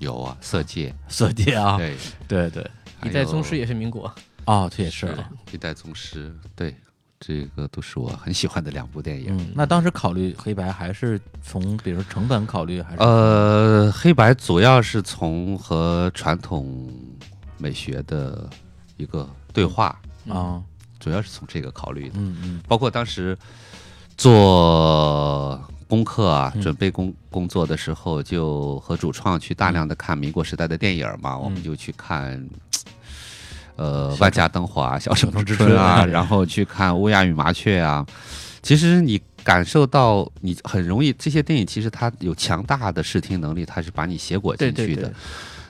[0.03, 1.97] 有啊，色戒，色戒啊，对，
[2.27, 2.70] 对对，
[3.05, 4.12] 一代宗师也是民国，
[4.45, 5.07] 哦，这也是。
[5.07, 5.31] 是啊。
[5.53, 6.74] 一代宗师，对，
[7.20, 9.37] 这个都是我很喜欢的两部电影。
[9.39, 12.99] 嗯，那当时考虑黑白还是从比如说成本考虑，还是？
[12.99, 16.93] 呃，黑白主要是从和传统
[17.59, 18.51] 美学的
[18.97, 19.97] 一个对话，
[20.29, 20.61] 啊，
[20.99, 22.15] 主要是从这个考虑的。
[22.19, 22.62] 嗯嗯。
[22.66, 23.39] 包括当时
[24.16, 25.61] 做
[25.93, 32.43] 功课啊，嗯准备工工作的时候，就和主创去大量的看民国时代的电影嘛，我们就去看。
[33.77, 38.06] 呃，万家灯火啊，小城之之春啊， 然后去看乌鸦与麻雀啊。
[38.62, 45.02] 其实你感受到，你很容易这些电影其实它有强大的视听能力，它是把你写裹进去的。
[45.02, 45.14] 对对，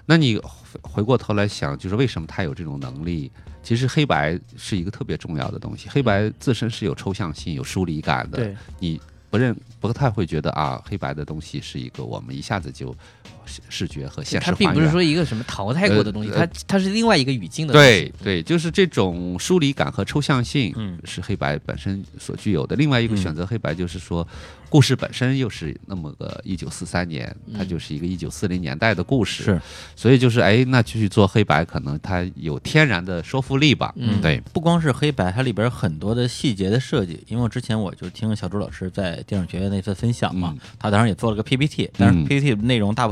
[0.06, 3.30] 那你回回过头来想，就是为什么它有这种能力？
[3.62, 8.52] 其实黑白是一个特别重要的东西，黑白自身是有抽象性、有疏离感的。
[8.80, 9.00] 你
[9.32, 12.94] 不认不太会觉得啊，黑白的东西是一个我们一下子就
[13.44, 14.90] 视视觉和现实它并不是。
[14.90, 17.88] 说一个什么淘汰过的东西，呃它它是另外一个语境的东西。
[17.88, 22.76] 对对，就是这种疏离感和抽象性，嗯是黑白本身所具有的。
[22.76, 24.26] 另外一个嗯选择黑白，就是说，
[24.68, 29.60] 故事本身又是那么个一九四三年，它嗯就是一个一九四零年代的故事，是，
[29.96, 33.92] 所以就是哎，那继续做黑白，可能它有天然的说服力吧。
[33.96, 37.22] 嗯对，不光是黑白，它里边很多的细节的设计。
[37.26, 43.11] 因为我之前我就听小朱老师在电影学院那次分享嘛，嗯他当然也做了个 PPT，但是嗯 PPT 内容大部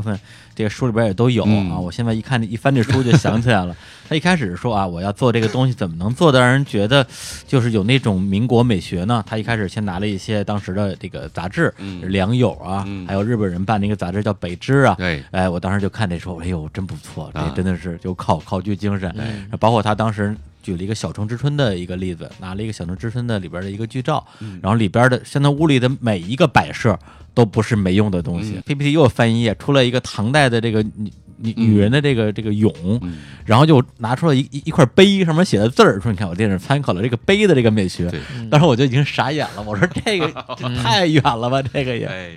[0.55, 1.79] 这个书里边也都有嗯啊。
[1.79, 3.75] 我现在一看一翻这书就想起来了，
[4.07, 7.05] 他一开始说啊，我要做这个东西怎么能做的让人觉得
[7.47, 9.23] 就是有那种民国美学呢？
[9.27, 19.13] 他一开始先拿了一些当时的这个杂志，嗯良友啊，嗯还有日本人办的一个杂志叫北知啊，对，哎，我当时就看这说，哎呦，真不错，这啊真的是就考考据精神。
[19.17, 24.25] 嗯包括他当时举了一个《小城之春》的一个例子，拿了一个《小城之春》的里边的一个剧照，
[24.61, 26.97] 然后里边的现在屋里的每一个摆设
[27.33, 28.53] 都不是没用的东西。
[28.55, 32.71] 嗯 PPT 又翻一页，出了一个唐代的这个女女女人的这个这个俑，
[33.01, 38.11] 嗯，然后就拿出了一一一块碑，上面写的字儿，说你看我这是参考了这个碑的这个美学。
[38.49, 40.27] 当时我就已经傻眼了，我说这个
[40.57, 42.05] 这 太远了吧，这个也。
[42.05, 42.29] 哎，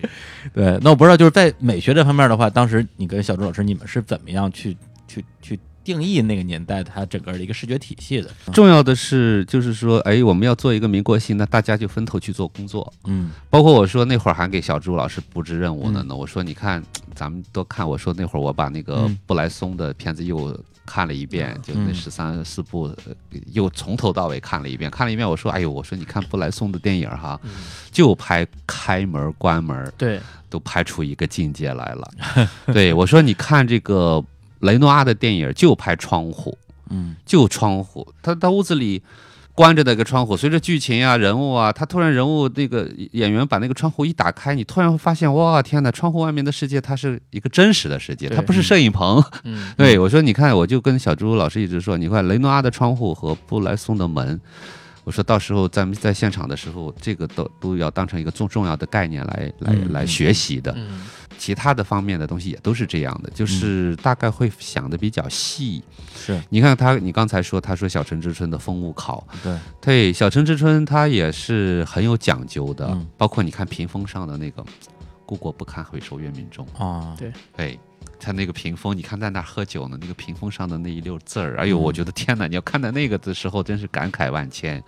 [0.55, 4.77] 对，那我不知道就是在美学这方面的话，当时你跟小朱老师你们是怎么样去
[5.07, 8.31] 去去定义那个年代它整个的一个视觉体系的？
[8.53, 12.91] 重要的是就是说，哎，我们要做一个民国戏，那大家就分头去做工作。
[13.05, 13.31] 嗯。
[13.51, 16.09] 包括我说那会儿还给小朱老师布置任务呢嗯。
[16.09, 16.83] 呢，我说你看，
[17.15, 19.19] 咱们都看，我说那会儿我把那个嗯。
[19.27, 27.41] 布莱松的片子又看了一遍，就那嗯十三四部，呃又从头到尾看了一遍，看了一遍，我说，哎呦，我说你看布莱松的电影哈，
[27.91, 30.21] 就拍开门关门，对，
[30.51, 32.11] 都拍出一个境界来了。
[32.73, 34.23] 对我说，你看这个
[34.65, 36.57] 雷诺阿的电影就拍窗户，
[36.91, 39.03] 嗯就窗户，他他屋子里
[39.55, 45.91] 关着那个窗户，随着剧情啊、人物啊，他突然人物那个演员把那个窗户一打开，你突然会发现，哇，天哪！
[45.93, 49.23] 窗户外面的世界，它是一个真实的世界，它不是摄影棚。
[49.45, 54.41] 嗯，对我说，你看，我就跟小朱老师一直说，你看雷诺阿的窗户和布莱松的门。
[55.05, 60.73] 我说到时候咱们在现场的时候，这个都都要当成一个重重要的概念来来嗯来学习的。
[60.77, 61.03] 嗯
[61.39, 65.83] 其他的方面的东西也都是这样的，就是大概会想的比较细。
[66.15, 66.41] 是。
[66.49, 69.59] 你看他，你刚才说他说小城之春的风物考，对。
[69.81, 73.07] 对，小城之春它也是很有讲究的，嗯。
[73.17, 74.65] 包括你看屏风上的那个
[75.27, 76.67] “故国不堪回首月明中。
[76.79, 77.15] 啊。
[77.19, 77.79] 对”，对，
[78.19, 82.47] 他那个屏风，你看在那喝酒呢，那个屏风上的那一溜字儿，哎呦，嗯我觉得天哪！
[82.47, 84.83] 你要看到那个的时候，真是感慨万千。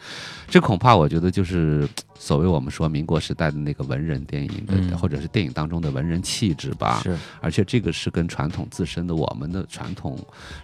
[0.49, 1.89] 这恐怕我觉得就是
[2.19, 7.01] 所谓我们说民国时代的那个文人电影的，嗯或者是电影当中的文人气质吧。
[7.03, 10.19] 是而且这个是跟传统自身的我们的传统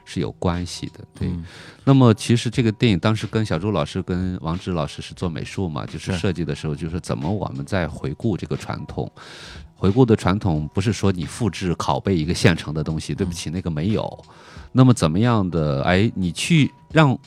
[0.05, 1.29] 是有关系的，对。
[1.29, 1.45] 嗯
[1.85, 9.11] 那么其实这个电影当时跟小朱老师、跟王志老师是做美术嘛，就是是设计的时候，就是怎么我们在回顾这个传统。
[9.83, 14.25] 回顾的传统不是说你复制拷贝一个现成的东西，对不起，那个没有。
[14.71, 15.83] 那么怎么样的？
[15.83, 17.19] 哎，你去让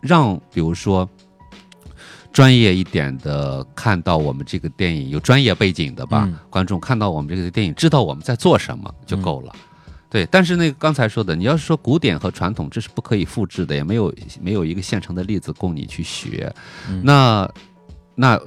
[0.00, 1.08] 让，比如说
[2.32, 9.54] 专业一点的看到我们这个电影有专业背景的吧，嗯观众看到我们这个电影，知道我们在做什么就够了。
[10.10, 14.12] 对，但是那个刚才说的，你要是说古典和传统，这是不可以复制的，也没有
[14.42, 16.52] 没有一个现成的例子供你去学。
[16.88, 17.48] 嗯那
[18.16, 18.40] 那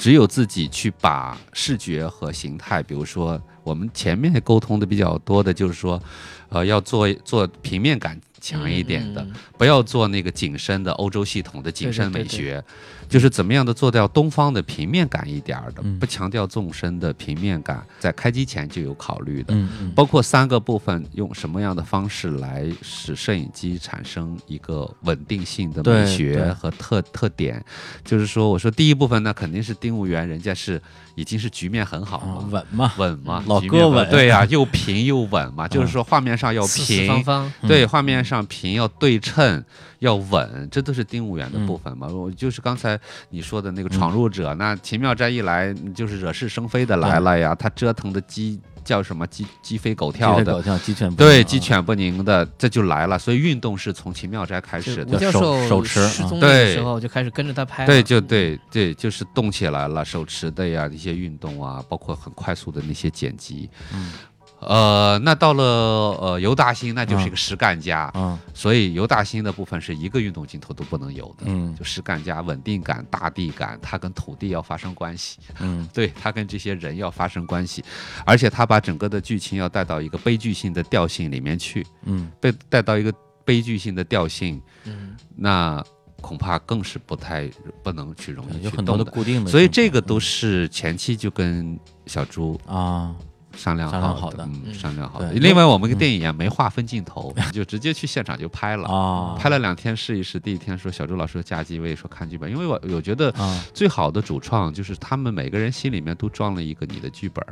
[0.00, 6.02] 只有自己去把视觉和形态，比如说我们前面沟通的比较多的，就是说，
[6.48, 12.64] 呃，要做做平面感强一点的，嗯不要做那个景深的欧洲系统的景深对对对美学，
[13.10, 15.98] 就是怎么样的做到东方的平面感一点儿的，嗯。
[15.98, 19.54] 不强调纵深的平面感，在开机前就有考虑的。
[19.94, 27.62] 包括三个部分，用什么样的方式来使摄影机产生一个稳定性的美学和特特点？
[28.04, 30.80] 就是说，我说第一部分呢，肯定是丁务员，人家是
[31.16, 32.48] 已经是局面很好啊了。
[32.50, 34.08] 稳嘛，稳嘛，老哥稳。
[34.08, 37.24] 对呀、又平又稳嘛，就是嗯说画面上要平，
[37.66, 37.88] 对，嗯。
[37.90, 39.64] 画面上平要对称，
[40.00, 42.08] 要稳，这都是丁务员的部分嘛。
[42.10, 42.98] 嗯我就是刚才
[43.30, 50.78] 你说的那个闯入者，那秦妙斋一来就是惹是生非的来了呀，他折腾的鸡叫什么鸡鸡飞狗跳的鸡飞狗。
[50.78, 53.18] 鸡犬不对，鸡犬不宁的，这就来了。
[53.18, 63.68] 所以运动是从秦妙斋开始的手手持啊失踪的对时候就开始跟着他拍，对，就对对，就是动起来了，手持的呀，一些运动啊，包括很快速的那些剪辑。
[63.94, 64.12] 嗯
[64.60, 68.38] 呃，那到了呃尤大兴，那就是一个实干家，嗯。
[68.52, 71.44] 所以尤大兴的部分是一个运动镜头都不能有的。
[71.46, 71.74] 嗯。
[71.74, 75.88] 就实干家稳定感、大地感，它跟土地要发生关系，嗯。
[75.94, 77.84] 对，它跟这些人要发生关系，
[78.24, 82.30] 而且他把整个的剧情要带到一个悲剧性的调性里面去，嗯。
[82.40, 83.12] 被带到一个
[83.44, 85.82] 悲剧性的调性，嗯，那
[86.20, 87.48] 恐怕更是不太
[87.82, 89.02] 不能去容易去有很多的。
[89.02, 89.10] 的。
[89.10, 93.14] 固定的，所以这个都是前期就跟小猪啊
[93.56, 95.32] 商量商量好的嗯，嗯商量好的。
[95.32, 98.88] 另外，我们跟电影也没划分镜头， 就直接去现场就拍了。
[98.88, 99.36] 啊。
[99.38, 103.64] 拍了两天试一试，第一天说小周老师加机位，说看剧本，因为我我觉得啊。
[103.74, 107.44] 最好的主创就是他们每个人心里面都装了一个你的剧本，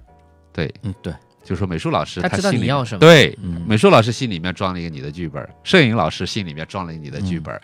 [0.53, 1.15] 对，嗯对
[1.49, 7.59] 就是说美术老师他知道你要什么对，嗯美术老师心里面装了一个你的剧本，摄影老师心里面装了你的剧本，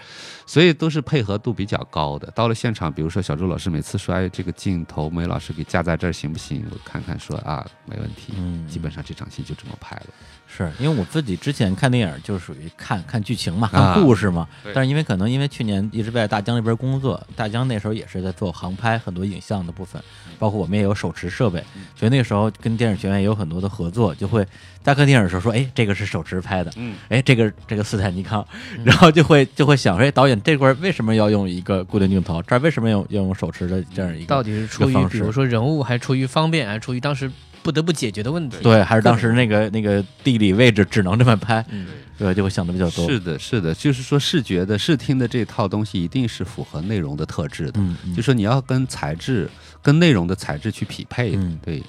[0.46, 2.30] 所以都是配合度比较高的。
[2.30, 6.64] 到了现场，比如说小朱老师每次说，哎，这个镜头梅老师给架在这儿行不行？
[6.70, 8.32] 我看看说啊，没问题。
[8.38, 10.06] 嗯基本上这场戏就这么拍了。
[10.46, 14.48] 是因为我自己之前看电影就是属于看看剧情嘛，啊看故事嘛。
[14.62, 20.02] 对但是因为可能因为去年一直在大疆那边工作，大疆那时候也是在做航拍很多影像的部分，
[20.38, 21.62] 包括我们也有手持设备，
[21.96, 24.46] 所以那个时候跟电影学院也有很多的合作，就会
[24.82, 28.46] 在看电影的时候说，哎，这个是手持拍的，嗯，哎，这个这个斯坦尼康，
[28.84, 32.42] 然后就会就会想说，哎，导演这块为什么要用一个固定镜头？
[32.42, 34.26] 这儿为什么要要用手持的这样一个？
[34.26, 37.30] 到底是出于比如说人物，还是出于方便，还是出于当时
[37.62, 38.58] 不得不解决的问题？
[38.62, 41.86] 对，还是当时那个那个地理位置只能这么拍，嗯，
[42.18, 43.08] 对，就会想的比较多。
[43.08, 47.80] 是的，是的，就是说视觉的、视听的这套东西一定是符合内容的特质的。
[47.80, 49.48] 嗯，嗯就说你要跟材质、
[49.84, 51.80] 跟内容的材质去匹配的，嗯对。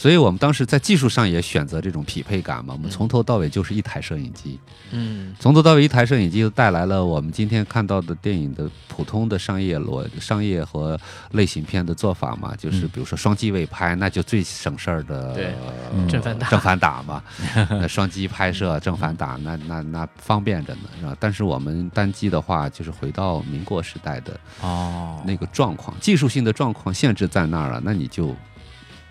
[0.00, 2.90] 所以我们当时在技术上也选择这种匹配感嘛，我们嗯。
[2.90, 4.58] 从头到尾就是一台摄影机，
[4.92, 5.34] 嗯。
[5.38, 10.98] 从头到尾一台摄影机就带来了我们今天看到的电影的普通的商业逻、商业和
[11.32, 12.90] 类型片的做法嘛，就是嗯。
[12.94, 15.52] 比如说双机位拍，那就最省事儿的，对。
[15.94, 16.48] 嗯正反打。
[16.48, 17.22] 正反打嘛，
[17.68, 21.14] 那双机拍摄正反打，那那那方便着呢，是吧？
[21.20, 28.34] 但是我们单机的话，就是回到民国时代的哦，那个状况，技术性的状况限制在那儿了，那你就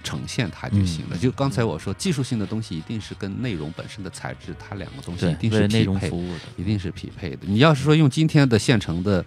[0.04, 1.16] 呈现它就行了。
[1.16, 7.40] 嗯就刚才我说，技术性的东西一定是跟内容本身的材质，它两个东西一定是匹配，容服务的，一定是匹配的。
[7.42, 9.26] 你要是说用今天的现成的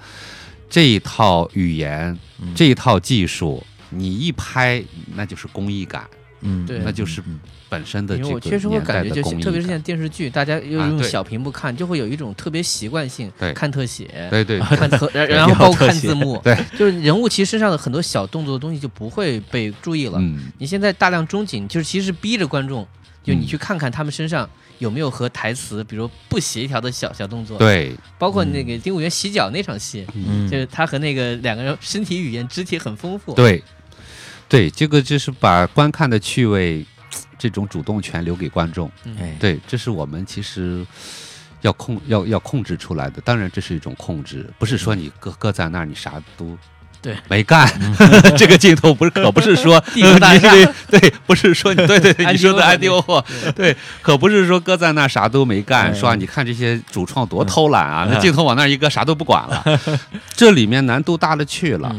[0.70, 4.82] 这一套语言、嗯这一套技术，你一拍，
[5.15, 6.09] 那就是工艺感。
[6.40, 7.39] 嗯，对那就是嗯
[7.73, 20.19] 本身的这个因为我确实会感觉，就的工艺感特别是现在电视剧，大家又用小屏幕看，就会有一种特别习惯性对看特写，对对看特，然然后包括看字幕，对，就是人物其实身上的很多小动作的东西就不会被注意了。
[20.20, 22.86] 嗯，你现在大量中景，就是其实逼着观众，
[23.24, 33.62] 就你嗯去看看他们身上有没有和台词，比如不协调的小小动作，，对，包括那个丁务员洗脚那场戏，嗯，就是他和那个两个人身体语言、肢体很丰富，对，
[34.49, 36.85] 对，这个就是把观看的趣味
[37.39, 38.90] 这种主动权留给观众。
[39.39, 40.86] 对，这是我们其实
[41.60, 43.20] 要控要要控制出来的。
[43.22, 46.56] 当然，这是一种控制，不是说你搁搁在那儿你啥都。
[47.01, 47.68] 对，没干，
[48.39, 50.68] 这个镜头不是可 不是说你对
[51.01, 53.24] 对，不是说你对对对，你说的迪欧安迪欧霍，
[53.56, 59.64] 对，可不是说搁在那儿啥都没干，嗯说啊你看这些主创多偷懒啊，那嗯镜头往那儿一搁，啥都不管了，
[60.36, 61.93] 这里面难度大了去了，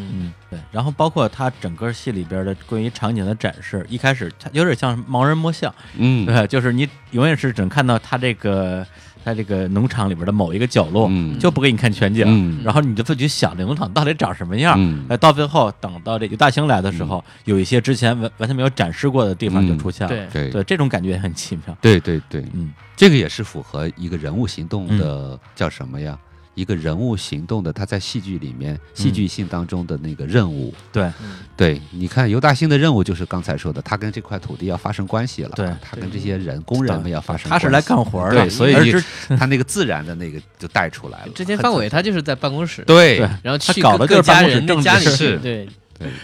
[0.53, 8.85] 对，然后包括它整个戏里边的关于场景的展示，一开始它有点像盲人摸象，嗯，对，就是你永远是只能看到它这个
[9.23, 14.75] 在这个农场里边的某一个角落，嗯就不给你看全景，嗯然后你就自己想这农场到底长什么样。
[14.77, 20.09] 嗯哎，到最后等到这个大兴来的时候，有一些之前完完全没有展示过的地方就出现了。
[20.09, 21.77] 对，对对，这种感觉也很奇妙。
[21.81, 26.17] 对对对，嗯这个也是符合一个人物行动的、叫什么呀？
[26.55, 30.73] 一个人物行动的，他在戏剧里面戏剧性当中的那个任务。
[30.91, 31.39] 对，嗯。
[31.55, 35.67] 对，你看尤大兴的任务就是刚才说的，他跟这块土地要发生关系了，对。
[35.81, 38.93] 他跟这些人工人们要发生他关系，是来干活的，对，所以
[39.37, 41.29] 他那个自然的那个就带出来了。
[41.33, 43.17] 之前范伟他就是在办公室，对。
[43.17, 45.67] 对然后去他搞的各就是办公室家人的政治家里去是对，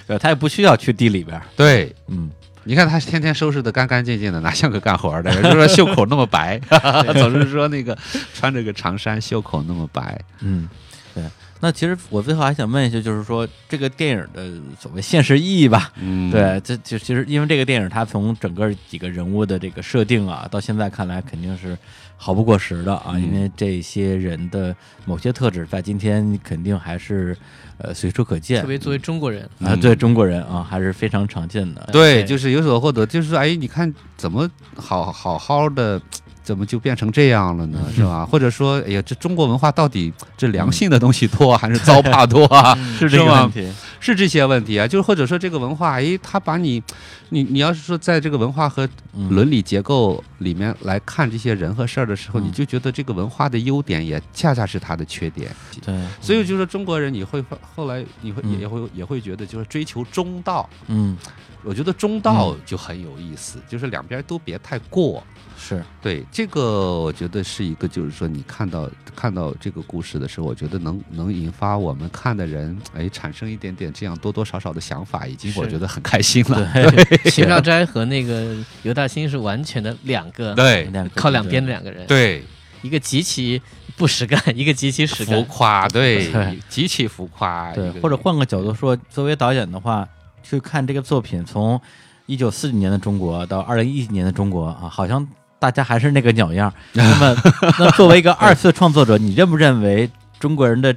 [0.07, 1.39] 对他也不需要去地里边。
[1.55, 2.29] 对，嗯，
[2.69, 5.41] 你看他天天收拾的干干净净的， 哪像个干活的？
[5.41, 6.59] 就说袖口那么白，
[7.17, 7.97] 总是说那个
[8.35, 10.21] 穿着个长衫，袖口那么白。
[10.41, 10.69] 嗯，
[11.13, 11.23] 对。
[11.61, 14.49] 那其实我最后还想问一下，就是说这个电影的
[14.79, 15.91] 所谓现实意义吧？
[15.99, 21.77] 嗯，对，这就其实因为这个电影它从整个几个人物的这个设定啊，到现在看来肯定是
[22.15, 24.73] 毫不过时的啊，嗯因为这些人的
[25.03, 27.35] 某些特质在今天肯定还是
[27.77, 28.67] 呃随处可见特。
[28.67, 31.89] 别作为中国人，啊，对中国人啊，还是非常常见的。
[31.91, 36.01] 对，对就是有所获得，就是说哎，你看怎么好好好的，
[36.43, 37.79] 怎么就变成这样了呢？
[37.95, 38.25] 是吧？
[38.29, 42.75] 或者说，哎呀，这中国文化到底这良性的东西多还是糟粕多啊？
[42.97, 43.67] 是这个问题。
[44.01, 46.81] 是这些问题啊，就是或者说这个文化，哎，它把你，
[47.29, 55.53] 你你要是说在这个文化和嗯伦理结构里面来看这些人和事儿的时候，嗯你就觉得这个文化的优点也恰恰是它的缺点。
[55.85, 57.43] 对，所以就是说中国人，你会
[57.75, 60.67] 后来你会嗯也会也会觉得就是追求中道。
[60.87, 61.17] 嗯，
[61.61, 65.21] 我觉得中道就很有意思，就是两边都别太过。
[65.59, 75.59] 是，对这个，我觉得是一个，就是说你看到看到这个故事的时候，我觉得能能引发我们看的人，哎，产生一点点这样多多少少的想法，已经是。
[75.59, 76.71] 我觉得很开心了。
[76.73, 77.17] 对。
[77.29, 80.85] 秦少斋和那个尤大兴是完全的两个，对。
[80.85, 82.41] 两靠两边的两个人，对，
[82.81, 83.61] 一个极其
[83.97, 85.43] 不实干， 一个极其实浮。
[85.43, 86.31] 夸，对。
[86.31, 90.07] 对，极其浮夸，对或者换个角度说，作为导演的话，
[90.41, 91.79] 去看这个作品，从
[92.25, 95.27] 一九四几年的中国到二零一几年的中国啊，好像
[95.59, 96.73] 大家还是那个鸟样儿。
[96.93, 97.35] 那么，
[97.77, 100.09] 那作为一个二次创作者，你认不认为
[100.39, 100.95] 中国人的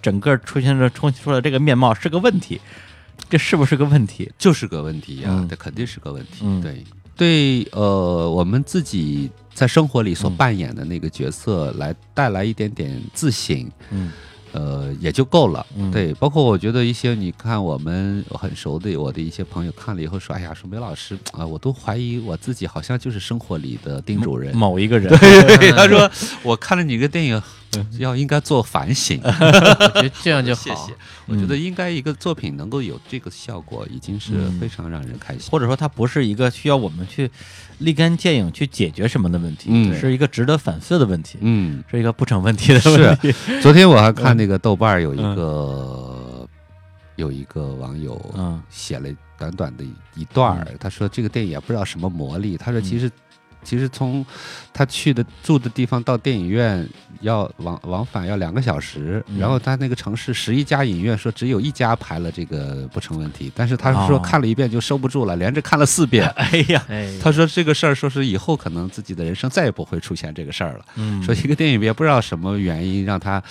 [0.00, 2.60] 整个出现了冲出了这个面貌是个问题？
[3.28, 4.30] 这是不是个问题？
[4.38, 6.42] 就是个问题呀、嗯这肯定是个问题。
[6.42, 6.84] 嗯对
[7.16, 14.10] 对，呃，我们自己在生活里所嗯扮演的那个角色，来带来一点点自省，嗯
[14.54, 15.66] 呃，也就够了。
[15.76, 24.56] 嗯对，包括我觉得一些你看我们很熟的我的一些朋友看了以后说，哎呀，说梅老师啊、我都怀疑我自己好像就是生活里的丁主任。
[24.56, 26.08] 某一个人，对， 他说
[26.44, 27.42] 我看了你个电影，
[27.98, 29.20] 要应该做反省。
[29.24, 29.30] 我
[29.94, 30.62] 觉得这样就好。
[30.62, 30.94] 谢谢。
[31.26, 35.50] 我觉得应该一个作品能够有这个效果，已经是嗯非常让人开心。
[35.50, 37.30] 或者说它不是一个需要我们去
[37.78, 43.32] 立竿见影去解决什么的问题，嗯是一个值得反思的问题，嗯，是一个不成问题的问题。
[43.62, 46.48] 昨天我还看那个豆瓣有一个、
[47.16, 49.84] 有一个网友嗯写了短短的
[50.14, 53.10] 一段儿，他说这个电影也不知道什么魔力，他说其实。
[53.64, 54.24] 其实从
[54.72, 56.86] 他去的住的地方到电影院
[57.20, 66.26] 要往往返要两个小时，嗯然后他那个城市十一家影院说只有一家排了这个不成问题，但是他哦说看了一遍就收不住了，连着看了四遍。
[66.36, 70.84] 哎呀，哎， 他说这个事儿说是以后可能自己的人生再也不会出现这个事儿了。
[70.96, 73.42] 嗯，说一个电影也不知道什么原因让他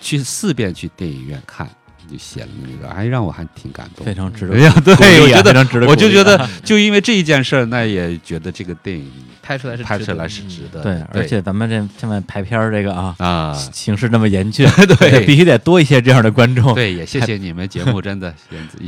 [0.00, 1.68] 去四遍去电影院看，
[2.10, 4.04] 就写了那个，哎，让我还挺感动。
[4.06, 9.10] 非常值得 哎呀，对，我觉得非常值得鼓励啊我就觉得就因为这一件事儿，那也觉得这个电影
[9.44, 10.82] 拍出来是值得拍出来是嗯值得的。
[10.82, 14.66] 对，而且咱们这现在排片儿这个啊，啊，形势那么严峻，
[14.98, 16.74] 对 必须得多一些这样的观众。
[16.74, 18.34] 对，也谢谢你们节目，真的，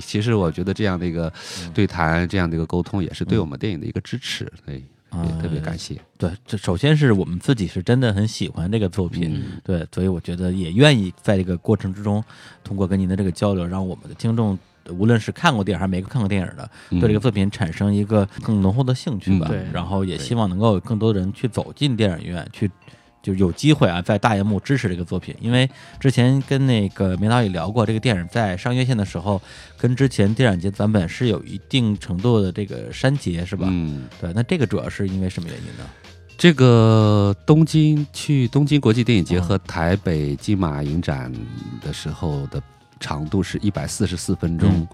[0.01, 1.31] 其实我觉得这样的一个
[1.62, 6.01] 嗯对谈，这样的一个沟通，也是对我们电影的一个支持，对，也特别感谢。
[6.16, 12.24] 对，这首先是我们自己是真的很喜欢这个作品，嗯对，所以我觉得也愿意在这个过程之中，
[12.65, 14.59] 通过跟您的这个交流，让我们的听众。
[14.92, 19.50] 无论是看过电影还是没看过电影的，嗯对这个作品产生一个更浓厚的兴趣吧。
[19.72, 22.70] 然后也希望能够有更多人去走进电影院，去
[23.22, 25.34] 就有机会啊，在大荧幕支持这个作品。
[25.40, 25.68] 因为
[25.98, 29.40] 之前跟那个梅导也聊过，这个电影在上院线的时候，
[29.76, 33.66] 跟之前电影节版本是有一定程度的这个删节，是吧？
[33.68, 35.84] 嗯，对，那这个主要是因为什么原因呢？
[36.38, 41.32] 这个东京去东京国际电影节嗯和台北金马影展
[41.80, 42.62] 的时候的
[43.01, 44.70] 长度是一百四十四分钟。
[44.70, 44.89] 嗯。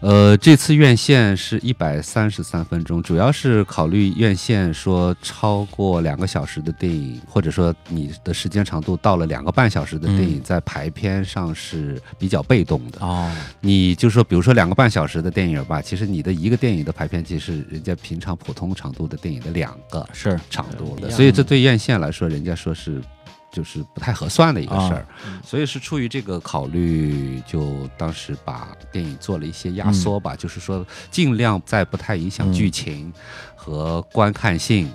[0.00, 10.42] 呃，这次院线是一百三十三分钟，主要是考虑院线说超过两个小时的电影，或者说你的时间长度到了两个半小时的电影，嗯。
[10.42, 12.98] 在排片上是比较被动的。
[13.00, 20.38] 哦，你就说，比如说两个半小时的电影吧，其实你的一个电影的排片，其实是人家平常普通长度的电影的两个是。
[20.50, 23.00] 长度的，所以这对院线来说，人家说是
[23.54, 25.06] 就是不太合算的一个事儿，啊
[25.44, 33.12] 所以是出于这个考虑，就当时把电影做了一些压缩吧，就是说尽量在不太影响嗯剧情
[33.54, 34.92] 和观看性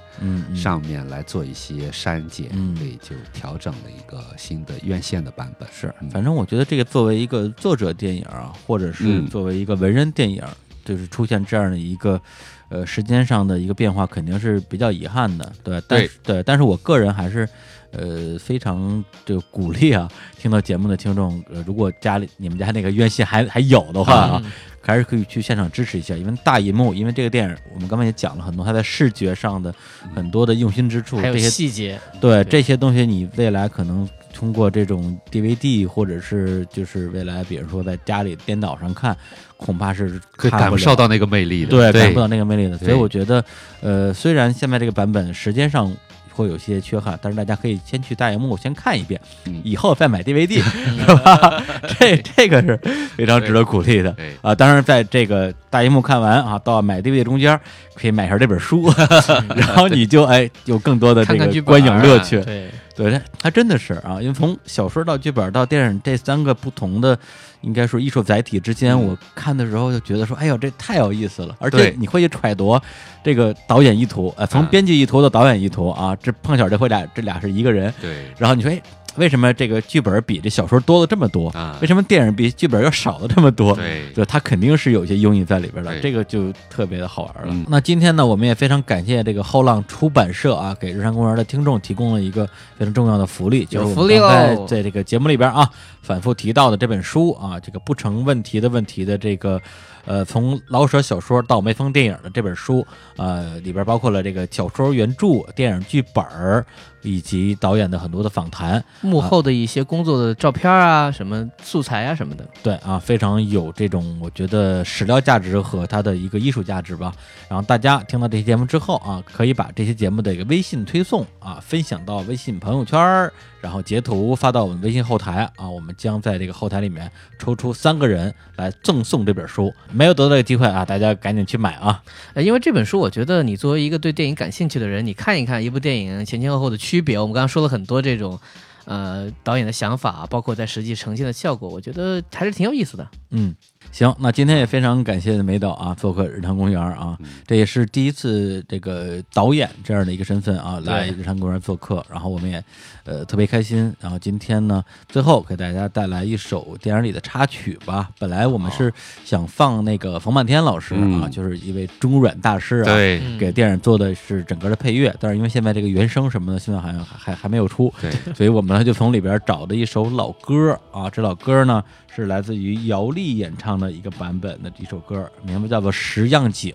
[0.53, 5.65] 上面来做一些删减，嗯对，就调整了一个新的院线的版本。
[5.71, 10.43] 是嗯，反正我觉得这个作为一个作者电影啊，或者是嗯作为一个文人电影，
[10.83, 12.21] 就是出现这样的一个
[12.67, 17.47] 呃时间上的一个变化，肯定是比较遗憾的，对，但是对，但是我个人还是。
[17.91, 20.09] 呃，非常这个鼓励啊！
[20.37, 24.51] 听到节目的听众，呃，如果家里你们家那个院线还还有的话啊，嗯
[24.81, 29.73] 还是可以去现场支持一下，因为大银幕，因为这个电影我们刚才也讲了很多，它在视觉上的
[30.15, 39.15] 很多的用心之处，还有这些细节，对对这些东西，你未来可能通过这种 DVD 或者是就是未来，比如说在家里电脑上看，
[39.57, 42.77] 恐怕是会看不了感受到那个魅力的，对对感不到那个魅力的。
[42.77, 43.43] 所以我觉得，
[43.81, 45.91] 呃，虽然现在这个版本时间上
[46.39, 51.61] 会有些缺憾，但是大家可以先去大荧幕先看一遍，嗯以后再买 DVD， 是吧？
[51.99, 52.79] 这 这个是
[53.17, 54.09] 非常值得鼓励的。
[54.13, 57.59] 对啊，当然，在这个大荧幕看完啊，到买 DVD 中间
[57.93, 58.89] 可以买下这本书，
[59.53, 62.39] 然后你就哎有更多的这个观影乐趣。
[62.41, 67.19] 对，对，它它真的是啊，因为从小说到剧本到电影这三个不同的，
[67.61, 69.07] 应该说艺术载体之间，嗯。
[69.07, 72.79] 我看的时候就觉得说，哎呦，这太有意思了，而且你会去揣度
[73.23, 78.25] 这个导演意图，呃，从啊编剧意图到导演意图啊，这碰巧这回俩这俩是一个人，对。
[78.37, 78.81] 然后你说，哎，
[79.17, 81.49] 为什么这个剧本比这小说多了这么多？
[81.49, 81.77] 啊。
[81.81, 83.75] 为什么电影比剧本要少了这么多？
[83.75, 84.09] 对。
[84.13, 87.53] 就，它肯定是有些用意在里边的，这个就特别的好玩了。
[87.53, 87.65] 嗯。
[87.67, 95.69] 那今天呢，我们也非常感谢这个后浪出版社啊，给日常公园的听众提供了一个非常重要的福利，就是我们有福利刚才在这个节目里边啊，
[96.01, 99.61] 反复提到的这本书啊，这个不成问题的问题的这个。
[100.05, 102.83] 呃，从老舍小说到梅峰电影的这本书，
[103.15, 106.65] 呃，里边包括了这个小说原著、电影剧本儿
[107.03, 108.83] 以及导演的很多的访谈。
[109.01, 112.47] 幕后的一些工作的照片啊，什么素材啊什么的。
[112.63, 117.13] 对啊，非常有这种我觉得史料价值和它的一个艺术价值吧。
[117.47, 123.31] 然后大家听到这期节目之后啊，可以把这期节目的一个微信推送啊分享到微信朋友圈儿，
[123.61, 129.73] 然后截图发到我们微信后台啊，我们将在这个后台里面抽出三个人来赠送这本书。
[129.91, 132.01] 没有得到这个机会啊，大家赶紧去买啊！
[132.33, 137.19] 呃，因为这本书，我觉得你作为一个对电影感兴趣的人，你看一看一部电影前前后后的区别。
[137.19, 138.39] 我们刚刚说了很多这种，
[138.85, 143.07] 呃，导演的想法，包括在实际呈现的效果，我觉得还是挺有意思的。
[143.31, 143.55] 嗯，
[143.91, 152.63] 行，那今天也非常感谢梅导啊，做客日坛公园啊，这也是第一次这个导演这样的一个身份啊，来日坛公园做客，然后我们也
[153.09, 153.91] 呃特别开心。
[153.99, 158.09] 然后今天呢，最后给大家带来一首电影里的插曲吧。
[158.19, 158.93] 本来我们是
[159.25, 162.93] 想放那个冯漫天老师啊，嗯就是一位中软大师啊，
[163.39, 171.83] 给电影做的是整个的配乐，但是因为现在这个原声什么的，现在好像还还还没有出，对，所以我们呢就从里边找的一首老歌啊，这老歌呢
[172.15, 176.73] 是来自于姚丽演唱的一个版本的一首歌，名字叫做《十样景》。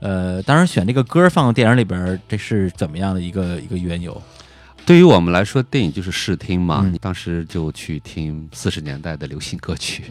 [0.00, 4.20] 呃，当然选这个歌放到电影里边，这是怎么样的一个一个缘由？
[4.86, 6.90] 对于我们来说，电影就是视听嘛。
[7.00, 10.04] 当时就去听四十年代的流行歌曲，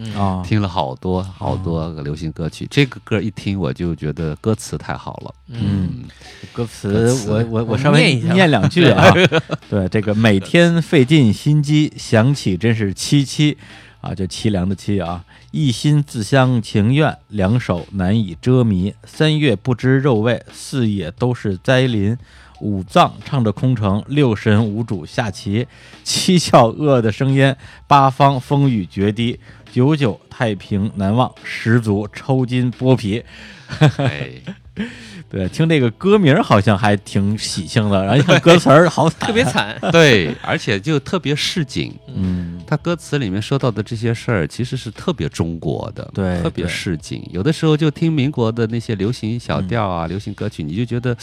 [0.43, 2.65] 听了好多好多个流行歌曲。
[2.71, 5.35] 这个歌一听，我就觉得歌词太好了。
[5.49, 6.05] 嗯，
[6.53, 9.13] 歌词我我我稍微念一下念两句啊。
[9.69, 13.57] 对，这个每天费尽心机，想起真是凄凄
[13.99, 15.25] 啊，就凄凉的凄啊。
[15.51, 18.93] 一心自相情愿，两手难以遮迷。
[19.03, 22.15] 三月不知肉味，四野都是灾林。
[22.61, 25.67] 五脏唱着空城，六神无主下棋。
[26.03, 27.55] 七窍恶的声音，
[27.87, 29.39] 八方风雨决堤。
[29.71, 33.23] 九九太平难忘，十足抽筋剥皮。
[33.97, 34.31] 哎，
[35.29, 39.43] 对，听这个歌名好像还挺喜庆的，然后一看歌词儿好惨， 特别。
[39.43, 39.77] 惨。
[39.91, 41.93] 对，而且就特别市井。
[42.15, 47.23] 嗯，他歌词里面说到的这些事儿，其实是特别中国的，对特别市井。
[47.31, 51.15] 有的时候就听民国的那些流行小调啊、流行歌曲，你就觉得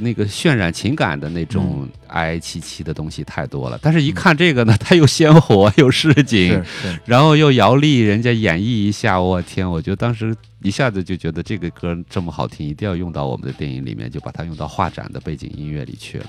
[0.00, 3.78] 那个渲染情感的那种哀哀戚戚的东西太多了。
[3.82, 6.62] 但是，一看这个呢，它又鲜活又市井
[7.04, 10.34] 然后又姚丽人家演绎一下，我天，我觉得当时
[10.64, 16.26] 一下子就觉得这个歌这么好听，一定要用到我们的电影里面，就把它用到画展的背景音乐里去了。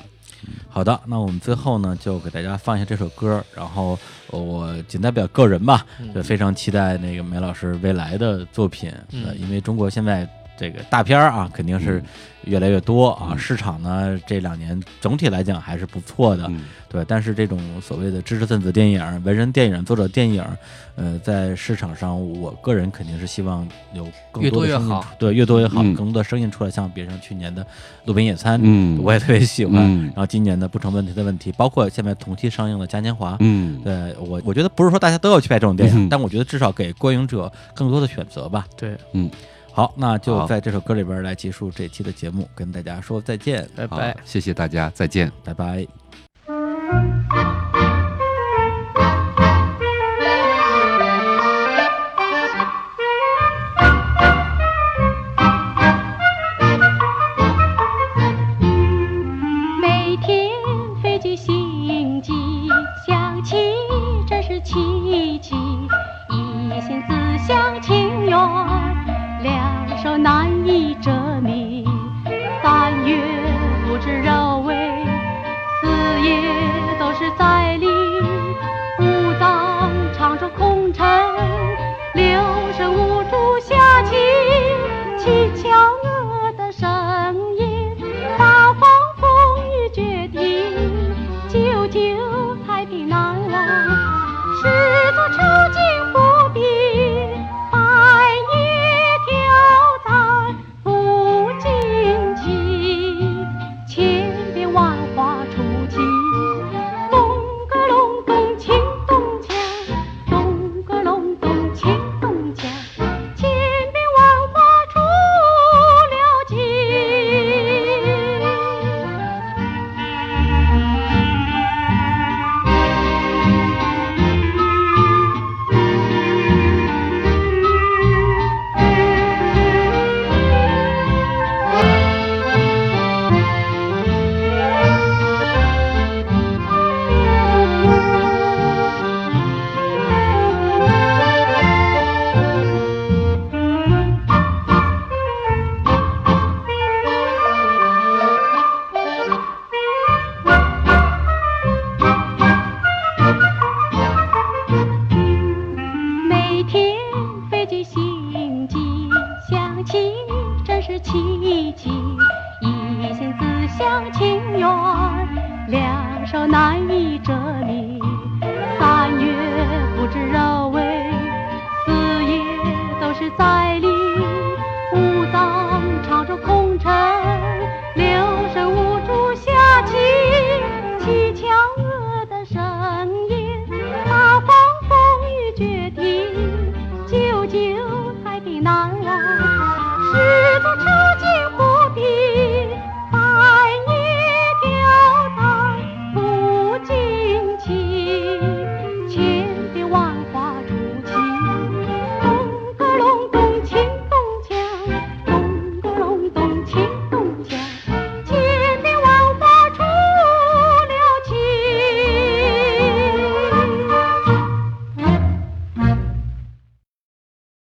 [0.67, 3.97] 好的，那我们最后呢，就给大家放一下这首歌，然后
[4.31, 12.03] 呃我仅代表个人吧，就非常期待那个梅老师未来的作品，嗯呃，因为中国现在这个大片儿啊，肯定是嗯。
[12.45, 13.39] 越来越多啊，嗯。
[13.39, 16.61] 市场呢这两年总体来讲还是不错的，嗯。
[16.87, 20.43] 对，但是这种所谓的知识分子电影、文人电影、作者电影，
[20.95, 25.01] 呃，在市场上，我个人肯定是希望有更越多的声音多越好。
[25.01, 25.93] 出对，越多越好，嗯。
[25.95, 26.69] 更多的声音出来。
[26.69, 27.63] 像比如像去年的
[28.05, 29.01] 《路边野餐》，嗯。
[29.03, 29.75] 我也特别喜欢。
[29.83, 30.05] 嗯。
[30.05, 36.09] 然后今年的《不成问题的问题》，包括现在同期上映的《嘉年华》，嗯，对我我觉得不是说大家都要去拍这种电影，嗯。
[36.09, 38.65] 但我觉得至少给观影者更多的选择吧。
[38.77, 38.95] 对，
[39.75, 44.15] 好，那就在这首歌里边来结束这期的节目，跟大家说再见，拜拜。
[44.23, 45.29] 谢谢大家，再见。
[45.43, 45.85] 拜拜。